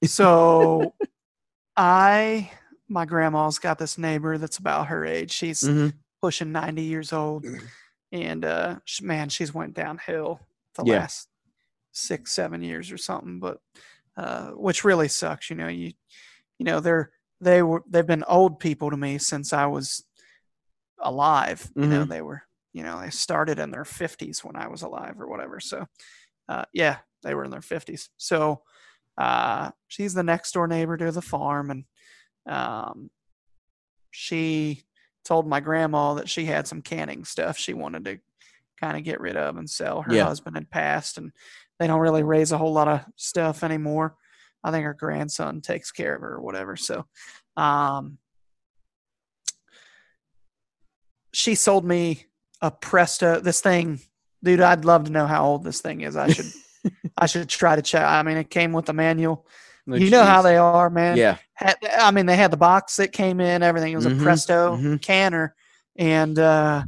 So 0.05 0.95
I 1.77 2.51
my 2.89 3.05
grandma's 3.07 3.59
got 3.61 3.79
this 3.79 3.97
neighbor 3.99 4.37
that's 4.37 4.59
about 4.59 4.89
her 4.89 5.05
age. 5.07 5.31
She's 5.31 5.61
Mhm. 5.63 5.93
pushing 6.21 6.53
90 6.53 6.83
years 6.83 7.13
old 7.13 7.47
and 8.13 8.45
uh 8.45 8.81
man, 9.01 9.29
she's 9.29 9.55
went 9.55 9.75
downhill 9.75 10.41
the 10.75 10.85
Yeah. 10.85 10.99
last 11.01 11.29
6 11.93 12.33
7 12.33 12.63
years 12.63 12.91
or 12.93 12.99
something, 12.99 13.41
but 13.41 13.59
uh 14.17 14.51
which 14.53 14.85
really 14.85 15.09
sucks, 15.09 15.51
you 15.51 15.57
know, 15.57 15.69
you 15.69 15.93
you 16.59 16.65
know, 16.67 16.81
they're 16.81 17.13
they 17.41 17.63
were 17.63 17.83
they've 17.89 18.07
been 18.07 18.25
old 18.29 18.61
people 18.61 18.91
to 18.91 18.97
me 18.97 19.19
since 19.19 19.53
I 19.53 19.67
was 19.67 20.05
alive. 21.01 21.71
You 21.81 21.89
know, 21.89 22.05
Mhm. 22.05 22.09
they 22.09 22.23
were, 22.23 22.43
you 22.73 22.83
know, 22.83 23.01
they 23.01 23.11
started 23.11 23.59
in 23.59 23.71
their 23.71 23.85
50s 23.85 24.45
when 24.45 24.57
I 24.57 24.69
was 24.69 24.83
alive 24.83 25.21
or 25.21 25.29
whatever. 25.29 25.61
So 25.61 25.87
uh 26.49 26.65
yeah, 26.73 26.99
they 27.23 27.35
were 27.35 27.45
in 27.45 27.51
their 27.51 27.63
50s. 27.63 28.11
So 28.17 28.63
uh 29.19 29.73
she's 29.89 30.15
the 30.15 30.23
next 30.23 30.53
door 30.53 30.67
neighbor 30.69 30.97
to 30.97 31.13
the 31.13 31.23
farm 31.23 31.71
and 31.71 31.85
um 32.47 33.11
she 34.11 34.83
told 35.25 35.47
my 35.47 35.61
grandma 35.61 36.15
that 36.15 36.29
she 36.29 36.45
had 36.45 36.67
some 36.67 36.83
canning 36.83 37.25
stuff 37.25 37.57
she 37.57 37.73
wanted 37.75 38.05
to 38.05 38.19
kind 38.81 38.97
of 38.97 39.05
get 39.05 39.21
rid 39.21 39.37
of 39.37 39.57
and 39.57 39.71
sell 39.71 40.03
her 40.03 40.15
Yeah. 40.15 40.25
husband 40.25 40.57
had 40.57 40.71
passed 40.71 41.19
and 41.19 41.33
they 41.79 41.87
don't 41.87 42.01
really 42.01 42.23
raise 42.23 42.53
a 42.53 42.59
whole 42.59 42.73
lot 42.73 42.89
of 42.89 43.05
stuff 43.17 43.63
anymore. 43.65 44.17
I 44.65 44.71
think 44.71 44.85
her 44.85 44.95
grandson 44.95 45.61
takes 45.61 45.91
care 45.91 46.15
of 46.15 46.21
her 46.23 46.35
or 46.35 46.41
whatever. 46.41 46.77
So 46.77 47.07
um 47.57 48.19
she 51.33 51.55
sold 51.55 51.85
me 51.85 52.27
a 52.61 52.71
presto 52.71 53.41
this 53.41 53.61
thing 53.61 53.99
dude 54.45 54.61
i'd 54.61 54.85
love 54.85 55.05
to 55.05 55.11
know 55.13 55.27
how 55.27 55.45
old 55.45 55.65
this 55.65 55.81
thing 55.81 56.03
is. 56.03 56.17
I 56.17 56.29
should 56.29 56.53
i 57.17 57.27
should 57.27 57.49
try 57.49 57.77
to 57.77 57.83
check. 57.83 58.05
I 58.05 58.23
mean 58.23 58.37
it 58.37 58.51
came 58.51 58.73
with 58.73 58.89
a 58.89 58.93
manual. 58.93 59.47
Oh, 59.91 59.97
you 59.97 60.11
know 60.11 60.23
how 60.25 60.43
they 60.43 60.57
are 60.57 60.91
man. 60.91 61.17
Yeah. 61.17 61.39
had, 61.55 61.77
I 61.99 62.13
mean, 62.13 62.27
they 62.27 62.37
had 62.37 62.53
the 62.53 62.57
box 62.57 62.97
that 62.97 63.11
came 63.11 63.41
in, 63.41 63.65
everything. 63.65 63.93
It 63.93 63.97
was 63.97 64.07
Mhm, 64.07 64.21
a 64.21 64.23
Presto 64.23 64.77
mhm. 64.77 65.03
canner, 65.03 65.57
and 65.97 66.39
uh, 66.39 66.85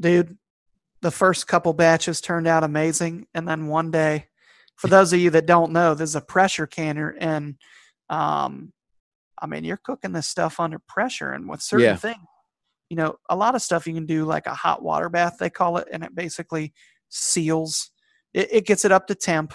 dude, 0.00 0.38
the 1.04 1.10
first 1.10 1.46
couple 1.46 1.74
batches 1.74 2.22
turned 2.22 2.46
out 2.46 2.64
amazing, 2.64 3.26
and 3.34 3.46
then 3.46 3.66
one 3.66 3.90
day, 3.90 4.26
for 4.76 4.88
those 4.88 5.12
of 5.12 5.20
you 5.20 5.28
that 5.28 5.44
don't 5.44 5.70
know, 5.70 5.94
this 5.94 6.08
is 6.08 6.16
a 6.16 6.20
pressure 6.22 6.66
canner, 6.66 7.14
and 7.20 7.56
um, 8.08 8.72
I 9.40 9.46
mean, 9.46 9.64
you're 9.64 9.76
cooking 9.76 10.12
this 10.12 10.26
stuff 10.26 10.58
under 10.58 10.78
pressure, 10.88 11.32
and 11.32 11.46
with 11.46 11.60
certain 11.60 11.84
Yeah. 11.84 11.96
things, 11.96 12.24
you 12.88 12.96
know, 12.96 13.16
a 13.28 13.36
lot 13.36 13.54
of 13.54 13.60
stuff 13.60 13.86
you 13.86 13.92
can 13.92 14.06
do 14.06 14.24
like 14.24 14.46
a 14.46 14.54
hot 14.54 14.82
water 14.82 15.10
bath, 15.10 15.36
they 15.38 15.50
call 15.50 15.76
it, 15.76 15.88
and 15.92 16.02
it 16.02 16.14
basically 16.14 16.72
seals. 17.10 17.90
It, 18.32 18.48
it 18.50 18.66
gets 18.66 18.86
it 18.86 18.92
up 18.92 19.06
to 19.08 19.14
temp. 19.14 19.52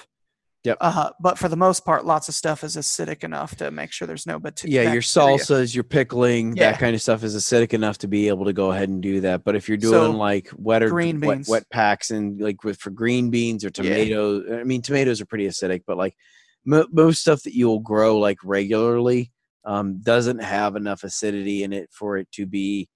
Yep. 0.65 0.77
Uh, 0.81 1.11
but 1.21 1.37
for 1.37 1.47
the 1.47 1.55
most 1.55 1.85
part, 1.85 2.05
lots 2.05 2.27
of 2.27 2.35
stuff 2.35 2.65
is 2.65 2.75
acidic 2.75 3.23
enough 3.23 3.55
to 3.57 3.71
make 3.71 3.93
sure 3.93 4.05
there's 4.07 4.27
no 4.27 4.39
bacteria. 4.39 4.83
Yeah, 4.83 4.91
your 4.93 5.01
salsas, 5.01 5.73
your 5.73 5.85
pickling, 5.85 6.55
Yeah. 6.57 6.71
that 6.71 6.79
kind 6.81 6.93
of 6.93 7.01
stuff 7.01 7.23
is 7.23 7.33
acidic 7.33 7.73
enough 7.73 7.97
to 7.99 8.09
be 8.09 8.27
able 8.27 8.43
to 8.43 8.51
go 8.51 8.71
ahead 8.71 8.89
and 8.89 9.01
do 9.01 9.21
that. 9.21 9.45
But 9.45 9.55
if 9.55 9.69
you're 9.69 9.77
doing 9.77 9.93
So, 9.93 10.11
like 10.11 10.49
wetter 10.57 10.89
green 10.89 11.21
wet, 11.21 11.37
beans. 11.37 11.47
wet 11.49 11.63
packs 11.71 12.11
and 12.11 12.41
like 12.41 12.63
with 12.65 12.77
for 12.77 12.89
green 12.89 13.29
beans 13.29 13.63
or 13.63 13.67
Yeah. 13.67 13.83
tomatoes, 13.83 14.45
I 14.51 14.63
mean 14.65 14.81
tomatoes 14.81 15.21
are 15.21 15.25
pretty 15.25 15.47
acidic, 15.47 15.83
but 15.87 15.95
like 15.95 16.15
mo- 16.65 16.87
most 16.91 17.21
stuff 17.21 17.43
that 17.43 17.55
you'll 17.55 17.79
grow 17.79 18.17
like 18.19 18.37
regularly 18.43 19.31
um, 19.65 20.01
doesn't 20.01 20.39
have 20.39 20.75
enough 20.75 21.03
acidity 21.05 21.63
in 21.63 21.71
it 21.71 21.89
for 21.93 22.17
it 22.17 22.29
to 22.33 22.45
be. 22.45 22.89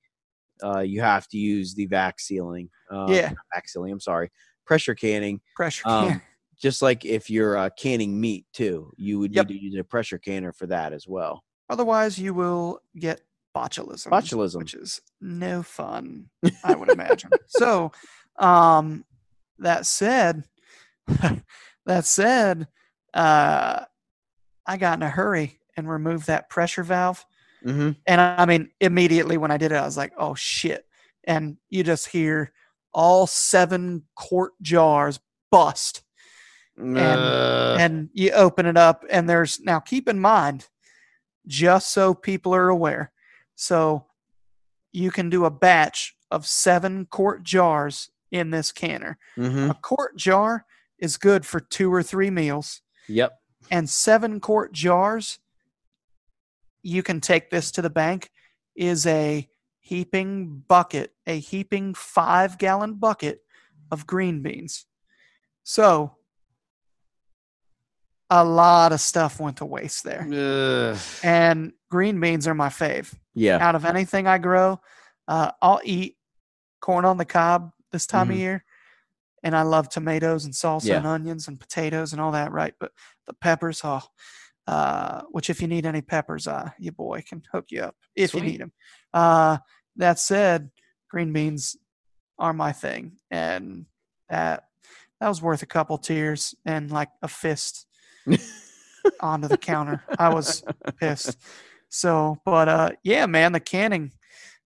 Uh, 0.62 0.80
you 0.80 1.02
have 1.02 1.28
to 1.30 1.38
use 1.38 1.76
the 1.76 1.86
vac 1.86 2.20
sealing. 2.20 2.70
Um, 2.92 3.10
Yeah. 3.12 3.32
vac 3.54 3.70
sealing. 3.70 3.92
I'm 3.94 4.00
sorry, 4.02 4.32
pressure 4.66 4.96
canning. 4.96 5.40
pressure 5.56 5.84
Um, 5.88 6.08
can. 6.10 6.22
Just 6.62 6.82
like 6.82 7.06
if 7.06 7.30
you're 7.30 7.58
uh, 7.58 7.70
canning 7.78 8.20
meat 8.20 8.46
too, 8.54 8.92
you 8.98 9.20
would 9.20 9.34
Yep. 9.34 9.50
need 9.50 9.60
to 9.60 9.64
use 9.64 9.76
a 9.80 9.84
pressure 9.84 10.18
canner 10.18 10.52
for 10.52 10.68
that 10.68 10.94
as 10.94 11.08
well. 11.08 11.44
Otherwise, 11.70 12.18
you 12.20 12.34
will 12.34 12.80
get 12.98 13.22
botulism. 13.56 14.08
Botulism. 14.10 14.58
which 14.58 14.74
is 14.74 15.02
no 15.22 15.64
fun, 15.64 16.30
I 16.64 16.76
would 16.76 16.90
imagine. 16.90 17.32
so, 17.48 17.92
um, 18.40 19.06
that 19.60 19.86
said, 19.86 20.44
that 21.86 22.06
said, 22.06 22.68
uh, 23.14 23.86
I 24.66 24.78
got 24.78 24.98
in 24.98 25.04
a 25.04 25.10
hurry 25.10 25.60
and 25.78 25.90
removed 25.90 26.28
that 26.28 26.50
pressure 26.50 26.84
valve. 26.84 27.26
Mm-hmm. 27.66 27.92
And 28.08 28.22
I 28.22 28.36
I 28.40 28.46
mean, 28.46 28.70
immediately 28.80 29.38
when 29.38 29.52
I 29.52 29.58
did 29.58 29.72
it, 29.72 29.76
I 29.76 29.86
was 29.86 29.98
like, 29.98 30.14
oh 30.18 30.36
shit. 30.36 30.86
And 31.26 31.58
you 31.70 31.84
just 31.84 32.08
hear 32.10 32.52
all 32.94 33.26
seven 33.28 34.04
quart 34.16 34.52
jars 34.62 35.20
bust. 35.52 36.03
Uh, 36.80 37.78
and 37.80 38.10
you 38.14 38.32
open 38.32 38.66
it 38.66 38.78
up, 38.78 39.06
and 39.10 39.30
there's 39.30 39.60
now 39.60 39.80
keep 39.80 40.10
in 40.10 40.20
mind, 40.20 40.68
just 41.46 41.92
so 41.92 42.14
people 42.14 42.54
are 42.56 42.70
aware. 42.70 43.12
So 43.56 44.08
you 44.92 45.12
can 45.12 45.30
do 45.30 45.46
a 45.46 45.52
batch 45.52 46.16
of 46.32 46.48
seven 46.48 47.06
quart 47.06 47.44
jars 47.44 48.10
in 48.32 48.50
this 48.50 48.72
canner. 48.72 49.18
mhm. 49.38 49.70
A 49.70 49.74
quart 49.76 50.16
jar 50.18 50.66
is 50.98 51.18
good 51.18 51.46
for 51.46 51.60
two 51.60 51.94
or 51.94 52.02
three 52.02 52.32
meals, 52.32 52.82
Yep. 53.08 53.40
and 53.70 53.88
seven 53.90 54.40
quart 54.40 54.72
jars, 54.72 55.40
you 56.82 57.04
can 57.04 57.22
take 57.22 57.50
this 57.52 57.72
to 57.72 57.82
the 57.82 57.90
bank, 57.90 58.32
is 58.76 59.06
a 59.06 59.48
heaping 59.80 60.64
bucket, 60.68 61.14
a 61.28 61.38
heaping 61.40 61.94
five 61.94 62.58
gallon 62.58 62.96
bucket 62.96 63.44
of 63.92 64.08
green 64.08 64.42
beans. 64.42 64.86
So 65.64 66.18
a 68.36 68.44
lot 68.44 68.92
of 68.92 69.00
stuff 69.00 69.40
went 69.40 69.58
to 69.58 69.66
waste 69.66 70.04
there. 70.04 70.24
Ugh. 70.28 70.98
And 71.24 71.72
green 71.92 72.20
beans 72.20 72.48
are 72.48 72.56
my 72.56 72.70
fave. 72.70 73.14
yeah. 73.36 73.58
Out 73.62 73.76
of 73.76 73.86
anything 73.86 74.26
I 74.28 74.38
grow, 74.40 74.80
uh, 75.28 75.52
I'll 75.62 75.82
eat 75.84 76.18
corn 76.82 77.06
on 77.06 77.18
the 77.18 77.26
cob. 77.26 77.72
this 77.92 78.08
time 78.08 78.30
Mhm. 78.30 78.32
of 78.32 78.38
year, 78.38 78.66
and 79.44 79.56
I 79.56 79.62
love 79.62 79.88
tomatoes 79.88 80.46
and 80.46 80.54
salsa 80.56 80.86
Yeah. 80.88 80.98
and 80.98 81.06
onions 81.06 81.48
and 81.48 81.60
potatoes 81.60 82.12
and 82.12 82.20
all 82.20 82.32
that, 82.32 82.52
right? 82.52 82.74
But 82.80 82.92
the 83.28 83.34
peppers, 83.36 83.82
oh, 83.84 84.02
uh, 84.66 85.22
which 85.30 85.52
if 85.52 85.62
you 85.62 85.68
need 85.68 85.86
any 85.86 86.02
peppers, 86.02 86.48
uh, 86.48 86.72
your 86.80 86.94
boy 86.94 87.22
can 87.22 87.44
hook 87.52 87.66
you 87.70 87.84
up 87.84 87.96
if 88.16 88.34
you 88.34 88.42
need 88.42 88.62
them. 88.62 88.74
Uh, 89.14 89.60
that 89.98 90.18
said, 90.18 90.72
green 91.08 91.32
beans 91.32 91.76
are 92.40 92.52
my 92.54 92.72
thing, 92.72 93.20
and 93.30 93.86
that 94.28 94.64
that 95.20 95.28
was 95.28 95.40
worth 95.40 95.62
a 95.62 95.68
couple 95.68 96.00
tears 96.00 96.56
and 96.66 96.90
like 96.90 97.10
a 97.22 97.28
fist 97.28 97.86
onto 99.20 99.48
the 99.48 99.58
counter. 99.58 100.04
I 100.18 100.34
was 100.34 100.64
pissed. 101.00 101.38
So, 101.90 102.38
but 102.46 102.70
uh, 102.70 102.90
yeah, 103.04 103.26
man, 103.26 103.52
the 103.52 103.60
canning. 103.60 104.12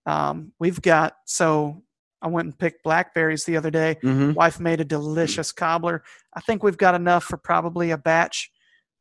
Um, 0.06 0.54
we've 0.60 0.82
got 0.82 1.16
so 1.26 1.84
I 2.22 2.28
went 2.30 2.46
and 2.46 2.58
picked 2.58 2.84
blackberries 2.84 3.44
the 3.44 3.58
other 3.58 3.70
day. 3.72 3.98
Mhm. 4.04 4.34
Wife 4.36 4.60
made 4.60 4.80
a 4.80 4.86
delicious 4.86 5.52
cobbler. 5.52 6.04
I 6.34 6.40
think 6.42 6.64
we've 6.64 6.78
got 6.78 6.96
enough 6.96 7.24
for 7.26 7.38
probably 7.38 7.92
a 7.92 7.98
batch 7.98 8.50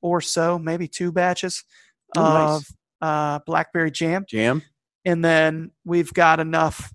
or 0.02 0.20
so, 0.20 0.58
maybe 0.58 0.88
two 0.88 1.12
batches 1.12 1.64
Oh, 2.16 2.22
nice. 2.22 2.56
of 2.58 2.66
uh, 3.08 3.38
blackberry 3.46 3.90
jam, 3.90 4.24
Jam. 4.28 4.62
and 5.04 5.24
then 5.24 5.70
we've 5.84 6.12
got 6.12 6.40
enough. 6.40 6.92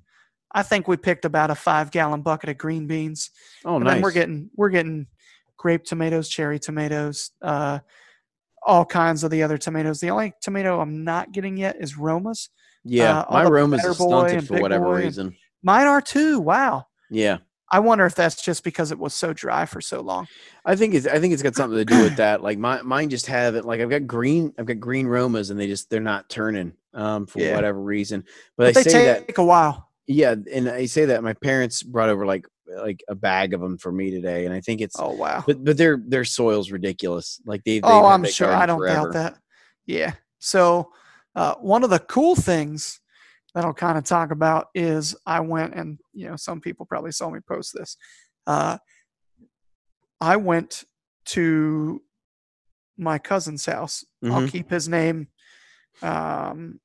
I 0.53 0.63
think 0.63 0.87
we 0.87 0.97
picked 0.97 1.23
about 1.25 1.49
a 1.51 1.55
five 1.55 1.91
gallon 1.91 2.21
bucket 2.21 2.49
of 2.49 2.57
green 2.57 2.85
beans. 2.87 3.29
Oh, 3.63 3.75
And 3.77 3.85
nice. 3.85 3.93
then 3.95 4.01
we're 4.01 4.11
getting 4.11 4.49
we're 4.55 4.69
getting 4.69 5.07
grape 5.61 5.83
tomatoes, 5.83 6.27
cherry 6.27 6.57
tomatoes, 6.57 7.29
uh, 7.43 7.77
all 8.65 8.83
kinds 8.83 9.23
of 9.23 9.29
the 9.29 9.43
other 9.43 9.59
tomatoes. 9.59 9.99
The 9.99 10.09
only 10.09 10.33
tomato 10.41 10.79
I'm 10.81 11.03
not 11.03 11.31
getting 11.31 11.55
yet 11.55 11.75
is 11.79 11.93
Romas. 11.95 12.49
yeah, 12.83 13.19
uh, 13.19 13.25
my 13.31 13.43
Roma's 13.45 13.83
is 13.85 13.95
stunted 13.95 14.47
for 14.47 14.59
whatever 14.59 14.91
reason. 14.93 15.35
Mine 15.61 15.85
are 15.85 16.01
too. 16.01 16.39
Wow. 16.39 16.87
Yeah. 17.11 17.37
I 17.73 17.79
wonder 17.79 18.05
if 18.07 18.15
that's 18.15 18.43
just 18.43 18.63
because 18.63 18.91
it 18.91 18.97
was 18.99 19.13
so 19.13 19.31
dry 19.33 19.65
for 19.65 19.79
so 19.81 20.01
long. 20.01 20.27
I 20.65 20.75
think 20.75 20.93
it's 20.95 21.05
I 21.07 21.19
think 21.19 21.31
it's 21.33 21.43
got 21.43 21.55
something 21.55 21.77
to 21.77 21.85
do 21.85 22.01
with 22.03 22.15
that. 22.17 22.41
Like 22.41 22.57
my 22.57 22.81
mine 22.81 23.09
just 23.09 23.27
have 23.27 23.55
it 23.55 23.63
like 23.63 23.79
I've 23.81 23.89
got 23.89 24.07
green 24.07 24.51
I've 24.57 24.65
got 24.65 24.79
green 24.79 25.05
Romas 25.05 25.51
and 25.51 25.59
they 25.59 25.67
just 25.67 25.89
they're 25.89 26.01
not 26.01 26.27
turning 26.27 26.73
um 26.93 27.27
for 27.27 27.39
Yeah. 27.39 27.55
whatever 27.55 27.79
reason. 27.79 28.25
But, 28.57 28.73
But, 28.73 28.77
I 28.79 28.83
they 28.83 28.89
say 28.89 29.05
take 29.15 29.27
that 29.27 29.41
a 29.41 29.45
while. 29.45 29.89
yeah, 30.07 30.35
and 30.51 30.67
I 30.67 30.85
say 30.87 31.05
that 31.05 31.23
my 31.23 31.33
parents 31.33 31.81
brought 31.83 32.09
over 32.09 32.25
like 32.25 32.45
like 32.77 33.03
a 33.07 33.15
bag 33.15 33.53
of 33.53 33.61
them 33.61 33.77
for 33.77 33.91
me 33.91 34.11
today, 34.11 34.45
and 34.45 34.53
I 34.53 34.61
think 34.61 34.81
it's 34.81 34.95
Oh 34.99 35.13
wow. 35.13 35.43
but 35.45 35.63
but 35.63 35.77
their 35.77 36.01
their 36.05 36.25
soil's 36.25 36.71
ridiculous. 36.71 37.41
Like 37.45 37.63
they 37.63 37.81
oh, 37.83 38.05
I'm 38.05 38.25
sure. 38.25 38.53
I 38.53 38.65
don't 38.65 38.79
forever. 38.79 39.07
doubt 39.07 39.13
that. 39.13 39.37
Yeah. 39.85 40.13
So 40.39 40.91
uh, 41.35 41.55
one 41.55 41.83
of 41.83 41.89
the 41.89 41.99
cool 41.99 42.35
things 42.35 42.99
that 43.53 43.65
I'll 43.65 43.73
kind 43.73 43.97
of 43.97 44.03
talk 44.03 44.31
about 44.31 44.67
is 44.73 45.15
I 45.25 45.39
went 45.41 45.73
and 45.75 45.99
you 46.13 46.29
know 46.29 46.35
some 46.35 46.61
people 46.61 46.85
probably 46.85 47.11
saw 47.11 47.29
me 47.29 47.39
post 47.47 47.73
this. 47.73 47.97
Uh, 48.47 48.77
I 50.19 50.37
went 50.37 50.83
to 51.25 52.01
my 52.97 53.17
cousin's 53.17 53.65
house. 53.65 54.05
I'll 54.23 54.41
Mhm. 54.41 54.49
keep 54.49 54.69
his 54.69 54.87
name 54.87 55.27
um, 56.01 56.79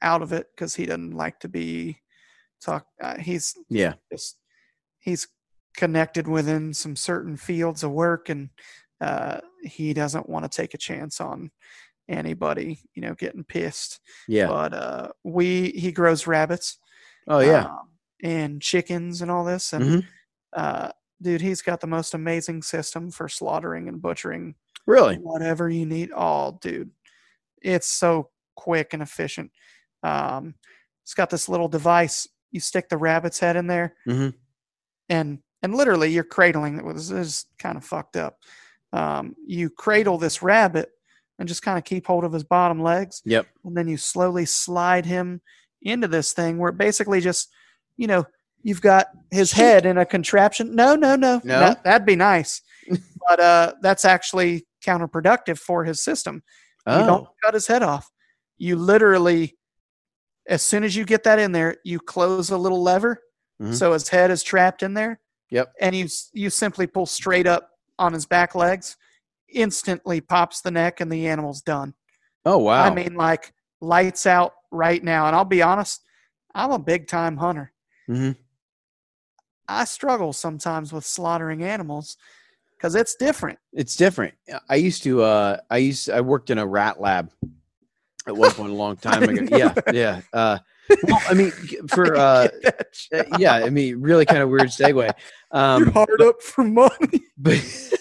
out 0.00 0.22
of 0.22 0.32
it 0.32 0.48
because 0.54 0.74
he 0.74 0.86
doesn't 0.86 1.12
like 1.12 1.40
to 1.40 1.48
be 1.48 2.00
talk. 2.60 2.86
Uh, 3.00 3.18
he's 3.18 3.54
Yeah. 3.68 3.94
just 4.10 4.38
he's 5.04 5.28
connected 5.76 6.26
within 6.26 6.72
some 6.72 6.96
certain 6.96 7.36
fields 7.36 7.82
of 7.84 7.90
work 7.90 8.28
and 8.28 8.48
uh, 9.00 9.40
he 9.62 9.92
doesn't 9.92 10.28
want 10.28 10.44
to 10.50 10.56
take 10.56 10.72
a 10.74 10.78
chance 10.78 11.20
on 11.20 11.50
anybody 12.08 12.80
you 12.94 13.02
know 13.02 13.14
getting 13.14 13.44
pissed 13.44 14.00
Yeah. 14.28 14.46
but 14.48 14.72
uh, 14.74 15.08
we 15.24 15.70
he 15.70 15.90
grows 15.92 16.26
rabbits 16.26 16.78
Oh 17.26 17.40
yeah. 17.40 17.64
um, 17.64 17.88
and 18.22 18.60
chickens 18.62 19.22
and 19.22 19.30
all 19.30 19.44
this 19.44 19.72
and 19.72 19.84
Mhm. 19.84 20.06
uh, 20.52 20.90
dude 21.22 21.40
he's 21.40 21.62
got 21.62 21.80
the 21.80 21.86
most 21.86 22.14
amazing 22.14 22.62
system 22.62 23.10
for 23.10 23.28
slaughtering 23.28 23.88
and 23.88 24.00
butchering 24.02 24.54
Really? 24.86 25.16
whatever 25.16 25.70
you 25.70 25.86
need. 25.86 26.10
Oh, 26.14 26.58
dude, 26.60 26.90
it's 27.62 27.86
so 27.86 28.28
quick 28.54 28.92
and 28.92 29.02
efficient. 29.02 29.50
Um, 30.02 30.56
it's 31.02 31.14
got 31.14 31.30
this 31.30 31.48
little 31.48 31.68
device. 31.68 32.28
You 32.50 32.60
stick 32.60 32.90
the 32.90 32.98
rabbit's 32.98 33.38
head 33.38 33.56
in 33.56 33.66
there, 33.66 33.94
Mhm. 34.06 34.34
And 35.08 35.38
and 35.62 35.74
literally 35.74 36.10
you're 36.12 36.24
cradling 36.24 36.78
it. 36.78 36.94
This 36.94 37.10
is 37.10 37.46
kind 37.58 37.76
of 37.76 37.84
fucked 37.84 38.16
up. 38.16 38.36
Um, 38.92 39.34
you 39.46 39.70
cradle 39.70 40.18
this 40.18 40.42
rabbit 40.42 40.90
and 41.38 41.48
just 41.48 41.62
kind 41.62 41.78
of 41.78 41.84
keep 41.84 42.06
hold 42.06 42.22
of 42.24 42.32
his 42.32 42.44
bottom 42.44 42.80
legs, 42.82 43.22
Yep. 43.24 43.46
and 43.64 43.76
then 43.76 43.88
you 43.88 43.96
slowly 43.96 44.44
slide 44.44 45.04
him 45.06 45.40
into 45.82 46.06
this 46.06 46.32
thing 46.32 46.58
where 46.58 46.70
it 46.70 46.78
basically 46.78 47.20
just, 47.20 47.50
you 47.96 48.06
know, 48.06 48.24
you've 48.62 48.80
got 48.80 49.06
his 49.30 49.50
head 49.52 49.84
in 49.84 49.98
a 49.98 50.06
contraption. 50.06 50.74
No, 50.76 50.94
no, 50.94 51.16
no, 51.16 51.40
No? 51.44 51.58
That, 51.60 51.82
that'd 51.84 52.06
be 52.06 52.14
nice, 52.16 52.62
but 53.28 53.40
uh, 53.40 53.72
that's 53.82 54.04
actually 54.04 54.66
counterproductive 54.84 55.58
for 55.58 55.84
his 55.84 56.02
system. 56.04 56.42
Oh. 56.86 56.96
You 56.98 57.02
Oh. 57.02 57.06
don't 57.06 57.28
cut 57.42 57.54
his 57.54 57.66
head 57.66 57.82
off. 57.82 58.08
You 58.58 58.76
literally, 58.76 59.56
as 60.48 60.62
soon 60.62 60.84
as 60.84 60.94
you 60.94 61.04
get 61.04 61.24
that 61.24 61.38
in 61.40 61.50
there, 61.52 61.78
you 61.84 61.98
close 61.98 62.50
a 62.50 62.56
little 62.58 62.82
lever, 62.82 63.20
Mhm. 63.60 63.74
so 63.74 63.92
his 63.92 64.08
head 64.08 64.30
is 64.30 64.42
trapped 64.42 64.82
in 64.82 64.94
there. 64.94 65.20
Yep. 65.50 65.72
And 65.80 65.94
you 65.94 66.08
you 66.32 66.50
simply 66.50 66.86
pull 66.86 67.06
straight 67.06 67.46
up 67.46 67.70
on 67.98 68.12
his 68.12 68.26
back 68.26 68.54
legs, 68.54 68.96
instantly 69.48 70.20
pops 70.20 70.60
the 70.60 70.70
neck, 70.70 71.00
and 71.00 71.10
the 71.12 71.28
animal's 71.28 71.62
done. 71.62 71.94
Oh 72.44 72.58
wow. 72.58 72.82
I 72.82 72.92
mean, 72.94 73.14
like 73.14 73.52
lights 73.80 74.26
out 74.26 74.54
right 74.70 75.02
now. 75.02 75.26
And 75.26 75.36
I'll 75.36 75.44
be 75.44 75.62
honest, 75.62 76.02
I'm 76.54 76.72
a 76.72 76.78
big 76.78 77.06
time 77.06 77.36
hunter. 77.36 77.72
Mhm. 78.08 78.36
I 79.68 79.84
struggle 79.84 80.32
sometimes 80.32 80.92
with 80.92 81.04
slaughtering 81.06 81.62
animals 81.62 82.16
because 82.76 82.94
it's 82.94 83.14
different. 83.14 83.58
It's 83.72 83.96
different. 83.96 84.34
I 84.68 84.74
used 84.76 85.02
to 85.04 85.22
uh 85.22 85.58
I 85.70 85.78
used 85.78 86.10
I 86.10 86.20
worked 86.20 86.50
in 86.50 86.58
a 86.58 86.66
rat 86.66 87.00
lab 87.00 87.30
at 88.26 88.36
one 88.36 88.50
point 88.50 88.72
a 88.72 88.74
long 88.74 88.96
time 89.08 89.22
ago. 89.22 89.56
Yeah, 89.56 89.68
that. 89.68 89.94
yeah. 89.94 90.20
Uh 90.32 90.58
well, 91.04 91.22
I 91.28 91.34
mean 91.34 91.50
for 91.88 92.16
uh 92.16 92.48
uh, 93.12 93.22
yeah, 93.38 93.54
I 93.54 93.70
mean 93.70 94.00
really 94.00 94.26
kind 94.26 94.42
of 94.42 94.48
weird 94.50 94.68
segue. 94.68 94.94
You're 94.94 95.14
Um 95.50 95.92
hard 95.92 96.22
up 96.22 96.42
for 96.42 96.64
money. 96.64 97.20
but 97.38 97.92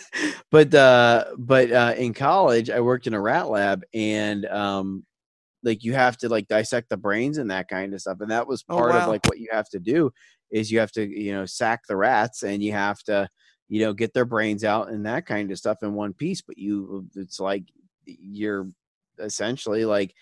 but 0.52 0.74
uh 0.74 1.26
but 1.38 1.72
uh 1.72 1.94
in 1.98 2.14
college 2.14 2.70
I 2.70 2.80
worked 2.82 3.08
in 3.08 3.14
a 3.14 3.22
rat 3.22 3.50
lab 3.50 3.84
and 3.94 4.46
um 4.46 5.06
like 5.64 5.84
you 5.84 5.94
have 5.94 6.18
to 6.18 6.30
like 6.30 6.48
dissect 6.48 6.90
the 6.90 6.98
brains 6.98 7.38
and 7.38 7.50
that 7.52 7.68
kind 7.68 7.94
of 7.94 8.02
stuff 8.02 8.20
and 8.22 8.32
that 8.32 8.48
was 8.48 8.64
Oh, 8.70 8.78
part 8.78 8.96
of 8.96 9.08
like 9.08 9.26
what 9.28 9.40
you 9.40 9.48
have 9.52 9.70
to 9.70 9.80
do 9.80 10.12
is 10.52 10.72
you 10.72 10.80
have 10.80 10.92
to 10.92 11.04
you 11.04 11.34
know 11.34 11.46
sack 11.46 11.82
the 11.88 11.96
rats 11.96 12.44
and 12.44 12.62
you 12.62 12.72
have 12.74 13.02
to 13.04 13.28
you 13.70 13.82
know 13.82 13.94
get 13.94 14.14
their 14.14 14.26
brains 14.26 14.64
out 14.64 14.90
and 14.90 15.06
that 15.06 15.26
kind 15.26 15.52
of 15.52 15.58
stuff 15.58 15.82
in 15.82 15.94
one 15.94 16.14
piece 16.14 16.42
but 16.42 16.58
you 16.58 17.08
it's 17.16 17.40
like 17.40 17.64
you're 18.06 18.68
essentially 19.20 19.86
like 19.86 20.14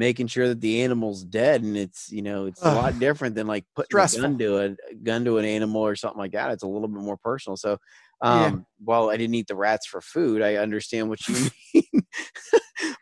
making 0.00 0.26
sure 0.26 0.48
that 0.48 0.60
the 0.62 0.80
animal's 0.82 1.22
dead 1.24 1.62
and 1.62 1.76
it's 1.76 2.10
you 2.10 2.22
know 2.22 2.46
it's 2.46 2.62
a 2.62 2.74
lot 2.74 2.98
different 2.98 3.34
than 3.34 3.46
like 3.46 3.64
putting 3.76 3.98
a 3.98 4.06
gun 4.22 4.38
to 4.38 4.58
a 4.58 4.94
gun 5.02 5.24
to 5.26 5.36
an 5.38 5.44
animal 5.44 5.82
or 5.82 5.94
something 5.94 6.18
like 6.18 6.32
that 6.32 6.50
it's 6.50 6.62
a 6.62 6.66
little 6.66 6.88
bit 6.88 7.02
more 7.02 7.18
personal 7.18 7.56
so 7.56 7.76
Yeah. 8.22 8.46
um 8.46 8.64
while 8.82 9.10
i 9.10 9.16
didn't 9.18 9.34
eat 9.34 9.46
the 9.46 9.54
rats 9.66 9.86
for 9.86 10.00
food 10.00 10.40
i 10.42 10.56
understand 10.56 11.08
what 11.10 11.20
you 11.28 11.34
mean 11.74 12.02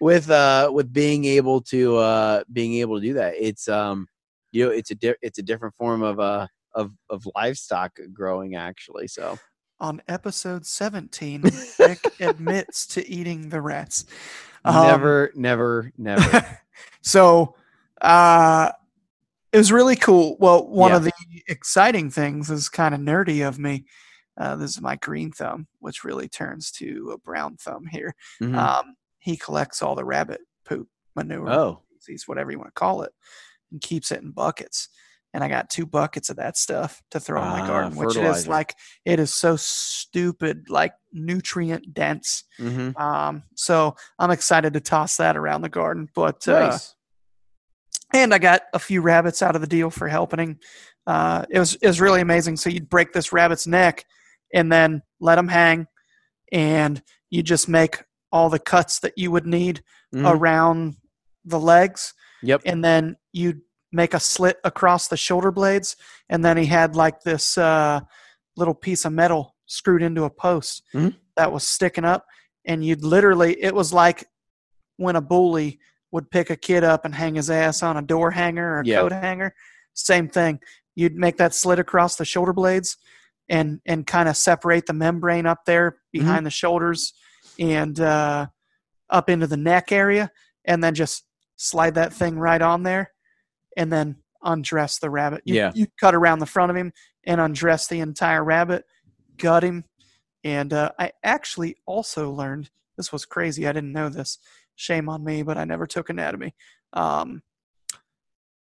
with 0.00 0.28
uh 0.30 0.70
with 0.72 0.92
being 0.92 1.24
able 1.24 1.60
to 1.62 1.96
uh 1.96 2.42
being 2.52 2.74
able 2.74 2.96
to 3.00 3.06
do 3.06 3.14
that 3.14 3.34
it's 3.38 3.68
um 3.68 4.06
you 4.52 4.64
know 4.64 4.70
it's 4.72 4.90
a 4.90 4.94
di- 4.94 5.22
it's 5.22 5.38
a 5.38 5.42
different 5.42 5.74
form 5.76 6.02
of 6.02 6.18
uh 6.20 6.46
of 6.74 6.90
of 7.10 7.26
livestock 7.36 7.92
growing 8.12 8.56
actually 8.56 9.06
so 9.08 9.36
On 9.80 10.02
episode 10.08 10.66
17, 10.66 11.42
Nick 11.78 12.02
admits 12.20 12.84
to 12.94 13.00
eating 13.08 13.50
the 13.50 13.60
rats. 13.60 14.06
Um, 14.68 14.86
never 14.86 15.32
never 15.34 15.92
never. 15.98 16.46
So 17.02 17.54
uh 18.00 18.70
it 19.52 19.56
was 19.56 19.72
really 19.72 19.96
cool. 19.96 20.36
Well 20.38 20.66
one 20.68 20.90
Yeah. 20.90 20.96
of 20.98 21.04
the 21.04 21.12
exciting 21.48 22.10
things 22.10 22.50
is 22.50 22.68
kind 22.68 22.94
of 22.94 23.00
nerdy 23.00 23.46
of 23.46 23.58
me 23.58 23.86
uh, 24.36 24.54
this 24.56 24.70
is 24.72 24.80
my 24.80 24.96
green 24.96 25.32
thumb 25.32 25.66
which 25.80 26.04
really 26.04 26.28
turns 26.28 26.70
to 26.72 27.10
a 27.14 27.18
brown 27.18 27.56
thumb 27.56 27.86
here. 27.86 28.14
Mhm. 28.42 28.56
um 28.56 28.94
he 29.18 29.36
collects 29.36 29.82
all 29.82 29.94
the 29.94 30.04
rabbit 30.04 30.40
poop 30.64 30.88
manure 31.16 31.48
oh. 31.50 31.82
feces, 32.00 32.28
whatever 32.28 32.50
you 32.52 32.58
want 32.58 32.68
to 32.68 32.78
call 32.80 33.02
it 33.02 33.12
and 33.72 33.80
keeps 33.80 34.12
it 34.12 34.22
in 34.22 34.30
buckets 34.30 34.88
and 35.34 35.44
i 35.44 35.48
got 35.48 35.68
two 35.70 35.84
buckets 35.86 36.30
of 36.30 36.36
that 36.36 36.56
stuff 36.56 37.02
to 37.10 37.20
throw 37.20 37.42
in 37.42 37.48
my 37.48 37.60
Ah, 37.62 37.66
garden 37.66 37.96
which 37.98 38.16
is 38.16 38.48
like 38.48 38.74
it 39.04 39.20
is 39.20 39.32
so 39.34 39.56
stupid 39.56 40.64
like 40.68 40.92
nutrient 41.12 41.92
dense 41.94 42.44
hmm 42.58 42.90
um, 42.96 43.44
so 43.54 43.94
I'm 44.18 44.30
excited 44.32 44.72
to 44.72 44.80
toss 44.80 45.18
that 45.18 45.36
around 45.36 45.62
the 45.62 45.68
garden. 45.68 46.08
But 46.14 46.48
uh, 46.48 46.76
and 48.12 48.34
I 48.34 48.38
got 48.38 48.62
a 48.72 48.78
few 48.78 49.00
rabbits 49.02 49.42
out 49.42 49.54
of 49.54 49.60
the 49.60 49.66
deal 49.68 49.90
for 49.90 50.08
helping. 50.08 50.58
Uh, 51.06 51.44
it 51.50 51.58
was 51.58 51.74
it 51.76 51.86
was 51.86 52.00
really 52.00 52.20
amazing. 52.20 52.56
So 52.56 52.70
you'd 52.70 52.88
break 52.88 53.12
this 53.12 53.32
rabbit's 53.32 53.66
neck 53.68 54.04
and 54.52 54.72
then 54.72 55.02
let 55.20 55.36
them 55.36 55.46
hang, 55.48 55.86
and 56.50 57.00
you 57.30 57.42
just 57.42 57.68
make 57.68 58.02
all 58.32 58.48
the 58.50 58.58
cuts 58.58 59.00
that 59.00 59.16
you 59.16 59.30
would 59.30 59.46
need 59.46 59.82
Mhm. 60.14 60.26
around 60.26 60.96
the 61.44 61.60
legs, 61.60 62.14
yep 62.42 62.62
and 62.64 62.82
then 62.82 63.16
you 63.32 63.60
make 63.92 64.14
a 64.14 64.20
slit 64.20 64.58
across 64.64 65.08
the 65.08 65.16
shoulder 65.16 65.50
blades, 65.50 65.96
and 66.28 66.44
then 66.44 66.56
he 66.56 66.66
had 66.66 66.94
like 66.96 67.20
this 67.22 67.56
uh, 67.58 68.00
little 68.56 68.74
piece 68.74 69.04
of 69.04 69.12
metal 69.12 69.54
screwed 69.66 70.02
into 70.02 70.24
a 70.24 70.30
post 70.30 70.82
Mhm. 70.94 71.14
that 71.36 71.52
was 71.52 71.66
sticking 71.66 72.04
up, 72.04 72.26
and 72.64 72.84
you'd 72.84 73.04
literally 73.04 73.62
it 73.62 73.74
was 73.74 73.92
like 73.92 74.28
when 74.96 75.16
a 75.16 75.20
bully 75.20 75.78
would 76.10 76.30
pick 76.30 76.50
a 76.50 76.56
kid 76.56 76.82
up 76.84 77.04
and 77.04 77.14
hang 77.14 77.34
his 77.34 77.50
ass 77.50 77.82
on 77.82 77.96
a 77.96 78.02
door 78.02 78.30
hanger 78.30 78.76
or 78.76 78.80
a 78.80 78.84
Yeah. 78.86 79.00
coat 79.00 79.12
hanger. 79.12 79.54
Same 79.94 80.28
thing. 80.28 80.60
You'd 80.94 81.14
make 81.16 81.36
that 81.36 81.54
slit 81.54 81.78
across 81.78 82.16
the 82.16 82.24
shoulder 82.24 82.52
blades 82.52 82.96
and 83.48 83.80
and 83.86 84.06
kind 84.06 84.28
of 84.28 84.36
separate 84.36 84.86
the 84.86 84.92
membrane 84.92 85.46
up 85.46 85.64
there 85.64 85.98
behind 86.12 86.44
the 86.44 86.50
shoulders 86.50 87.14
and 87.58 87.98
uh, 88.00 88.46
up 89.10 89.30
into 89.30 89.46
the 89.46 89.56
neck 89.56 89.92
area, 89.92 90.30
and 90.64 90.82
then 90.84 90.94
just 90.94 91.24
slide 91.56 91.94
that 91.94 92.12
thing 92.12 92.38
right 92.38 92.60
on 92.62 92.82
there, 92.82 93.12
and 93.78 93.90
then 93.90 94.16
undress 94.42 94.98
the 94.98 95.08
rabbit. 95.08 95.40
You, 95.46 95.54
Yeah. 95.54 95.72
you 95.74 95.86
cut 95.98 96.14
around 96.14 96.40
the 96.40 96.46
front 96.46 96.70
of 96.70 96.76
him 96.76 96.92
and 97.24 97.40
undress 97.40 97.86
the 97.86 98.00
entire 98.00 98.44
rabbit, 98.44 98.84
gut 99.38 99.62
him, 99.64 99.84
and 100.44 100.72
uh, 100.72 100.90
I 100.98 101.12
actually 101.24 101.76
also 101.86 102.30
learned 102.30 102.70
this 102.96 103.12
was 103.12 103.24
crazy. 103.24 103.66
I 103.66 103.72
didn't 103.72 103.92
know 103.92 104.08
this. 104.08 104.38
Shame 104.74 105.08
on 105.08 105.24
me, 105.24 105.42
but 105.42 105.56
I 105.56 105.64
never 105.64 105.86
took 105.86 106.10
anatomy. 106.10 106.54
Um, 106.92 107.42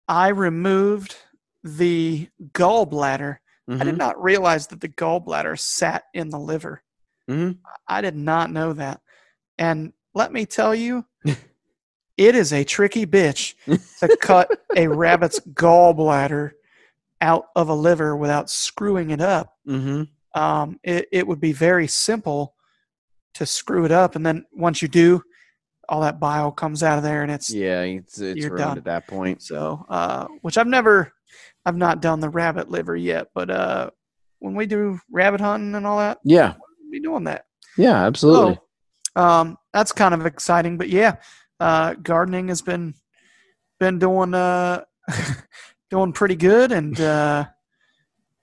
I 0.09 0.29
removed 0.29 1.17
the 1.65 2.29
gallbladder. 2.53 3.39
I 3.69 3.85
did 3.85 3.95
Mhm. 3.95 3.99
not 3.99 4.23
realize 4.23 4.69
that 4.69 4.81
the 4.81 4.89
gallbladder 4.89 5.59
sat 5.59 6.05
in 6.15 6.29
the 6.31 6.39
liver. 6.39 6.83
Mhm. 7.29 7.59
I 7.89 8.01
did 8.01 8.15
not 8.15 8.51
know 8.53 8.73
that. 8.75 9.01
And 9.59 9.93
let 10.15 10.33
me 10.33 10.47
tell 10.47 10.75
you, 10.75 11.05
it 12.17 12.35
is 12.35 12.53
a 12.53 12.65
tricky 12.65 13.07
bitch 13.07 13.55
to 14.01 14.17
cut 14.21 14.51
a 14.75 14.87
rabbit's 14.89 15.41
gallbladder 15.41 16.53
out 17.21 17.47
of 17.55 17.69
a 17.69 17.75
liver 17.75 18.17
without 18.17 18.49
screwing 18.51 19.11
it 19.11 19.21
up. 19.21 19.55
Mhm. 19.67 20.09
Um, 20.35 20.79
it, 20.83 21.09
it 21.13 21.27
would 21.27 21.41
be 21.41 21.53
very 21.53 21.87
simple 21.87 22.55
to 23.35 23.47
screw 23.47 23.85
it 23.85 23.93
up. 23.93 24.17
And 24.17 24.25
then 24.25 24.45
once 24.53 24.83
you 24.83 24.89
do, 24.89 25.23
all 25.89 26.01
that 26.03 26.19
bile 26.21 26.51
comes 26.53 26.83
out 26.83 26.99
of 26.99 27.05
there 27.05 27.23
and 27.23 27.31
it's 27.31 27.51
Yeah, 27.51 27.83
it's 27.83 28.19
it's 28.19 28.41
You're 28.41 28.57
done. 28.57 28.77
at 28.77 28.85
that 28.85 29.07
point. 29.07 29.41
so, 29.43 29.87
uh, 29.89 30.27
which 30.43 30.59
I've 30.59 30.67
never, 30.67 31.13
I've 31.65 31.77
not 31.77 32.01
done 32.03 32.21
the 32.21 32.29
rabbit 32.29 32.71
liver 32.71 32.97
yet, 32.97 33.29
but 33.35 33.51
uh, 33.51 33.91
when 34.41 34.55
we 34.55 34.67
do 34.67 34.99
rabbit 35.11 35.41
hunting 35.41 35.75
and 35.75 35.87
all 35.87 35.99
that, 35.99 36.19
Yeah, 36.25 36.55
we'll 36.81 36.91
be 36.91 37.01
doing 37.01 37.25
that. 37.25 37.45
yeah, 37.79 38.05
absolutely. 38.05 38.59
So, 39.17 39.23
um, 39.23 39.57
that's 39.73 39.93
kind 39.93 40.13
of 40.13 40.27
exciting. 40.27 40.77
But 40.77 40.89
yeah, 40.91 41.17
uh, 41.61 41.95
gardening 41.95 42.49
has 42.49 42.63
been 42.63 42.95
been 43.79 43.99
doing 43.99 44.35
uh, 44.35 44.85
doing 45.91 46.13
pretty 46.13 46.37
good, 46.37 46.73
and 46.73 46.99
uh, 47.01 47.47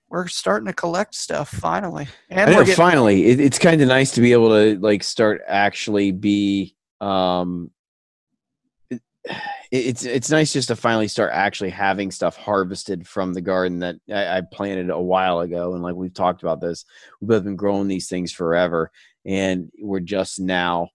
we're 0.08 0.28
starting 0.28 0.66
to 0.66 0.72
collect 0.72 1.14
stuff 1.14 1.48
finally. 1.48 2.06
And 2.30 2.50
know, 2.50 2.60
getting, 2.60 2.74
finally, 2.74 3.26
it, 3.26 3.40
it's 3.40 3.58
kind 3.58 3.80
of 3.80 3.88
nice 3.88 4.12
to 4.12 4.20
be 4.20 4.32
able 4.32 4.50
to 4.50 4.78
like 4.78 5.02
start 5.02 5.42
actually 5.46 6.12
be. 6.12 6.76
Um, 7.00 7.70
it, 8.90 9.00
it's 9.70 10.04
it's 10.04 10.30
nice 10.30 10.52
just 10.52 10.68
to 10.68 10.76
finally 10.76 11.08
start 11.08 11.30
actually 11.32 11.70
having 11.70 12.10
stuff 12.10 12.36
harvested 12.36 13.06
from 13.08 13.34
the 13.34 13.40
garden 13.40 13.80
that 13.80 13.96
I, 14.08 14.38
I 14.38 14.42
planted 14.42 14.90
a 14.90 15.00
while 15.00 15.40
ago, 15.40 15.74
and 15.74 15.82
like 15.82 15.96
we've 15.96 16.14
talked 16.14 16.42
about 16.42 16.60
this, 16.60 16.84
we've 17.20 17.28
both 17.28 17.44
been 17.44 17.56
growing 17.56 17.88
these 17.88 18.08
things 18.08 18.32
forever, 18.32 18.90
and 19.24 19.70
we're 19.80 20.00
just 20.00 20.38
now 20.38 20.90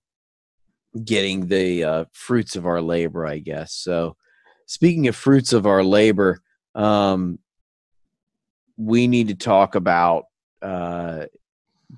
getting 1.06 1.48
the 1.48 1.84
uh, 1.84 2.06
fruits 2.12 2.56
of 2.56 2.66
our 2.66 2.82
labor, 2.82 3.26
I 3.26 3.40
guess. 3.40 3.74
So, 3.74 4.16
speaking 4.66 5.08
of 5.08 5.16
fruits 5.16 5.54
of 5.54 5.66
our 5.66 5.84
labor, 5.84 6.42
um, 6.76 7.40
we 8.78 9.08
need 9.08 9.28
to 9.30 9.36
talk 9.36 9.76
about 9.76 10.26
uh, 10.62 11.26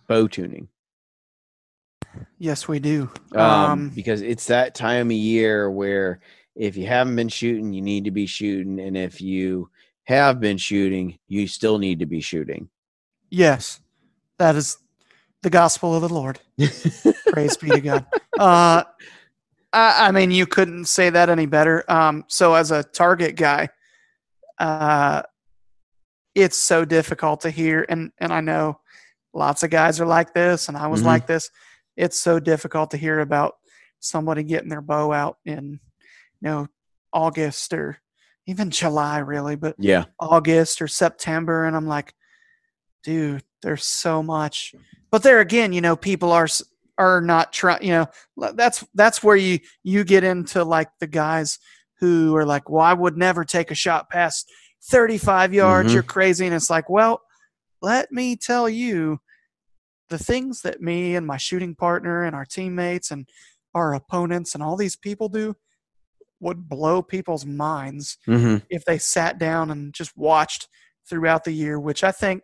bow 0.08 0.28
tuning 0.28 0.68
yes, 2.41 2.68
we 2.68 2.80
do. 2.80 3.10
um, 3.36 3.41
Um, 3.41 3.91
because 3.95 4.22
it's 4.22 4.47
that 4.47 4.76
time 4.76 5.08
of 5.08 5.12
year 5.14 5.70
where 5.70 6.20
if 6.56 6.76
you 6.76 6.88
haven't 6.88 7.16
been 7.16 7.30
shooting, 7.30 7.72
you 7.72 7.82
need 7.82 8.04
to 8.06 8.12
be 8.12 8.26
shooting, 8.26 8.80
and 8.80 8.97
if 8.97 9.22
you 9.22 9.70
have 10.06 10.39
been 10.39 10.58
shooting, 10.58 11.18
you 11.28 11.47
still 11.47 11.78
need 11.78 11.99
to 11.99 12.06
be 12.06 12.20
shooting. 12.20 12.70
yes, 13.30 13.80
that 14.38 14.56
is 14.56 14.78
the 15.44 15.50
gospel 15.50 15.96
of 15.96 16.02
the 16.02 16.10
Lord. 16.14 16.39
Praise 17.28 17.58
be 17.58 17.72
to 17.72 17.82
God. 17.82 18.06
Uh, 18.38 18.84
I, 19.74 20.08
I 20.08 20.12
mean, 20.12 20.32
you 20.32 20.46
couldn't 20.46 20.86
say 20.86 21.10
that 21.10 21.30
any 21.30 21.46
better. 21.46 21.84
Um, 21.89 22.26
so, 22.28 22.54
as 22.54 22.72
a 22.72 22.84
target 22.84 23.36
guy, 23.36 23.70
uh, 24.60 25.24
it's 26.36 26.58
so 26.58 26.86
difficult 26.86 27.42
to 27.42 27.50
hear, 27.50 27.86
and 27.89 28.12
and 28.20 28.32
I 28.32 28.42
know 28.42 28.80
lots 29.34 29.64
of 29.64 29.70
guys 29.70 30.00
are 30.00 30.06
like 30.06 30.34
this, 30.34 30.68
and 30.68 30.78
I 30.78 30.88
was 30.88 31.02
Mhm. 31.02 31.06
like 31.06 31.28
this. 31.28 31.50
It's 31.98 32.18
so 32.20 32.39
difficult 32.39 32.92
to 32.92 32.98
hear 32.98 33.20
about 33.20 33.56
somebody 34.00 34.44
getting 34.44 34.70
their 34.70 34.82
bow 34.82 35.12
out 35.12 35.38
in, 35.46 35.72
you 35.74 35.80
know, 36.42 36.68
August 37.14 37.74
or 37.74 37.98
even 38.48 38.72
July, 38.72 39.20
really, 39.20 39.56
but 39.56 39.76
yeah, 39.78 40.06
August 40.20 40.82
or 40.82 40.88
September, 40.88 41.66
and 41.66 41.76
I'm 41.76 41.88
like, 41.88 42.14
dude, 43.04 43.44
there's 43.62 43.86
so 43.86 44.22
much. 44.24 44.74
But 45.12 45.24
there 45.24 45.39
again, 45.39 45.74
you 45.74 45.82
know, 45.82 45.95
people 45.95 46.32
are 46.32 46.47
are 46.97 47.22
not 47.22 47.51
trying. 47.53 47.84
You 47.84 47.91
know, 48.38 48.51
that's 48.53 48.86
that's 48.93 49.24
where 49.24 49.36
you 49.36 49.59
you 49.84 50.03
get 50.03 50.24
into 50.24 50.64
like 50.64 50.89
the 50.99 51.07
guys 51.07 51.59
who 51.99 52.36
are 52.36 52.45
like, 52.45 52.70
well, 52.70 52.84
I 52.84 52.93
would 52.93 53.18
never 53.18 53.43
take 53.43 53.72
a 53.72 53.76
shot 53.76 54.09
past 54.09 54.49
35 54.86 55.53
yards. 55.53 55.91
Mhm. 55.91 55.93
You're 55.93 56.03
crazy, 56.03 56.45
and 56.45 56.55
it's 56.55 56.70
like, 56.70 56.89
well, 56.89 57.22
let 57.82 58.12
me 58.12 58.36
tell 58.36 58.70
you, 58.70 59.20
the 60.09 60.18
things 60.18 60.62
that 60.62 60.82
me 60.82 61.16
and 61.16 61.26
my 61.28 61.38
shooting 61.38 61.76
partner 61.76 62.24
and 62.24 62.36
our 62.36 62.45
teammates 62.45 63.12
and 63.12 63.28
our 63.74 63.93
opponents 63.93 64.53
and 64.53 64.64
all 64.64 64.76
these 64.76 64.95
people 64.95 65.30
do 65.30 65.55
would 66.41 66.68
blow 66.68 67.01
people's 67.03 67.45
minds 67.45 68.18
hmm 68.26 68.57
if 68.70 68.84
they 68.86 68.97
sat 68.97 69.38
down 69.38 69.70
and 69.72 69.93
just 69.93 70.18
watched 70.18 70.68
throughout 71.07 71.43
the 71.43 71.51
year, 71.51 71.80
which 71.80 72.03
I 72.03 72.12
think, 72.12 72.41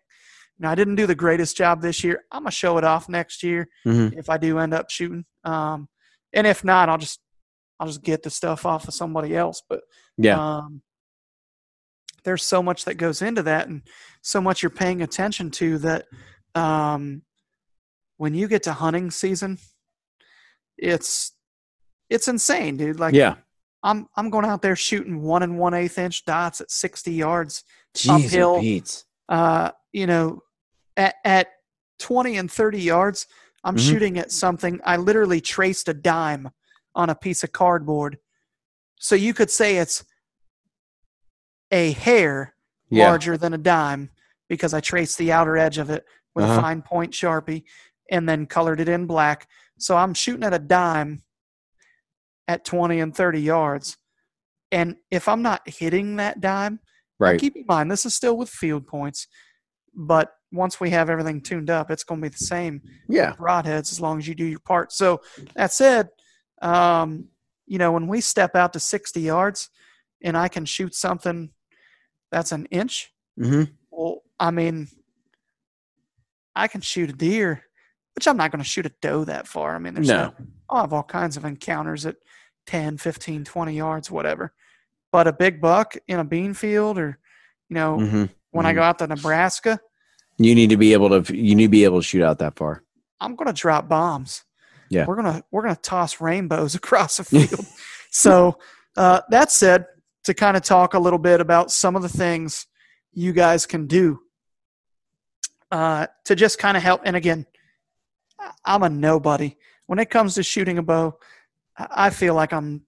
know, 0.60 0.70
I 0.70 0.76
didn't 0.76 0.95
do 0.95 1.05
the 1.05 1.16
greatest 1.16 1.55
job 1.58 1.82
this 1.82 2.03
year. 2.03 2.24
I'm 2.32 2.43
gonna 2.43 2.51
show 2.51 2.78
it 2.78 2.84
off 2.84 3.10
next 3.10 3.43
year 3.43 3.70
hmm 3.84 4.08
if 4.14 4.30
I 4.30 4.38
do 4.38 4.60
end 4.60 4.74
up 4.74 4.89
shooting. 4.89 5.26
Um, 5.43 5.88
and 6.34 6.47
if 6.47 6.64
not, 6.64 6.89
I'll 6.89 6.97
just 6.97 7.20
I'll 7.80 7.88
just 7.88 8.03
get 8.03 8.24
the 8.24 8.30
stuff 8.30 8.66
off 8.66 8.88
of 8.88 8.93
somebody 8.93 9.36
else. 9.36 9.62
But 9.68 9.82
yeah, 10.18 10.58
um, 10.58 10.82
there's 12.24 12.43
so 12.43 12.62
much 12.64 12.86
that 12.86 12.95
goes 12.95 13.22
into 13.22 13.43
that, 13.43 13.68
and 13.68 13.82
so 14.22 14.41
much 14.41 14.64
you're 14.64 14.70
paying 14.70 15.01
attention 15.01 15.51
to 15.51 15.78
that. 15.80 16.05
Um, 16.55 17.22
when 18.18 18.34
you 18.34 18.47
get 18.47 18.64
to 18.64 18.74
hunting 18.74 19.12
season, 19.12 19.60
it's 20.78 21.34
it's 22.10 22.28
insane, 22.28 22.78
dude. 22.78 22.99
Like 22.99 23.14
yeah. 23.14 23.36
I'm 23.84 24.08
I'm 24.16 24.30
going 24.30 24.45
out 24.45 24.62
there 24.62 24.76
shooting 24.76 25.22
one 25.22 25.43
and 25.43 25.60
one 25.60 25.74
eighth 25.74 25.97
inch 25.99 26.26
dots 26.26 26.62
at 26.62 26.72
60 26.72 27.14
yards. 27.14 27.64
Jeez, 27.95 28.26
uphill. 28.26 28.62
Uh, 29.30 29.72
you 29.91 30.08
know, 30.08 30.41
at 30.98 31.16
at 31.24 31.48
20 32.00 32.38
and 32.38 32.52
30 32.52 32.82
yards, 32.82 33.28
I'm 33.64 33.76
Mhm. 33.76 33.80
shooting 33.80 34.20
at 34.20 34.32
something. 34.32 34.80
I 34.84 34.98
literally 34.98 35.41
traced 35.41 35.88
a 35.88 35.93
dime 35.93 36.50
on 36.95 37.10
a 37.10 37.16
piece 37.16 37.43
of 37.43 37.52
cardboard. 37.52 38.18
So 39.00 39.16
you 39.16 39.34
could 39.34 39.52
say 39.52 39.78
it's 39.78 40.04
a 41.72 41.91
hair 41.91 42.56
Yeah, 42.89 43.10
larger 43.10 43.38
than 43.38 43.54
a 43.54 43.58
dime 43.58 44.12
because 44.48 44.74
I 44.74 44.80
traced 44.80 45.18
the 45.18 45.32
outer 45.32 45.58
edge 45.58 45.78
of 45.78 45.89
it 45.89 46.06
with 46.34 46.45
Uh-huh. 46.45 46.60
a 46.60 46.62
fine 46.62 46.82
point 46.82 47.14
sharpie 47.14 47.66
and 48.10 48.28
then 48.28 48.45
colored 48.45 48.80
it 48.80 48.88
in 48.89 49.06
black. 49.06 49.48
So 49.78 49.98
I'm 49.98 50.14
shooting 50.14 50.43
at 50.43 50.54
a 50.54 50.60
dime 50.60 51.24
at 52.48 52.64
20 52.64 53.00
and 53.00 53.14
30 53.16 53.41
yards. 53.41 53.98
And 54.72 54.98
if 55.12 55.28
I'm 55.28 55.41
not 55.41 55.68
hitting 55.68 56.16
that 56.18 56.39
dime, 56.39 56.80
right. 57.20 57.39
keep 57.39 57.56
in 57.56 57.66
mind 57.68 57.91
this 57.91 58.06
is 58.06 58.16
still 58.16 58.38
with 58.38 58.50
field 58.50 58.88
points, 58.88 59.28
but 59.93 60.37
once 60.58 60.80
we 60.80 60.89
have 60.89 61.10
everything 61.10 61.41
tuned 61.41 61.70
up, 61.70 61.89
it's 61.91 62.03
going 62.03 62.22
to 62.22 62.26
be 62.30 62.32
the 62.34 62.38
same 62.38 62.82
Yeah, 63.08 63.34
broadheads 63.36 63.91
as 63.91 64.01
long 64.01 64.18
as 64.18 64.28
you 64.28 64.36
do 64.36 64.45
your 64.45 64.60
part. 64.60 64.91
So 64.91 65.22
that 65.55 65.72
said, 65.72 66.10
um, 66.62 67.28
you 67.66 67.78
know, 67.78 67.91
when 67.91 68.08
we 68.08 68.22
step 68.22 68.55
out 68.55 68.74
to 68.74 68.80
60 68.80 69.22
yards 69.22 69.70
and 70.22 70.38
I 70.38 70.47
can 70.47 70.66
shoot 70.66 70.95
something 70.95 71.51
that's 72.32 72.51
an 72.51 72.66
inch, 72.72 73.14
hmm 73.38 73.64
well, 73.91 74.24
I 74.39 74.51
mean, 74.51 74.88
I 76.55 76.68
can 76.68 76.82
shoot 76.82 77.10
a 77.10 77.14
deer, 77.14 77.64
which 78.16 78.28
I'm 78.28 78.38
not 78.38 78.51
going 78.51 78.64
to 78.64 78.68
shoot 78.70 78.86
a 78.86 78.91
doe 79.01 79.24
that 79.26 79.47
far. 79.47 79.76
I 79.76 79.80
mean, 79.80 79.93
there's 79.93 80.08
No. 80.08 80.34
I'll 80.70 80.82
have 80.82 80.93
all 80.93 81.03
kinds 81.03 81.38
of 81.38 81.45
encounters 81.45 82.05
at 82.05 82.16
10, 82.66 82.97
15, 82.97 83.45
20 83.45 83.74
yards, 83.74 84.12
whatever. 84.12 84.53
But 85.12 85.28
a 85.28 85.34
big 85.34 85.62
buck 85.62 85.95
in 86.08 86.20
a 86.20 86.26
bean 86.26 86.53
field 86.53 86.97
or, 86.97 87.20
you 87.70 87.76
know, 87.76 87.97
hmm 87.97 88.26
when 88.51 88.66
I 88.66 88.74
go 88.74 88.82
out 88.82 88.97
to 88.99 89.08
Nebraska, 89.08 89.80
You 90.38 90.54
need 90.56 90.70
to 90.70 90.78
be 90.78 90.94
able 90.94 91.22
to. 91.22 91.36
You 91.36 91.56
need 91.56 91.66
to 91.66 91.70
be 91.70 91.84
able 91.84 92.00
to 92.00 92.06
shoot 92.06 92.24
out 92.24 92.40
that 92.40 92.56
far. 92.56 92.84
I'm 93.20 93.36
going 93.36 93.48
to 93.48 93.54
drop 93.54 93.90
bombs. 93.90 94.44
Yeah. 94.90 95.06
We're 95.06 95.22
going 95.22 95.34
to 95.34 95.44
we're 95.52 95.64
going 95.64 95.76
to 95.76 95.82
toss 95.82 96.22
rainbows 96.22 96.76
across 96.82 97.18
the 97.18 97.24
field. 97.48 97.66
so, 98.12 98.60
uh, 98.96 99.22
that 99.30 99.52
said, 99.52 99.86
to 100.26 100.34
kind 100.34 100.56
of 100.58 100.64
talk 100.64 100.94
a 100.94 101.00
little 101.00 101.20
bit 101.20 101.42
about 101.42 101.72
some 101.72 101.96
of 101.96 102.02
the 102.02 102.10
things 102.10 102.68
you 103.14 103.34
guys 103.34 103.66
can 103.66 103.88
do 103.88 104.20
uh, 105.72 106.08
to 106.26 106.36
just 106.36 106.60
kind 106.60 106.78
of 106.78 106.84
help. 106.84 107.02
And 107.04 107.16
again, 107.16 107.46
I'm 108.64 108.84
a 108.84 108.90
nobody 108.90 109.56
when 109.88 110.00
it 110.00 110.10
comes 110.10 110.36
to 110.36 110.44
shooting 110.44 110.78
a 110.78 110.84
bow. 110.84 111.18
I 111.78 112.10
feel 112.10 112.34
like 112.36 112.54
I'm 112.54 112.84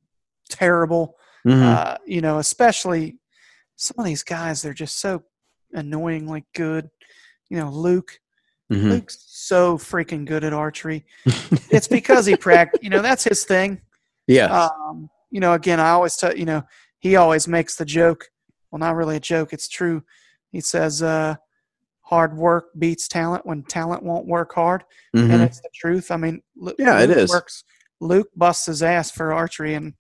terrible. 0.50 1.16
Mhm. 1.48 1.62
Uh, 1.62 1.98
you 2.06 2.22
know, 2.22 2.40
especially 2.40 3.18
some 3.76 3.96
of 3.98 4.06
these 4.06 4.24
guys. 4.24 4.62
They're 4.62 4.74
just 4.74 5.00
so 5.00 5.24
annoyingly 5.74 6.46
good. 6.54 6.90
You 7.50 7.58
know, 7.58 7.70
Luke. 7.70 8.20
Mhm. 8.72 8.90
Luke's 8.92 9.18
so 9.28 9.78
freaking 9.78 10.26
good 10.26 10.44
at 10.44 10.54
archery. 10.54 11.06
It's 11.72 11.88
because 11.88 12.26
he 12.26 12.36
practiced. 12.36 12.84
You 12.84 12.90
know, 12.90 13.02
that's 13.02 13.24
his 13.24 13.44
thing. 13.46 13.82
yeah. 14.28 14.46
Um, 14.68 15.10
you 15.32 15.40
know, 15.40 15.54
again, 15.54 15.80
I 15.80 15.90
always 15.90 16.16
tell 16.18 16.36
you 16.36 16.46
know 16.46 16.64
he 17.00 17.16
always 17.16 17.48
makes 17.48 17.76
the 17.76 17.86
joke. 17.86 18.26
Well, 18.72 18.80
not 18.80 18.96
really 18.96 19.16
a 19.16 19.20
joke. 19.20 19.54
It's 19.54 19.68
true. 19.68 20.04
He 20.52 20.62
says, 20.62 21.02
uh, 21.04 21.36
"Hard 22.02 22.36
work 22.36 22.70
beats 22.78 23.08
talent 23.08 23.46
when 23.46 23.64
talent 23.64 24.04
won't 24.04 24.26
work 24.28 24.54
hard," 24.54 24.84
and 25.14 25.32
Mhm. 25.32 25.46
it's 25.46 25.62
the 25.62 25.70
truth. 25.74 26.10
I 26.12 26.18
mean, 26.18 26.42
Lu- 26.56 26.74
Yeah, 26.80 27.00
it 27.00 27.10
Luke 27.10 27.18
is. 27.18 27.30
Works, 27.30 27.64
Luke 28.00 28.30
busts 28.36 28.66
his 28.68 28.82
ass 28.84 29.10
for 29.12 29.34
archery, 29.34 29.74
and 29.76 29.94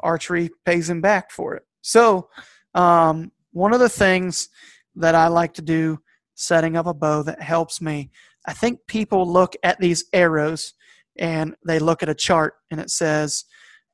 archery 0.00 0.50
pays 0.64 0.88
him 0.90 1.00
back 1.00 1.30
for 1.30 1.54
it. 1.54 1.64
So, 1.80 2.28
um, 2.74 3.30
one 3.52 3.72
of 3.72 3.80
the 3.80 3.88
things 3.88 4.48
that 4.96 5.14
I 5.14 5.26
like 5.28 5.54
to 5.54 5.62
do 5.62 6.00
setting 6.34 6.76
up 6.76 6.86
a 6.86 6.94
bow 6.94 7.22
that 7.22 7.40
helps 7.40 7.80
me, 7.80 8.10
I 8.46 8.52
think 8.52 8.80
people 8.86 9.30
look 9.30 9.54
at 9.62 9.78
these 9.80 10.04
arrows 10.12 10.74
and 11.18 11.54
they 11.66 11.78
look 11.78 12.02
at 12.02 12.08
a 12.08 12.14
chart 12.14 12.54
and 12.70 12.80
it 12.80 12.90
says, 12.90 13.44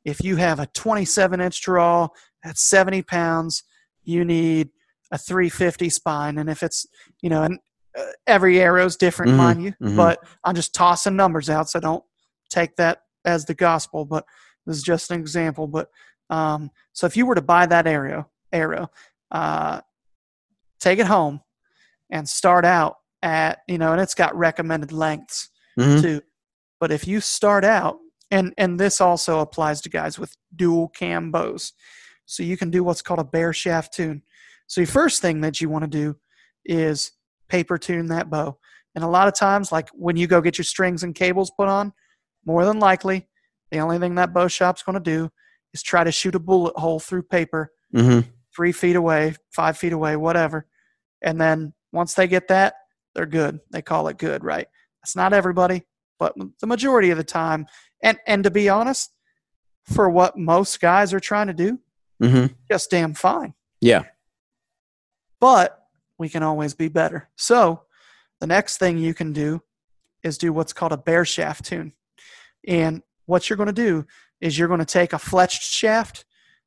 if 0.04 0.24
you 0.24 0.36
have 0.36 0.58
a 0.58 0.66
27 0.66 1.40
inch 1.40 1.60
draw 1.62 2.08
at 2.44 2.58
70 2.58 3.02
pounds, 3.02 3.62
you 4.02 4.24
need 4.24 4.70
a 5.12 5.18
350 5.18 5.90
spine. 5.90 6.38
And 6.38 6.48
if 6.48 6.62
it's, 6.62 6.86
you 7.20 7.28
know, 7.28 7.42
and 7.42 7.58
uh, 7.98 8.04
every 8.26 8.60
arrow's 8.60 8.96
different, 8.96 9.32
Mhm, 9.32 9.36
mind 9.36 9.62
you, 9.62 9.74
mhm. 9.82 9.96
but 9.96 10.20
I'm 10.44 10.54
just 10.54 10.74
tossing 10.74 11.16
numbers 11.16 11.50
out. 11.50 11.68
So 11.68 11.80
don't 11.80 12.04
take 12.48 12.76
that 12.76 13.02
as 13.24 13.44
the 13.44 13.54
gospel, 13.54 14.04
but 14.04 14.24
this 14.66 14.76
is 14.78 14.82
just 14.82 15.10
an 15.10 15.20
example. 15.20 15.66
But 15.66 15.88
um, 16.30 16.70
so 16.92 17.06
if 17.06 17.16
you 17.16 17.26
were 17.26 17.34
to 17.34 17.42
buy 17.42 17.66
that 17.66 17.86
arrow, 17.86 18.30
arrow, 18.52 18.90
uh, 19.30 19.80
take 20.78 20.98
it 20.98 21.06
home 21.06 21.40
and 22.10 22.28
start 22.28 22.64
out 22.64 22.96
at, 23.22 23.60
you 23.68 23.78
know, 23.78 23.92
and 23.92 24.00
it's 24.00 24.14
got 24.14 24.34
recommended 24.36 24.92
lengths 24.92 25.48
Mhm. 25.78 26.00
too. 26.00 26.22
But 26.78 26.90
if 26.90 27.06
you 27.06 27.20
start 27.20 27.64
out, 27.64 27.98
and 28.30 28.54
and 28.56 28.78
this 28.78 29.00
also 29.00 29.40
applies 29.40 29.80
to 29.82 29.88
guys 29.88 30.18
with 30.18 30.34
dual 30.54 30.88
cam 30.88 31.30
bows, 31.30 31.72
so 32.26 32.42
you 32.42 32.56
can 32.56 32.70
do 32.70 32.84
what's 32.84 33.02
called 33.02 33.20
a 33.20 33.24
bare 33.24 33.52
shaft 33.52 33.92
tune. 33.92 34.22
So 34.66 34.80
your 34.80 34.88
first 34.88 35.20
thing 35.20 35.40
that 35.40 35.60
you 35.60 35.68
want 35.68 35.82
to 35.82 35.90
do 35.90 36.16
is 36.64 37.12
paper 37.48 37.76
tune 37.76 38.06
that 38.06 38.30
bow. 38.30 38.58
And 38.94 39.04
a 39.04 39.08
lot 39.08 39.28
of 39.28 39.34
times, 39.34 39.72
like 39.72 39.88
when 39.90 40.16
you 40.16 40.26
go 40.26 40.40
get 40.40 40.58
your 40.58 40.64
strings 40.64 41.02
and 41.02 41.14
cables 41.14 41.50
put 41.50 41.68
on, 41.68 41.92
more 42.44 42.64
than 42.64 42.78
likely, 42.78 43.28
the 43.70 43.78
only 43.78 43.98
thing 43.98 44.14
that 44.14 44.32
bow 44.32 44.48
shop's 44.48 44.82
going 44.82 44.94
to 44.94 45.00
do 45.00 45.30
is 45.72 45.82
try 45.82 46.02
to 46.04 46.12
shoot 46.12 46.34
a 46.34 46.40
bullet 46.40 46.76
hole 46.76 46.98
through 47.00 47.22
paper 47.24 47.72
Mhm. 47.94 48.26
three 48.54 48.72
feet 48.72 48.96
away, 48.96 49.34
five 49.52 49.76
feet 49.76 49.92
away, 49.92 50.16
whatever. 50.16 50.66
And 51.22 51.40
then 51.40 51.74
once 51.92 52.14
they 52.14 52.26
get 52.26 52.48
that, 52.48 52.74
they're 53.14 53.26
good. 53.26 53.60
They 53.70 53.82
call 53.82 54.08
it 54.08 54.18
good, 54.18 54.44
right? 54.44 54.66
That's 55.02 55.16
not 55.16 55.32
everybody, 55.32 55.82
but 56.18 56.34
the 56.60 56.66
majority 56.66 57.10
of 57.10 57.18
the 57.18 57.24
time. 57.24 57.66
And 58.02 58.18
and 58.26 58.44
to 58.44 58.50
be 58.50 58.68
honest, 58.68 59.12
for 59.84 60.08
what 60.08 60.36
most 60.38 60.80
guys 60.80 61.12
are 61.12 61.20
trying 61.20 61.48
to 61.48 61.54
do, 61.54 61.78
Mhm. 62.22 62.54
just 62.70 62.90
damn 62.90 63.14
fine. 63.14 63.54
Yeah. 63.80 64.04
But 65.40 65.78
we 66.18 66.28
can 66.28 66.42
always 66.42 66.74
be 66.74 66.88
better. 66.88 67.30
So 67.36 67.84
the 68.40 68.46
next 68.46 68.78
thing 68.78 68.98
you 68.98 69.14
can 69.14 69.32
do 69.32 69.62
is 70.22 70.36
do 70.38 70.52
what's 70.52 70.72
called 70.74 70.92
a 70.92 70.98
bare 70.98 71.24
shaft 71.24 71.64
tune. 71.64 71.94
And 72.68 73.02
what 73.24 73.48
you're 73.48 73.56
going 73.56 73.68
to 73.68 73.72
do 73.72 74.06
is 74.40 74.58
you're 74.58 74.68
going 74.68 74.80
to 74.80 74.84
take 74.86 75.12
a 75.12 75.16
fletched 75.18 75.62
shaft 75.62 76.24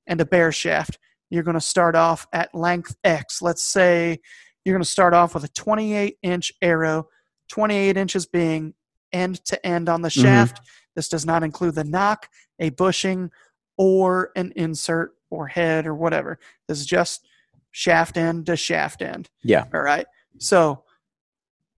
and 0.08 0.20
a 0.20 0.26
bare 0.26 0.52
shaft. 0.52 0.98
You're 1.30 1.44
going 1.44 1.54
to 1.54 1.62
start 1.62 1.96
off 1.96 2.26
at 2.34 2.54
length 2.56 2.96
X. 3.04 3.42
Let's 3.42 3.64
say 3.64 4.20
you're 4.64 4.74
going 4.74 4.84
to 4.84 4.89
start 4.89 5.14
off 5.14 5.34
with 5.34 5.43
a 5.43 5.49
28 5.49 6.18
inch 6.22 6.51
arrow, 6.61 7.07
28 7.49 7.97
inches 7.97 8.26
being 8.26 8.74
end 9.11 9.43
to 9.45 9.64
end 9.66 9.89
on 9.89 10.01
the 10.01 10.09
Mhm. 10.09 10.22
shaft. 10.22 10.61
This 10.95 11.09
does 11.09 11.26
not 11.26 11.43
include 11.43 11.76
the 11.76 11.84
nock, 11.84 12.30
a 12.59 12.70
bushing, 12.70 13.32
or 13.78 14.32
an 14.36 14.53
insert 14.55 15.16
or 15.30 15.47
head 15.47 15.86
or 15.88 15.95
whatever. 15.95 16.39
This 16.68 16.80
is 16.80 16.86
just 16.86 17.28
shaft 17.72 18.18
end 18.18 18.45
to 18.45 18.55
shaft 18.55 19.01
end. 19.01 19.30
Yeah. 19.41 19.66
All 19.74 19.82
right. 19.82 20.05
So, 20.39 20.84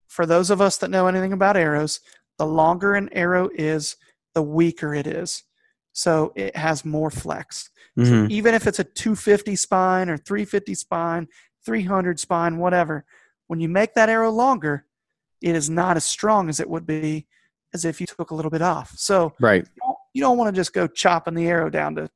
for 0.07 0.25
those 0.25 0.49
of 0.49 0.61
us 0.61 0.77
that 0.77 0.89
know 0.89 1.07
anything 1.07 1.33
about 1.33 1.57
arrows, 1.57 1.99
the 2.37 2.45
longer 2.45 2.93
an 2.95 3.09
arrow 3.13 3.49
is, 3.53 3.95
the 4.33 4.41
weaker 4.43 4.93
it 4.93 5.07
is. 5.07 5.43
So, 5.93 6.33
it 6.35 6.55
has 6.57 6.83
more 6.85 7.09
flex. 7.09 7.69
Mhm. 7.97 8.29
Even 8.29 8.53
if 8.53 8.67
it's 8.67 8.79
a 8.79 8.83
250 8.83 9.55
spine 9.55 10.09
or 10.09 10.17
350 10.17 10.75
spine, 10.75 11.27
300 11.65 12.19
spine, 12.19 12.57
whatever, 12.57 13.05
when 13.47 13.59
you 13.59 13.67
make 13.69 13.93
that 13.95 14.09
arrow 14.09 14.31
longer, 14.31 14.85
it 15.41 15.55
is 15.55 15.69
not 15.69 15.97
as 15.97 16.05
strong 16.05 16.49
as 16.49 16.59
it 16.59 16.69
would 16.69 16.85
be 16.85 17.27
as 17.73 17.85
if 17.85 17.99
you 17.99 18.07
took 18.07 18.31
a 18.31 18.35
little 18.35 18.51
bit 18.51 18.61
off. 18.61 18.93
So, 18.97 19.33
Right. 19.39 19.65
you 19.65 19.81
don't, 19.81 19.97
you 20.13 20.21
don't 20.21 20.37
want 20.37 20.53
to 20.53 20.59
just 20.59 20.73
go 20.73 20.87
chopping 20.87 21.33
the 21.33 21.47
arrow 21.47 21.69
down 21.69 21.95
to 21.95 22.09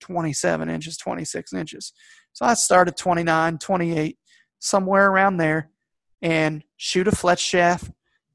27 0.00 0.68
inches, 0.68 0.96
26 0.96 1.52
inches. 1.52 1.92
So 2.32 2.46
I 2.46 2.54
start 2.54 2.88
at 2.88 2.96
29, 2.96 3.58
28, 3.58 4.18
somewhere 4.58 5.10
around 5.10 5.36
there, 5.36 5.70
and 6.22 6.64
shoot 6.76 7.08
a 7.08 7.12
fletch 7.12 7.40
shaft 7.40 7.90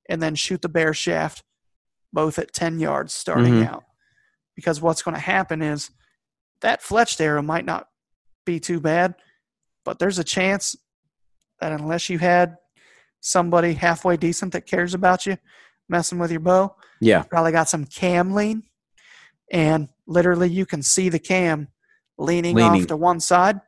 and 0.09 0.21
then 0.21 0.35
shoot 0.35 0.61
the 0.61 0.69
bare 0.69 0.93
shaft, 0.93 1.43
both 2.13 2.37
at 2.37 2.53
10 2.53 2.79
yards 2.79 3.13
starting 3.13 3.55
Mhm. 3.55 3.67
out. 3.67 3.83
Because 4.55 4.81
what's 4.81 5.01
going 5.01 5.15
to 5.15 5.21
happen 5.21 5.61
is 5.61 5.89
that 6.61 6.81
fletched 6.81 7.19
arrow 7.19 7.41
might 7.41 7.65
not 7.65 7.89
be 8.45 8.59
too 8.59 8.79
bad, 8.79 9.15
but 9.87 9.99
there's 9.99 10.19
a 10.19 10.23
chance 10.23 10.75
that 11.61 11.71
unless 11.71 12.09
you 12.09 12.19
had 12.19 12.57
somebody 13.21 13.73
halfway 13.73 14.17
decent 14.17 14.51
that 14.51 14.65
cares 14.65 14.93
about 14.93 15.25
you 15.25 15.37
messing 15.87 16.19
with 16.19 16.29
your 16.29 16.41
bow, 16.41 16.75
Yeah. 16.99 17.23
probably 17.23 17.53
got 17.53 17.69
some 17.69 17.85
cam 17.85 18.33
lean 18.33 18.63
and 19.49 19.87
literally 20.05 20.49
you 20.49 20.65
can 20.65 20.83
see 20.83 21.07
the 21.07 21.19
cam 21.19 21.69
leaning, 22.17 22.53
Leaning. 22.57 22.81
off 22.81 22.87
to 22.87 22.97
one 22.97 23.21
side 23.21 23.61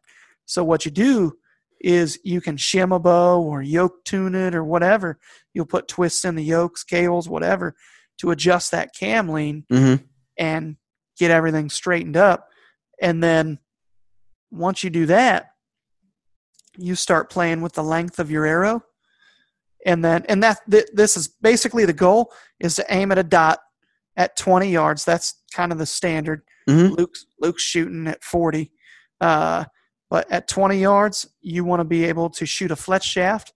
so 0.46 0.62
what 0.62 0.84
you 0.84 0.92
do 0.92 1.38
is 1.80 2.20
you 2.26 2.42
can 2.42 2.58
shim 2.58 2.94
a 2.94 3.00
bow 3.00 3.40
or 3.42 3.62
yoke 3.62 4.04
tune 4.04 4.36
it 4.36 4.54
or 4.54 4.66
whatever 4.66 5.18
you'll 5.54 5.66
put 5.66 5.88
twists 5.88 6.26
in 6.26 6.36
the 6.36 6.44
yokes 6.44 6.84
cables 6.84 7.30
whatever 7.30 7.78
to 8.18 8.32
adjust 8.32 8.72
that 8.72 8.94
cam 8.94 9.30
lean 9.30 9.64
Mhm. 9.72 10.04
and 10.38 10.76
get 11.18 11.32
everything 11.32 11.70
straightened 11.70 12.18
up 12.18 12.50
and 13.02 13.24
then 13.24 13.58
once 14.52 14.84
you 14.84 14.90
do 14.90 15.06
that 15.06 15.52
you 16.80 16.96
start 16.96 17.30
playing 17.30 17.62
with 17.62 17.74
the 17.74 17.84
length 17.84 18.20
of 18.20 18.32
your 18.32 18.46
arrow 18.46 18.84
and 19.86 20.04
then 20.04 20.26
and 20.30 20.42
that 20.44 20.60
th- 20.70 20.88
this 20.94 21.16
is 21.18 21.28
basically 21.28 21.86
the 21.86 21.94
goal 21.94 22.32
is 22.60 22.76
to 22.76 22.86
aim 22.90 23.12
at 23.12 23.18
a 23.18 23.24
dot 23.24 23.60
at 24.18 24.36
20 24.38 24.70
yards 24.70 25.06
that's 25.06 25.36
kind 25.54 25.72
of 25.72 25.78
the 25.78 25.86
standard 25.86 26.42
Mhm. 26.68 26.98
luke's 26.98 27.26
luke's 27.40 27.64
shooting 27.64 28.08
at 28.08 28.24
40 28.24 28.72
uh, 29.22 29.66
but 30.10 30.30
at 30.32 30.48
20 30.48 30.78
yards 30.80 31.28
you 31.42 31.64
want 31.64 31.80
to 31.82 31.84
be 31.86 32.06
able 32.06 32.30
to 32.32 32.46
shoot 32.46 32.72
a 32.72 32.76
fletch 32.76 33.06
shaft 33.06 33.54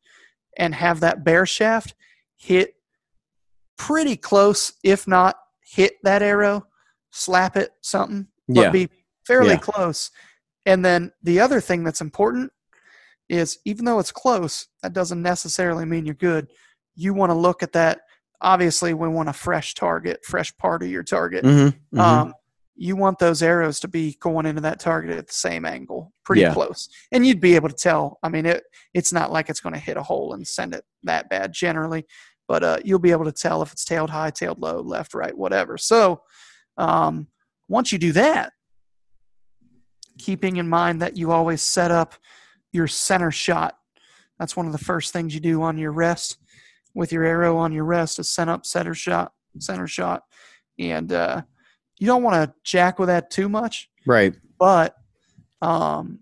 and 0.58 0.76
have 0.76 1.00
that 1.02 1.24
bare 1.24 1.46
shaft 1.46 1.96
hit 2.38 2.76
pretty 3.78 4.16
close 4.16 4.74
if 4.84 5.08
not 5.08 5.36
hit 5.62 5.96
that 6.04 6.22
arrow 6.22 6.66
slap 7.12 7.56
it 7.58 7.72
something 7.82 8.28
but 8.48 8.62
Yeah. 8.62 8.70
be 8.70 8.90
fairly 9.26 9.52
Yeah. 9.52 9.58
close 9.58 10.12
and 10.66 10.84
then 10.86 11.12
the 11.22 11.40
other 11.40 11.60
thing 11.62 11.84
that's 11.84 12.02
important 12.02 12.52
is 13.30 13.58
even 13.66 13.86
though 13.86 14.00
it's 14.00 14.12
close, 14.12 14.68
that 14.82 14.94
doesn't 14.94 15.22
necessarily 15.22 15.86
mean 15.86 16.06
you're 16.06 16.16
good. 16.16 16.52
You 16.96 17.14
want 17.14 17.32
to 17.32 17.36
look 17.36 17.64
at 17.64 17.74
that. 17.74 18.02
Obviously, 18.42 18.94
we 18.94 19.08
want 19.08 19.30
a 19.30 19.34
fresh 19.34 19.74
target, 19.74 20.20
fresh 20.26 20.56
part 20.58 20.84
of 20.84 20.90
your 20.90 21.04
target. 21.04 21.46
Mhm. 21.46 21.74
Mhm. 21.94 22.00
Um, 22.00 22.34
you 22.76 22.96
want 22.96 23.20
those 23.20 23.42
arrows 23.44 23.80
to 23.80 23.88
be 23.88 24.18
going 24.20 24.46
into 24.46 24.62
that 24.62 24.80
target 24.80 25.12
at 25.18 25.28
the 25.28 25.34
same 25.34 25.64
angle, 25.64 26.12
pretty 26.26 26.42
Yeah. 26.42 26.54
close, 26.54 26.90
and 27.12 27.26
you'd 27.26 27.40
be 27.40 27.56
able 27.56 27.70
to 27.70 27.76
tell. 27.76 28.18
I 28.24 28.30
mean, 28.30 28.46
it 28.46 28.64
it's 28.94 29.14
not 29.14 29.32
like 29.32 29.50
it's 29.50 29.60
going 29.62 29.74
to 29.74 29.80
hit 29.80 29.96
a 29.98 30.04
hole 30.04 30.34
and 30.34 30.46
send 30.48 30.74
it 30.74 30.84
that 31.04 31.30
bad 31.30 31.54
generally, 31.54 32.06
but 32.48 32.64
uh, 32.64 32.78
you'll 32.84 33.00
be 33.00 33.12
able 33.12 33.26
to 33.26 33.32
tell 33.32 33.62
if 33.62 33.72
it's 33.72 33.86
tailed 33.86 34.10
high, 34.10 34.32
tailed 34.32 34.60
low, 34.60 34.82
left, 34.82 35.14
right, 35.14 35.38
whatever. 35.38 35.78
So 35.78 36.24
um, 36.78 37.28
once 37.70 37.92
you 37.92 38.00
do 38.00 38.12
that, 38.14 38.52
keeping 40.18 40.58
in 40.58 40.68
mind 40.68 41.02
that 41.02 41.16
you 41.18 41.32
always 41.32 41.62
set 41.62 41.92
up 41.92 42.16
your 42.74 42.88
center 42.88 43.32
shot. 43.32 43.78
That's 44.38 44.58
one 44.58 44.66
of 44.66 44.72
the 44.74 44.78
first 44.78 45.14
things 45.14 45.34
you 45.34 45.40
do 45.40 45.62
on 45.62 45.78
your 45.78 45.92
rest 45.94 46.38
with 46.94 47.12
your 47.14 47.24
arrow 47.24 47.56
on 47.58 47.72
your 47.72 47.86
rest 47.86 48.20
is 48.20 48.30
set 48.30 48.50
up 48.50 48.66
center 48.66 48.94
shot, 48.94 49.32
center 49.60 49.88
shot. 49.88 50.24
And 50.78 51.14
uh, 51.14 51.44
you 52.00 52.08
don't 52.08 52.24
want 52.24 52.36
to 52.36 52.54
jack 52.64 53.00
with 53.00 53.08
that 53.08 53.30
too 53.32 53.48
much, 53.48 53.90
right. 54.06 54.36
but 54.60 54.96
Um, 55.62 56.20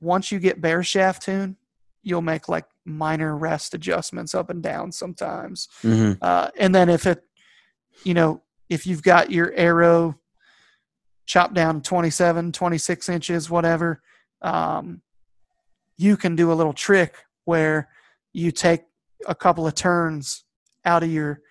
once 0.00 0.30
you 0.30 0.38
get 0.38 0.60
bare 0.60 0.82
shaft 0.82 1.22
tune, 1.22 1.56
you'll 2.02 2.22
make 2.22 2.48
like 2.48 2.66
minor 2.84 3.36
rest 3.36 3.74
adjustments 3.74 4.34
up 4.34 4.50
and 4.50 4.62
down 4.62 4.92
sometimes. 4.92 5.68
hmm 5.82 6.12
Uh, 6.20 6.50
and 6.58 6.74
then 6.74 6.88
if 6.88 7.06
it, 7.06 7.22
you 8.04 8.14
know, 8.14 8.42
if 8.68 8.86
you've 8.86 9.02
got 9.02 9.30
your 9.30 9.52
arrow 9.54 10.18
chopped 11.26 11.54
down 11.54 11.82
27, 11.82 12.52
26 12.52 13.08
inches, 13.08 13.50
whatever, 13.50 14.00
um, 14.42 15.02
you 16.00 16.16
can 16.16 16.34
do 16.34 16.50
a 16.50 16.54
little 16.54 16.72
trick 16.72 17.14
where 17.44 17.88
you 18.32 18.50
take 18.50 18.84
a 19.26 19.34
couple 19.34 19.66
of 19.66 19.74
turns 19.74 20.44
out 20.86 21.02
of 21.02 21.10
your 21.10 21.42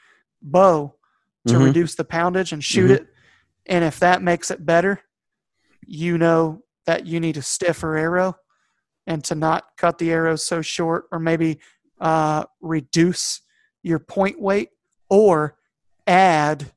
bow 0.41 0.95
to 1.45 1.54
Mhm. 1.54 1.66
reduce 1.66 1.93
the 1.93 2.04
poundage 2.04 2.52
and 2.52 2.64
shoot 2.64 2.89
Mhm. 2.89 2.95
it. 2.95 3.08
And 3.68 3.84
if 3.86 4.00
that 4.00 4.24
makes 4.24 4.50
it 4.50 4.66
better, 4.66 5.02
you 5.86 6.18
know 6.18 6.64
that 6.88 7.06
you 7.06 7.20
need 7.20 7.38
a 7.38 7.43
stiffer 7.43 7.95
arrow 7.95 8.38
and 9.06 9.24
to 9.26 9.36
not 9.36 9.78
cut 9.78 10.00
the 10.00 10.12
arrow 10.12 10.36
so 10.36 10.62
short 10.64 11.06
or 11.12 11.20
maybe 11.20 11.60
uh, 12.02 12.45
reduce 12.62 13.41
your 13.84 14.00
point 14.00 14.39
weight 14.41 14.70
or 15.10 15.58
add 16.08 16.72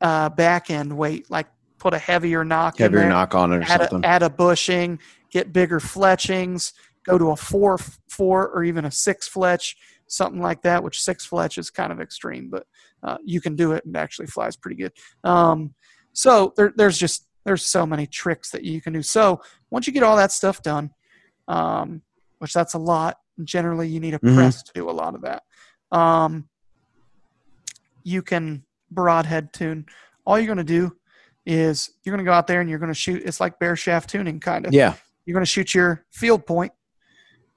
uh, 0.00 0.28
back 0.28 0.70
end 0.70 0.96
weight, 0.96 1.28
like 1.30 1.48
put 1.78 1.94
a 1.94 1.98
heavier 1.98 2.44
nock 2.44 2.78
in 2.78 2.84
Heavier 2.84 3.00
there 3.00 3.08
nock 3.08 3.34
on 3.34 3.52
it 3.52 3.56
or 3.56 3.62
add 3.62 3.80
something. 3.80 4.04
a, 4.04 4.06
add 4.06 4.22
a 4.22 4.30
bushing, 4.30 4.98
get 5.30 5.52
bigger 5.52 5.80
fletchings, 5.80 6.72
go 7.04 7.18
to 7.18 7.30
a 7.30 7.36
four, 7.36 7.78
four 8.08 8.48
or 8.48 8.64
even 8.64 8.84
a 8.84 8.90
six 8.90 9.28
fletch, 9.28 9.76
something 10.06 10.40
like 10.40 10.62
that. 10.62 10.82
Which 10.82 11.00
six 11.02 11.24
fletch 11.24 11.58
is 11.58 11.70
kind 11.70 11.92
of 11.92 12.00
extreme, 12.00 12.48
but 12.50 12.66
uh, 13.02 13.18
you 13.24 13.40
can 13.40 13.54
do 13.56 13.72
it 13.72 13.84
and 13.84 13.94
it 13.96 13.98
actually 13.98 14.26
flies 14.26 14.56
pretty 14.56 14.76
good. 14.76 14.92
Um, 15.24 15.74
so 16.12 16.52
there, 16.56 16.72
there's 16.76 16.98
just 16.98 17.26
there's 17.44 17.64
so 17.64 17.86
many 17.86 18.06
tricks 18.06 18.50
that 18.50 18.64
you 18.64 18.80
can 18.80 18.92
do. 18.92 19.02
So 19.02 19.40
once 19.70 19.86
you 19.86 19.92
get 19.92 20.02
all 20.02 20.16
that 20.16 20.32
stuff 20.32 20.62
done, 20.62 20.90
um, 21.48 22.02
which 22.38 22.52
that's 22.52 22.74
a 22.74 22.78
lot. 22.78 23.18
Generally, 23.44 23.88
you 23.88 24.00
need 24.00 24.14
a 24.14 24.18
Mhm. 24.18 24.34
press 24.34 24.62
to 24.62 24.72
do 24.74 24.88
a 24.88 24.92
lot 24.92 25.14
of 25.14 25.20
that. 25.22 25.42
Um, 25.92 26.48
you 28.02 28.22
can 28.22 28.64
broadhead 28.90 29.52
tune. 29.52 29.86
All 30.24 30.38
you're 30.38 30.46
going 30.46 30.58
to 30.58 30.64
do 30.64 30.96
is 31.44 31.90
you're 32.02 32.14
going 32.14 32.24
to 32.24 32.28
go 32.28 32.34
out 32.34 32.46
there 32.46 32.60
and 32.60 32.68
you're 32.68 32.78
going 32.78 32.90
to 32.92 32.94
shoot. 32.98 33.22
It's 33.24 33.40
like 33.40 33.58
bare 33.58 33.76
shaft 33.76 34.10
tuning, 34.10 34.40
kind 34.40 34.66
of. 34.66 34.72
yeah. 34.72 34.94
You're 35.26 35.34
going 35.34 35.44
to 35.44 35.50
shoot 35.50 35.74
your 35.74 36.06
field 36.10 36.46
point, 36.46 36.72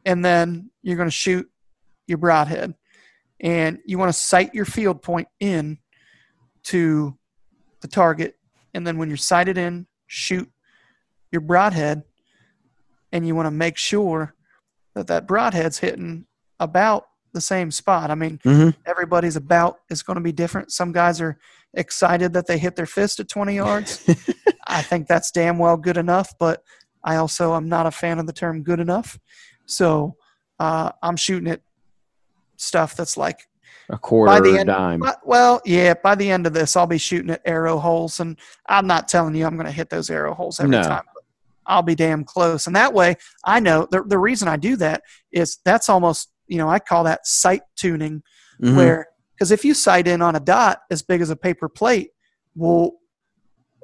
and 0.06 0.26
then 0.26 0.72
you're 0.82 0.98
going 0.98 1.08
to 1.08 1.12
shoot 1.16 1.50
your 2.08 2.18
broadhead, 2.18 2.74
and 3.40 3.80
you 3.86 3.98
want 3.98 4.10
to 4.10 4.20
sight 4.20 4.54
your 4.54 4.66
field 4.66 5.02
point 5.02 5.28
in 5.40 5.78
to 6.64 7.18
the 7.82 7.88
target, 7.88 8.36
and 8.74 8.86
then 8.86 8.98
when 8.98 9.08
you're 9.08 9.18
sighted 9.18 9.58
in, 9.58 9.88
shoot 10.08 10.50
your 11.32 11.42
broadhead, 11.42 12.04
and 13.12 13.26
you 13.26 13.36
want 13.36 13.46
to 13.46 13.52
make 13.52 13.78
sure 13.78 14.36
that 14.96 15.08
that 15.08 15.28
broadhead's 15.28 15.78
hitting 15.80 16.26
about 16.60 17.06
the 17.34 17.40
same 17.42 17.70
spot. 17.70 18.10
I 18.10 18.16
mean, 18.16 18.40
Mhm. 18.44 18.76
everybody's 18.88 19.36
about 19.36 19.78
is 19.90 20.02
going 20.02 20.16
to 20.16 20.22
be 20.22 20.32
different. 20.32 20.72
Some 20.72 20.92
guys 20.92 21.22
are 21.22 21.38
excited 21.76 22.34
that 22.34 22.48
they 22.48 22.58
hit 22.58 22.76
their 22.76 22.88
fist 22.88 23.20
at 23.20 23.30
20 23.30 23.56
yards. 23.56 24.04
I 24.68 24.82
think 24.82 25.08
that's 25.08 25.30
damn 25.32 25.60
well 25.60 25.78
good 25.78 25.98
enough, 25.98 26.34
but 26.40 26.64
I 27.04 27.16
also 27.18 27.56
am 27.56 27.70
not 27.70 27.86
a 27.86 27.92
fan 27.92 28.20
of 28.20 28.28
the 28.28 28.34
term 28.34 28.64
good 28.64 28.80
enough. 28.80 29.20
So 29.66 30.16
uh, 30.60 30.92
I'm 31.02 31.16
shooting 31.16 31.50
at 31.50 31.62
stuff 32.58 32.96
that's 32.96 33.16
like, 33.18 33.48
A 33.90 33.98
quarter 33.98 34.32
By 34.32 34.40
the 34.42 34.60
end- 34.60 34.68
dime. 34.68 35.00
but- 35.00 35.20
well, 35.26 35.62
yeah, 35.66 35.94
by 36.04 36.16
the 36.16 36.30
end 36.30 36.46
of 36.46 36.54
this, 36.54 36.76
I'll 36.76 36.88
be 36.88 36.98
shooting 36.98 37.32
at 37.32 37.42
arrow 37.46 37.80
holes. 37.80 38.20
And 38.20 38.38
I'm 38.68 38.86
not 38.88 39.08
telling 39.08 39.36
you 39.36 39.46
I'm 39.46 39.56
going 39.56 39.66
to 39.66 39.72
hit 39.72 39.90
those 39.90 40.10
arrow 40.10 40.34
holes 40.34 40.60
every 40.60 40.72
No. 40.72 40.84
time. 40.84 41.04
But 41.14 41.24
I'll 41.66 41.82
be 41.84 41.96
damn 41.96 42.24
close. 42.24 42.68
And 42.68 42.76
that 42.76 42.94
way, 42.94 43.16
I 43.46 43.60
know 43.60 43.88
the, 43.90 44.04
the 44.04 44.18
reason 44.18 44.48
I 44.48 44.58
do 44.58 44.76
that 44.78 45.04
is 45.32 45.60
that's 45.64 45.88
almost, 45.90 46.30
you 46.48 46.58
know, 46.58 46.68
I 46.70 46.80
call 46.80 47.04
that 47.06 47.26
sight 47.28 47.62
tuning 47.76 48.22
Mhm. 48.62 48.76
where 48.76 49.08
because 49.36 49.52
if 49.52 49.64
you 49.64 49.74
sight 49.74 50.06
in 50.06 50.22
on 50.22 50.36
a 50.36 50.40
dot 50.42 50.82
as 50.92 51.02
big 51.02 51.22
as 51.22 51.30
a 51.30 51.36
paper 51.38 51.70
plate 51.70 52.10
well 52.56 52.92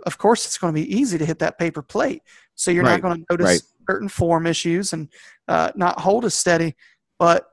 of 0.06 0.18
course 0.18 0.46
it's 0.46 0.58
going 0.58 0.74
to 0.74 0.82
be 0.82 0.94
easy 0.94 1.18
to 1.18 1.26
hit 1.26 1.40
that 1.40 1.58
paper 1.58 1.82
plate 1.82 2.22
so 2.56 2.72
you're 2.72 2.84
Right, 2.84 3.02
not 3.02 3.02
going 3.02 3.20
to 3.20 3.26
notice 3.30 3.46
right. 3.46 3.62
certain 3.90 4.10
form 4.10 4.48
issues 4.48 4.94
and 4.94 5.10
uh, 5.48 5.72
not 5.76 6.00
hold 6.00 6.26
as 6.26 6.34
steady 6.34 6.76
but 7.20 7.50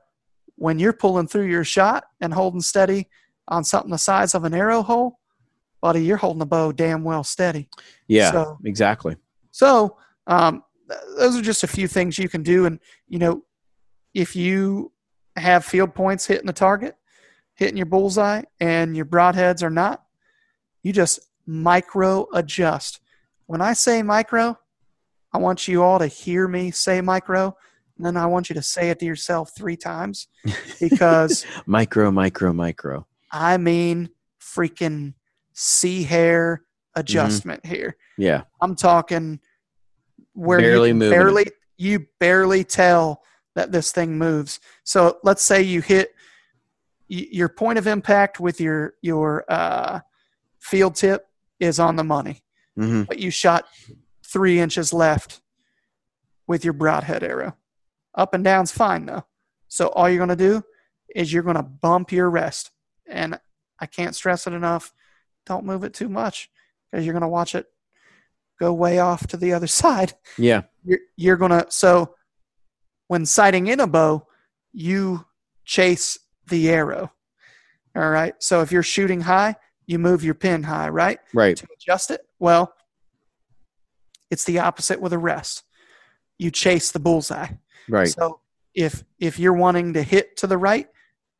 when 0.55 0.79
you're 0.79 0.93
pulling 0.93 1.27
through 1.27 1.47
your 1.47 1.63
shot 1.63 2.05
and 2.21 2.33
holding 2.33 2.61
steady 2.61 3.09
on 3.47 3.63
something 3.63 3.91
the 3.91 3.97
size 3.97 4.33
of 4.33 4.43
an 4.43 4.53
arrow 4.53 4.81
hole 4.81 5.19
buddy 5.81 6.03
you're 6.03 6.17
holding 6.17 6.39
the 6.39 6.45
bow 6.45 6.71
damn 6.71 7.03
well 7.03 7.23
steady 7.23 7.67
yeah. 8.07 8.31
so 8.31 8.57
exactly. 8.63 9.15
so 9.51 9.97
um, 10.27 10.63
th- 10.89 11.01
those 11.17 11.37
are 11.37 11.41
just 11.41 11.63
a 11.63 11.67
few 11.67 11.87
things 11.87 12.17
you 12.17 12.29
can 12.29 12.43
do, 12.43 12.65
and 12.65 12.79
you 13.07 13.19
know, 13.19 13.43
if 14.13 14.35
you 14.35 14.91
have 15.35 15.65
field 15.65 15.93
points 15.93 16.25
hitting 16.25 16.45
the 16.45 16.53
target, 16.53 16.95
hitting 17.55 17.77
your 17.77 17.85
bullseye, 17.85 18.43
and 18.59 18.95
your 18.95 19.05
broadheads 19.05 19.63
are 19.63 19.69
not, 19.69 20.03
you 20.81 20.93
just 20.93 21.19
micro 21.45 22.27
adjust. 22.33 22.99
When 23.47 23.61
I 23.61 23.73
say 23.73 24.03
micro, 24.03 24.57
I 25.33 25.37
want 25.39 25.67
you 25.67 25.83
all 25.83 25.99
to 25.99 26.07
hear 26.07 26.47
me 26.47 26.71
say 26.71 27.01
micro, 27.01 27.55
and 27.97 28.05
then 28.05 28.17
I 28.17 28.25
want 28.25 28.49
you 28.49 28.55
to 28.55 28.61
say 28.61 28.89
it 28.89 28.99
to 28.99 29.05
yourself 29.05 29.51
three 29.57 29.77
times 29.77 30.27
because 30.79 31.45
Micro, 31.65 32.11
micro, 32.11 32.53
micro. 32.53 33.07
I 33.31 33.57
mean 33.57 34.09
freaking 34.39 35.13
C 35.53 36.03
hair 36.03 36.63
adjustment 36.95 37.65
here. 37.65 37.97
Yeah. 38.17 38.43
I'm 38.61 38.75
talking 38.75 39.39
where 40.33 40.59
Barely 40.59 40.89
you 40.89 40.95
it. 41.01 41.09
barely 41.09 41.45
you 41.77 42.07
barely 42.19 42.63
tell 42.63 43.23
that 43.55 43.71
this 43.71 43.91
thing 43.91 44.17
moves. 44.17 44.59
So 44.83 45.19
let's 45.23 45.43
say 45.43 45.61
you 45.61 45.81
hit 45.81 46.13
your 47.07 47.49
point 47.49 47.77
of 47.77 47.87
impact 47.87 48.39
with 48.39 48.59
your 48.59 48.95
your 49.01 49.45
uh, 49.49 49.99
field 50.59 50.95
tip 50.95 51.27
is 51.59 51.79
on 51.79 51.95
the 51.95 52.03
money, 52.03 52.43
hmm 52.75 53.03
but 53.03 53.19
you 53.19 53.29
shot 53.29 53.65
three 54.33 54.59
inches 54.59 54.91
left 54.91 55.41
with 56.47 56.65
your 56.65 56.73
broadhead 56.73 57.23
arrow. 57.23 57.55
Up 58.15 58.33
and 58.33 58.43
down's 58.43 58.71
fine 58.71 59.05
though. 59.05 59.25
So 59.67 59.87
all 59.87 60.09
you're 60.09 60.19
gonna 60.19 60.35
do 60.35 60.63
is 61.15 61.31
you're 61.31 61.43
gonna 61.43 61.63
bump 61.63 62.11
your 62.11 62.29
rest, 62.29 62.71
and 63.07 63.39
I 63.79 63.85
can't 63.85 64.15
stress 64.15 64.45
it 64.47 64.53
enough. 64.53 64.91
Don't 65.45 65.65
move 65.65 65.83
it 65.83 65.93
too 65.93 66.09
much 66.09 66.49
because 66.91 67.05
you're 67.05 67.13
gonna 67.13 67.29
watch 67.29 67.55
it 67.55 67.67
go 68.59 68.71
way 68.73 68.99
off 68.99 69.25
to 69.27 69.37
the 69.37 69.53
other 69.53 69.67
side 69.81 70.13
Yeah. 70.37 70.61
you're, 70.83 70.99
you're 71.17 71.37
gonna 71.37 71.65
so 71.69 72.15
when 73.07 73.25
sighting 73.25 73.67
in 73.67 73.79
a 73.79 73.87
bow 73.87 74.27
you 74.71 75.25
chase 75.65 76.19
the 76.47 76.69
arrow 76.69 77.11
all 77.95 78.09
right 78.09 78.35
so 78.39 78.61
if 78.61 78.71
you're 78.71 78.83
shooting 78.83 79.21
high 79.21 79.55
you 79.87 79.97
move 79.97 80.23
your 80.23 80.35
pin 80.35 80.61
high 80.63 80.87
right 80.89 81.19
Right. 81.33 81.57
to 81.57 81.67
adjust 81.75 82.11
it 82.11 82.21
well 82.39 82.73
it's 84.33 84.43
the 84.45 84.59
opposite 84.59 84.99
with 84.99 85.13
a 85.13 85.17
rest. 85.17 85.63
You 86.37 86.49
chase 86.51 86.91
the 86.91 86.99
bullseye. 86.99 87.49
Right. 87.89 88.07
so 88.07 88.39
if 88.73 89.03
if 89.19 89.33
you're 89.39 89.53
wanting 89.65 89.93
to 89.93 90.01
hit 90.03 90.37
to 90.37 90.47
the 90.47 90.57
right 90.57 90.87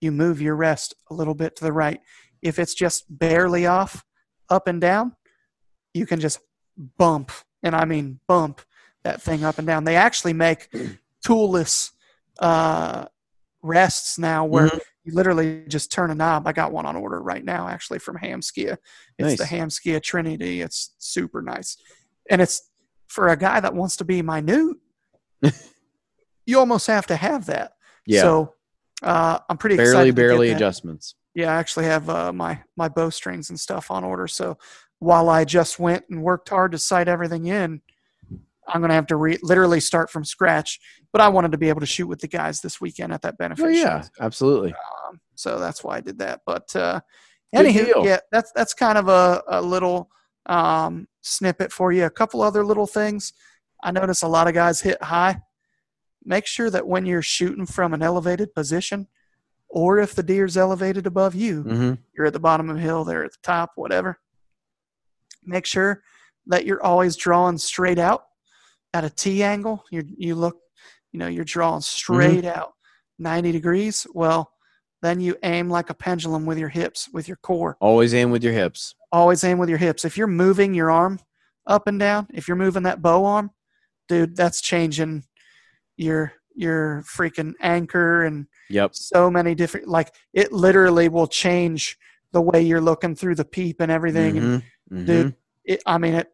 you 0.01 0.11
move 0.11 0.41
your 0.41 0.55
rest 0.55 0.93
a 1.09 1.13
little 1.13 1.33
bit 1.33 1.55
to 1.57 1.63
the 1.63 1.71
right. 1.71 1.99
If 2.41 2.59
it's 2.59 2.73
just 2.73 3.05
barely 3.09 3.65
off 3.65 4.03
up 4.49 4.67
and 4.67 4.79
down 4.81 5.15
you 5.93 6.05
can 6.05 6.19
just 6.19 6.39
bump 6.97 7.31
and 7.63 7.75
i 7.75 7.85
mean 7.85 8.19
bump 8.27 8.59
that 9.03 9.21
thing 9.21 9.43
up 9.43 9.57
and 9.57 9.67
down. 9.67 9.83
They 9.83 9.95
actually 9.95 10.33
make 10.33 10.61
toolless 11.25 11.91
uh, 12.39 13.05
rests 13.61 14.17
now 14.17 14.45
where 14.45 14.67
Mhm. 14.69 14.79
you 15.03 15.13
literally 15.13 15.63
just 15.67 15.91
turn 15.91 16.09
a 16.11 16.15
knob. 16.15 16.47
I 16.47 16.51
got 16.53 16.71
one 16.71 16.85
on 16.85 16.95
order 16.95 17.21
right 17.21 17.43
now 17.43 17.67
actually 17.67 17.99
from 17.99 18.17
Hamskea 18.17 18.77
it's 19.19 19.37
the 19.41 19.45
Hamskea 19.55 20.01
trinity. 20.01 20.61
It's 20.61 20.95
super 20.99 21.41
nice. 21.41 21.77
And 22.29 22.41
it's 22.41 22.69
for 23.13 23.29
a 23.29 23.37
guy 23.37 23.59
that 23.59 23.73
wants 23.73 23.97
to 23.97 24.03
be 24.03 24.21
minute 24.21 24.75
you 26.45 26.59
almost 26.59 26.87
have 26.87 27.05
to 27.07 27.15
have 27.15 27.45
that 27.45 27.73
Yeah. 28.07 28.21
so 28.21 28.53
uh, 29.01 29.39
i'm 29.49 29.57
pretty 29.57 29.75
barely, 29.77 29.91
excited 29.91 30.15
to 30.15 30.21
barely 30.21 30.49
adjustments. 30.51 31.15
Yeah, 31.35 31.51
I 31.51 31.55
actually 31.55 31.85
have 31.85 32.09
uh, 32.11 32.31
my 32.31 32.61
my 32.77 32.89
bowstrings 32.89 33.49
and 33.49 33.59
stuff 33.59 33.89
on 33.89 34.03
order. 34.03 34.27
So 34.27 34.59
while 34.99 35.29
I 35.29 35.45
just 35.45 35.79
went 35.79 36.05
and 36.09 36.21
worked 36.21 36.49
hard 36.49 36.73
to 36.73 36.77
sight 36.77 37.07
everything 37.07 37.47
in, 37.47 37.81
I'm 38.67 38.81
gonna 38.81 38.93
have 38.93 39.07
to 39.07 39.15
re- 39.15 39.39
literally 39.41 39.79
start 39.79 40.11
from 40.11 40.23
scratch. 40.25 40.79
But 41.11 41.21
I 41.21 41.29
wanted 41.29 41.51
to 41.53 41.57
be 41.57 41.69
able 41.69 41.79
to 41.79 41.87
shoot 41.87 42.05
with 42.05 42.19
the 42.19 42.27
guys 42.27 42.61
this 42.61 42.79
weekend 42.79 43.13
at 43.13 43.23
that 43.23 43.39
benefit. 43.39 43.65
Oh 43.65 43.73
show. 43.73 43.79
yeah, 43.79 44.03
absolutely. 44.19 44.73
Um, 44.73 45.19
so 45.33 45.59
that's 45.59 45.83
why 45.83 45.97
I 45.97 46.01
did 46.01 46.19
that. 46.19 46.41
But 46.45 46.73
uh, 46.75 47.01
anywho, 47.55 48.05
yeah, 48.05 48.19
that's 48.31 48.51
that's 48.51 48.75
kind 48.75 48.99
of 48.99 49.07
a, 49.07 49.41
a 49.47 49.59
little 49.59 50.11
um, 50.45 51.07
snippet 51.21 51.71
for 51.71 51.91
you. 51.91 52.05
A 52.05 52.09
couple 52.09 52.41
other 52.41 52.65
little 52.65 52.87
things. 52.87 53.33
I 53.83 53.91
notice 53.91 54.21
a 54.21 54.27
lot 54.27 54.47
of 54.47 54.53
guys 54.53 54.81
hit 54.81 55.01
high. 55.01 55.41
Make 56.23 56.45
sure 56.45 56.69
that 56.69 56.87
when 56.87 57.05
you're 57.05 57.21
shooting 57.21 57.65
from 57.65 57.93
an 57.93 58.01
elevated 58.01 58.53
position, 58.53 59.07
or 59.67 59.99
if 59.99 60.15
the 60.15 60.23
deer's 60.23 60.55
elevated 60.55 61.07
above 61.07 61.35
you, 61.35 61.63
hmm 61.63 61.93
you're 62.15 62.27
at 62.27 62.33
the 62.33 62.39
bottom 62.39 62.69
of 62.69 62.75
the 62.75 62.81
hill, 62.81 63.03
they're 63.03 63.25
at 63.25 63.31
the 63.31 63.37
top, 63.41 63.71
whatever. 63.75 64.19
Make 65.43 65.65
sure 65.65 66.03
that 66.45 66.65
you're 66.65 66.83
always 66.83 67.15
drawing 67.15 67.57
straight 67.57 67.97
out 67.97 68.25
at 68.93 69.03
a 69.03 69.09
T 69.09 69.43
angle. 69.43 69.83
You 69.91 70.03
you 70.15 70.35
look, 70.35 70.57
you 71.11 71.19
know, 71.19 71.27
you're 71.27 71.43
drawing 71.43 71.81
straight 71.81 72.45
out 72.45 72.73
90 73.19 73.51
degrees. 73.51 74.05
Well, 74.13 74.52
then 75.03 75.19
you 75.19 75.35
aim 75.43 75.69
like 75.69 75.89
a 75.89 75.93
pendulum 75.93 76.45
with 76.45 76.57
your 76.57 76.69
hips, 76.69 77.09
with 77.11 77.27
your 77.27 77.35
core. 77.37 77.75
Always 77.81 78.13
aim 78.13 78.31
with 78.31 78.41
your 78.41 78.53
hips. 78.53 78.95
Always 79.11 79.43
aim 79.43 79.57
with 79.57 79.67
your 79.67 79.77
hips. 79.77 80.05
If 80.05 80.17
you're 80.17 80.27
moving 80.27 80.73
your 80.73 80.89
arm 80.89 81.19
up 81.67 81.87
and 81.87 81.99
down, 81.99 82.27
if 82.33 82.47
you're 82.47 82.55
moving 82.55 82.83
that 82.83 83.01
bow 83.01 83.25
arm, 83.25 83.51
dude, 84.07 84.35
that's 84.35 84.61
changing 84.61 85.25
your 85.97 86.33
your 86.55 87.03
freaking 87.05 87.53
anchor 87.61 88.23
and 88.23 88.47
Yep. 88.69 88.95
so 88.95 89.29
many 89.29 89.55
different 89.55 89.87
like 89.87 90.13
it 90.33 90.51
literally 90.53 91.09
will 91.09 91.27
change 91.27 91.97
the 92.31 92.41
way 92.41 92.61
you're 92.61 92.81
looking 92.81 93.15
through 93.15 93.35
the 93.35 93.45
peep 93.45 93.81
and 93.81 93.91
everything 93.91 94.37
and 94.37 94.47
Mhm, 94.47 94.63
mhm. 94.91 95.05
dude 95.05 95.35
it, 95.65 95.81
i 95.85 95.97
mean 95.97 96.13
it 96.13 96.31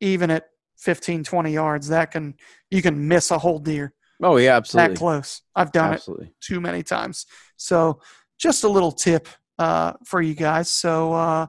even 0.00 0.30
at 0.30 0.48
15 0.78 1.22
20 1.24 1.52
yards 1.52 1.88
that 1.88 2.10
can 2.10 2.34
you 2.70 2.82
can 2.82 3.06
miss 3.08 3.30
a 3.30 3.38
whole 3.38 3.58
deer 3.60 3.92
Oh 4.24 4.36
yeah, 4.38 4.56
absolutely. 4.56 4.94
that 4.94 4.98
close 4.98 5.42
i've 5.54 5.70
done 5.70 5.94
it 5.94 6.02
too 6.40 6.60
many 6.60 6.82
times 6.82 7.26
so 7.56 8.00
just 8.38 8.64
a 8.64 8.68
little 8.68 8.90
tip 8.92 9.28
uh, 9.58 9.92
for 10.04 10.20
you 10.20 10.34
guys 10.34 10.68
so 10.68 11.12
uh, 11.12 11.46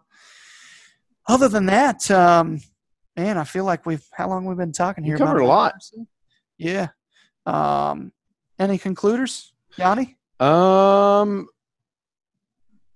other 1.28 1.48
than 1.48 1.66
that 1.68 2.10
um, 2.12 2.60
man 3.16 3.38
i 3.38 3.44
feel 3.44 3.64
like 3.64 3.86
we've 3.86 4.06
how 4.14 4.28
long 4.28 4.46
we've 4.46 4.58
been 4.58 4.72
talking 4.72 5.04
here 5.04 5.18
covered 5.18 5.38
about 5.38 5.46
a 5.46 5.48
lot. 5.48 5.74
antlers? 5.74 6.08
yeah 6.58 6.88
um, 7.46 8.12
any 8.60 8.78
concluders 8.78 9.54
yanni 9.78 10.18
Um, 10.40 11.48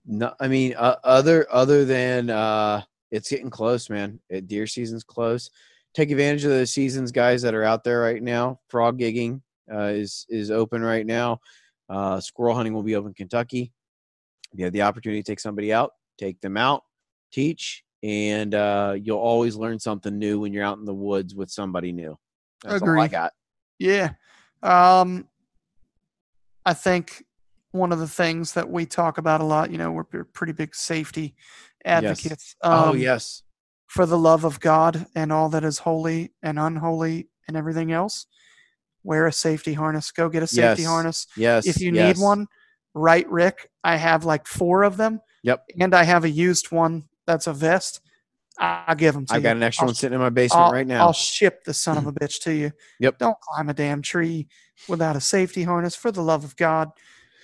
no, 0.05 0.33
I 0.39 0.47
mean, 0.47 0.73
uh, 0.75 0.95
other 1.03 1.47
other 1.51 1.85
than 1.85 2.29
uh, 2.31 2.81
it's 3.11 3.29
getting 3.29 3.51
close, 3.51 3.89
man. 3.89 4.19
It, 4.27 4.47
deer 4.47 4.65
season's 4.65 5.03
close. 5.03 5.51
Take 5.93 6.09
advantage 6.09 6.43
of 6.45 6.51
the 6.51 6.65
seasons, 6.65 7.11
guys 7.11 7.43
that 7.43 7.53
are 7.53 7.63
out 7.63 7.83
there 7.83 8.01
right 8.01 8.21
now. 8.21 8.59
Frog 8.69 8.99
gigging 8.99 9.41
uh, 9.71 9.91
is 9.93 10.25
is 10.29 10.51
open 10.51 10.81
right 10.81 11.05
now. 11.05 11.39
Uh, 11.89 12.19
squirrel 12.19 12.55
hunting 12.55 12.73
will 12.73 12.83
be 12.83 12.95
open 12.95 13.09
in 13.09 13.13
Kentucky. 13.15 13.71
If 14.53 14.59
you 14.59 14.65
have 14.65 14.73
the 14.73 14.83
opportunity 14.83 15.21
to 15.21 15.31
take 15.31 15.39
somebody 15.39 15.73
out, 15.73 15.91
take 16.17 16.39
them 16.41 16.57
out, 16.57 16.83
teach, 17.31 17.83
and 18.03 18.53
uh, 18.55 18.95
you'll 19.01 19.19
always 19.19 19.55
learn 19.55 19.79
something 19.79 20.17
new 20.17 20.39
when 20.39 20.53
you're 20.53 20.63
out 20.63 20.77
in 20.77 20.85
the 20.85 20.93
woods 20.93 21.35
with 21.35 21.49
somebody 21.49 21.91
new. 21.91 22.17
That's 22.63 22.81
all 22.81 22.99
I 22.99 23.07
got. 23.07 23.33
Yeah. 23.77 24.11
Um, 24.61 25.27
I 26.65 26.73
think 26.73 27.23
one 27.71 27.91
of 27.91 27.99
the 27.99 28.07
things 28.07 28.53
that 28.53 28.69
we 28.69 28.85
talk 28.85 29.17
about 29.17 29.41
a 29.41 29.45
lot, 29.45 29.71
you 29.71 29.77
know, 29.77 29.91
we're 29.91 30.03
pretty 30.03 30.53
big 30.53 30.75
safety 30.75 31.35
advocates. 31.85 32.55
oh 32.61 32.89
um, 32.89 32.97
yes, 32.97 33.43
For 33.87 34.05
the 34.05 34.17
love 34.17 34.43
of 34.43 34.59
God 34.59 35.05
and 35.15 35.31
all 35.31 35.49
that 35.49 35.63
is 35.63 35.79
holy 35.79 36.33
and 36.43 36.59
unholy 36.59 37.29
and 37.47 37.55
everything 37.55 37.91
else, 37.91 38.25
wear 39.03 39.27
a 39.27 39.31
safety 39.31 39.73
harness. 39.73 40.11
Go 40.11 40.29
get 40.29 40.43
a 40.43 40.47
safety 40.47 40.81
Yes. 40.83 40.89
harness. 40.89 41.27
yes. 41.37 41.67
If 41.67 41.79
you 41.81 41.91
yes. 41.93 42.17
need 42.17 42.23
one, 42.23 42.47
write 42.93 43.29
Rick. 43.29 43.69
I 43.83 43.95
have 43.95 44.25
like 44.25 44.47
four 44.47 44.83
of 44.83 44.97
them. 44.97 45.21
Yep. 45.43 45.65
And 45.79 45.93
I 45.95 46.03
have 46.03 46.23
a 46.25 46.29
used 46.29 46.71
one 46.71 47.05
that's 47.25 47.47
a 47.47 47.53
vest. 47.53 48.01
I- 48.59 48.83
I'll 48.87 48.95
give 48.95 49.13
them 49.13 49.25
to 49.27 49.33
I 49.33 49.37
you. 49.37 49.43
got 49.43 49.55
an 49.55 49.63
extra 49.63 49.83
I'll 49.83 49.87
one 49.89 49.95
sitting 49.95 50.15
in 50.15 50.19
my 50.21 50.29
basement 50.29 50.65
I'll, 50.65 50.71
right 50.73 50.85
now. 50.87 51.01
I'll 51.05 51.13
ship 51.13 51.63
the 51.63 51.73
son 51.73 51.97
of 51.97 52.07
a 52.07 52.11
bitch 52.19 52.41
to 52.43 52.53
you. 52.53 52.71
Yep. 52.99 53.17
Don't 53.19 53.37
climb 53.39 53.69
a 53.69 53.73
damn 53.73 54.01
tree 54.01 54.47
without 54.89 55.15
a 55.15 55.21
safety 55.21 55.63
harness. 55.63 55.95
For 55.95 56.11
the 56.11 56.21
love 56.21 56.43
of 56.43 56.57
God, 56.57 56.89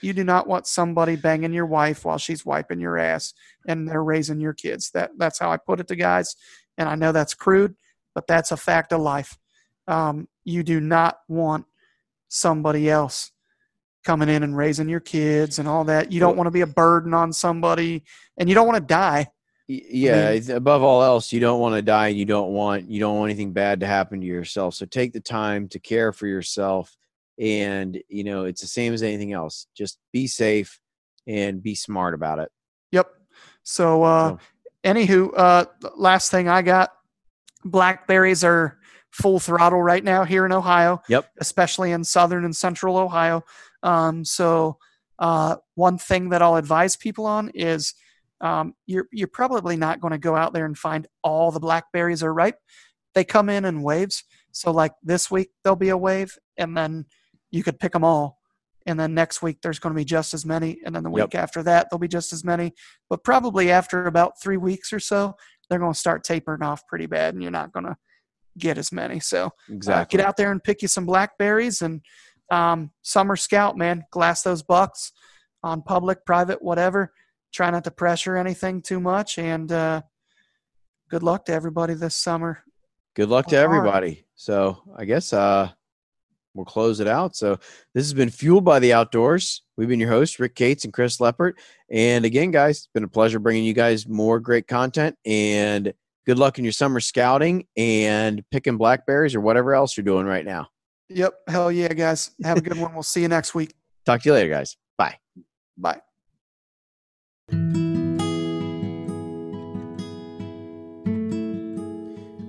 you 0.01 0.11
do 0.11 0.25
not 0.25 0.45
want 0.47 0.67
somebody 0.67 1.15
banging 1.15 1.53
your 1.53 1.65
wife 1.67 2.03
while 2.03 2.17
she's 2.17 2.45
wiping 2.45 2.81
your 2.81 2.97
ass 2.97 3.33
and 3.67 3.87
they're 3.87 4.03
raising 4.03 4.41
your 4.41 4.53
kids. 4.53 4.91
That 4.91 5.11
that's 5.17 5.39
how 5.39 5.51
I 5.51 5.57
put 5.57 5.79
it 5.79 5.87
to 5.87 5.95
guys. 5.95 6.35
And 6.77 6.89
I 6.89 6.95
know 6.95 7.13
that's 7.13 7.33
crude, 7.33 7.75
but 8.13 8.27
that's 8.27 8.51
a 8.51 8.57
fact 8.57 8.91
of 8.91 8.99
life. 8.99 9.37
Um, 9.87 10.27
you 10.43 10.63
do 10.63 10.79
not 10.79 11.19
want 11.27 11.65
somebody 12.27 12.89
else 12.89 13.31
coming 14.03 14.29
in 14.29 14.43
and 14.43 14.55
raising 14.55 14.89
your 14.89 14.99
kids 14.99 15.59
and 15.59 15.67
all 15.67 15.83
that. 15.85 16.11
You 16.11 16.19
don't 16.19 16.37
want 16.37 16.47
to 16.47 16.51
be 16.51 16.61
a 16.61 16.67
burden 16.67 17.13
on 17.13 17.33
somebody, 17.33 18.03
and 18.37 18.47
you 18.49 18.55
don't 18.55 18.67
want 18.67 18.77
to 18.77 18.85
die. 18.85 19.27
Yeah 19.67 20.33
mean- 20.33 20.51
above 20.51 20.83
all 20.83 21.01
else 21.01 21.33
you 21.33 21.39
don't 21.39 21.59
want 21.59 21.73
to 21.73 21.81
die 21.81 22.09
and 22.09 22.17
you 22.17 22.25
don't 22.25 22.51
want 22.51 22.87
you 22.87 22.99
don't 22.99 23.17
want 23.17 23.31
anything 23.31 23.51
bad 23.51 23.79
to 23.79 23.87
happen 23.87 24.21
to 24.21 24.27
yourself 24.27 24.75
so 24.75 24.85
take 24.85 25.11
the 25.11 25.19
time 25.19 25.67
to 25.69 25.79
care 25.79 26.13
for 26.13 26.27
yourself 26.27 26.95
and 27.39 27.97
you 28.07 28.23
know 28.23 28.45
it's 28.45 28.61
the 28.61 28.67
same 28.67 28.93
as 28.93 29.01
anything 29.01 29.33
else 29.33 29.65
just 29.75 29.97
be 30.13 30.27
safe 30.27 30.79
and 31.25 31.63
be 31.63 31.73
smart 31.73 32.13
about 32.13 32.37
it 32.37 32.51
Yep. 32.91 33.07
So, 33.63 34.03
uh, 34.03 34.29
So- 34.29 34.39
anywho, 34.83 35.31
uh, 35.35 35.65
last 35.95 36.29
thing 36.29 36.47
I 36.47 36.61
got 36.61 36.91
blackberries 37.63 38.43
are 38.43 38.77
full 39.15 39.39
throttle 39.39 39.81
right 39.81 40.03
now 40.03 40.25
here 40.25 40.45
in 40.45 40.51
Ohio. 40.51 41.01
Yep. 41.07 41.31
Especially 41.39 41.91
in 41.91 42.03
southern 42.03 42.43
and 42.43 42.55
central 42.55 42.97
Ohio. 42.97 43.43
Um, 43.81 44.25
so, 44.25 44.77
uh, 45.19 45.55
one 45.75 45.97
thing 45.97 46.29
that 46.29 46.41
I'll 46.41 46.57
advise 46.57 46.97
people 46.97 47.25
on 47.25 47.49
is 47.53 47.93
um, 48.41 48.73
you're 48.85 49.07
you're 49.13 49.29
probably 49.29 49.77
not 49.77 50.01
going 50.01 50.11
to 50.11 50.17
go 50.17 50.35
out 50.35 50.53
there 50.53 50.65
and 50.65 50.77
find 50.77 51.07
all 51.23 51.51
the 51.51 51.59
blackberries 51.61 52.21
are 52.23 52.33
ripe. 52.33 52.57
They 53.13 53.23
come 53.23 53.47
in 53.49 53.63
in 53.63 53.81
waves. 53.83 54.23
So, 54.51 54.71
like 54.71 54.91
this 55.01 55.31
week 55.31 55.51
there'll 55.63 55.77
be 55.77 55.89
a 55.89 55.97
wave, 55.97 56.37
and 56.57 56.75
then 56.75 57.05
you 57.51 57.63
could 57.63 57.79
pick 57.79 57.93
them 57.93 58.03
all. 58.03 58.39
And 58.85 58.99
then 58.99 59.13
next 59.13 59.41
week 59.41 59.59
there's 59.63 59.79
going 59.79 59.95
to 59.95 59.99
be 59.99 60.05
just 60.05 60.33
as 60.33 60.45
many, 60.45 60.79
and 60.85 60.93
then 60.93 61.03
the 61.03 61.09
Yep. 61.09 61.27
week 61.27 61.35
after 61.35 61.63
that 61.63 61.87
there'll 61.89 61.99
be 61.99 62.09
just 62.09 62.33
as 62.33 62.43
many. 62.43 62.73
But 63.09 63.23
probably 63.23 63.71
after 63.71 64.05
about 64.05 64.41
three 64.41 64.57
weeks 64.57 64.91
or 64.91 64.99
so, 64.99 65.35
they're 65.69 65.79
going 65.79 65.93
to 65.93 65.99
start 65.99 66.23
tapering 66.25 66.61
off 66.63 66.85
pretty 66.87 67.05
bad, 67.05 67.33
and 67.33 67.41
you're 67.41 67.51
not 67.51 67.71
going 67.71 67.85
to 67.85 67.95
get 68.57 68.77
as 68.77 68.91
many. 68.91 69.19
So, 69.19 69.51
exactly 69.69 70.17
uh, 70.19 70.19
get 70.19 70.27
out 70.27 70.37
there 70.37 70.51
and 70.51 70.63
pick 70.63 70.81
you 70.81 70.87
some 70.87 71.05
blackberries 71.05 71.81
and 71.81 72.01
um, 72.51 72.91
summer 73.01 73.35
scout, 73.35 73.77
man. 73.77 74.05
Glass 74.11 74.43
those 74.43 74.63
bucks 74.63 75.11
on 75.63 75.81
public, 75.81 76.25
private, 76.25 76.61
whatever. 76.61 77.11
Try 77.53 77.71
not 77.71 77.83
to 77.85 77.91
pressure 77.91 78.35
anything 78.37 78.81
too 78.81 78.99
much. 78.99 79.37
And 79.37 79.71
uh, 79.71 80.01
good 81.09 81.23
luck 81.23 81.45
to 81.45 81.53
everybody 81.53 81.93
this 81.93 82.15
summer. 82.15 82.63
good 83.15 83.29
luck 83.29 83.47
to 83.47 83.55
everybody 83.55 84.25
so 84.35 84.77
i 84.97 85.05
guess 85.05 85.31
uh 85.33 85.69
we'll 86.53 86.65
close 86.65 86.99
it 86.99 87.07
out 87.07 87.35
so 87.35 87.57
this 87.93 88.03
has 88.03 88.13
been 88.13 88.29
fueled 88.29 88.65
by 88.65 88.79
the 88.79 88.91
outdoors 88.91 89.63
we've 89.77 89.87
been 89.87 89.99
your 89.99 90.09
hosts 90.09 90.39
rick 90.39 90.55
cates 90.55 90.83
and 90.83 90.93
chris 90.93 91.17
leppert 91.17 91.53
and 91.89 92.25
again 92.25 92.51
guys 92.51 92.77
it's 92.77 92.89
been 92.93 93.03
a 93.03 93.07
pleasure 93.07 93.39
bringing 93.39 93.63
you 93.63 93.73
guys 93.73 94.07
more 94.07 94.39
great 94.39 94.67
content 94.67 95.15
and 95.25 95.93
good 96.25 96.39
luck 96.39 96.57
in 96.57 96.65
your 96.65 96.73
summer 96.73 96.99
scouting 96.99 97.65
and 97.77 98.43
picking 98.51 98.77
blackberries 98.77 99.35
or 99.35 99.41
whatever 99.41 99.73
else 99.75 99.95
you're 99.97 100.03
doing 100.03 100.25
right 100.25 100.45
now 100.45 100.67
Yep. 101.09 101.35
Hell 101.47 101.71
yeah, 101.71 101.93
guys. 101.93 102.31
Have 102.43 102.57
a 102.57 102.61
good 102.61 102.79
one. 102.79 102.93
We'll 102.93 103.03
see 103.03 103.21
you 103.21 103.27
next 103.27 103.53
week. 103.53 103.73
talk 104.05 104.21
to 104.23 104.29
you 104.29 104.33
later 104.33 104.49
guys 104.49 104.75
bye 104.97 105.17
Bye. 105.77 106.01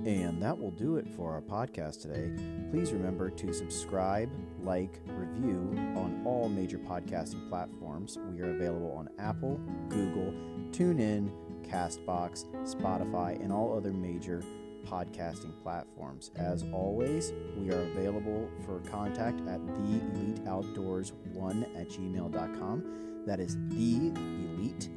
And 0.05 0.41
that 0.41 0.57
will 0.57 0.71
do 0.71 0.95
it 0.97 1.07
for 1.15 1.33
our 1.33 1.41
podcast 1.41 2.01
today. 2.01 2.31
Please 2.71 2.91
remember 2.93 3.29
to 3.29 3.53
subscribe, 3.53 4.29
like, 4.63 5.01
review 5.07 5.73
on 5.95 6.21
all 6.25 6.47
major 6.47 6.77
podcasting 6.77 7.47
platforms. 7.49 8.17
We 8.31 8.41
are 8.41 8.51
available 8.51 8.91
on 8.91 9.09
Apple, 9.19 9.59
Google, 9.89 10.33
TuneIn, 10.71 11.29
Castbox, 11.67 12.45
Spotify, 12.65 13.43
and 13.43 13.51
all 13.51 13.75
other 13.75 13.91
major 13.91 14.43
podcasting 14.85 15.51
platforms. 15.61 16.31
As 16.35 16.63
always, 16.73 17.33
we 17.57 17.71
are 17.71 17.81
available 17.81 18.47
for 18.65 18.79
contact 18.89 19.41
at 19.47 19.59
theeliteoutdoors1 19.59 21.79
at 21.79 21.89
gmail.com. 21.89 23.23
That 23.25 23.39
is 23.39 23.57
the 23.67 24.11
elite 24.15 24.89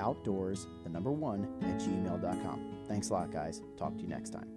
outdoors, 0.00 0.66
the 0.82 0.90
number 0.90 1.12
one 1.12 1.46
at 1.62 1.78
gmail.com. 1.80 2.60
Thanks 2.88 3.10
a 3.10 3.12
lot, 3.12 3.30
guys. 3.30 3.62
Talk 3.76 3.94
to 3.96 4.02
you 4.02 4.08
next 4.08 4.30
time. 4.30 4.48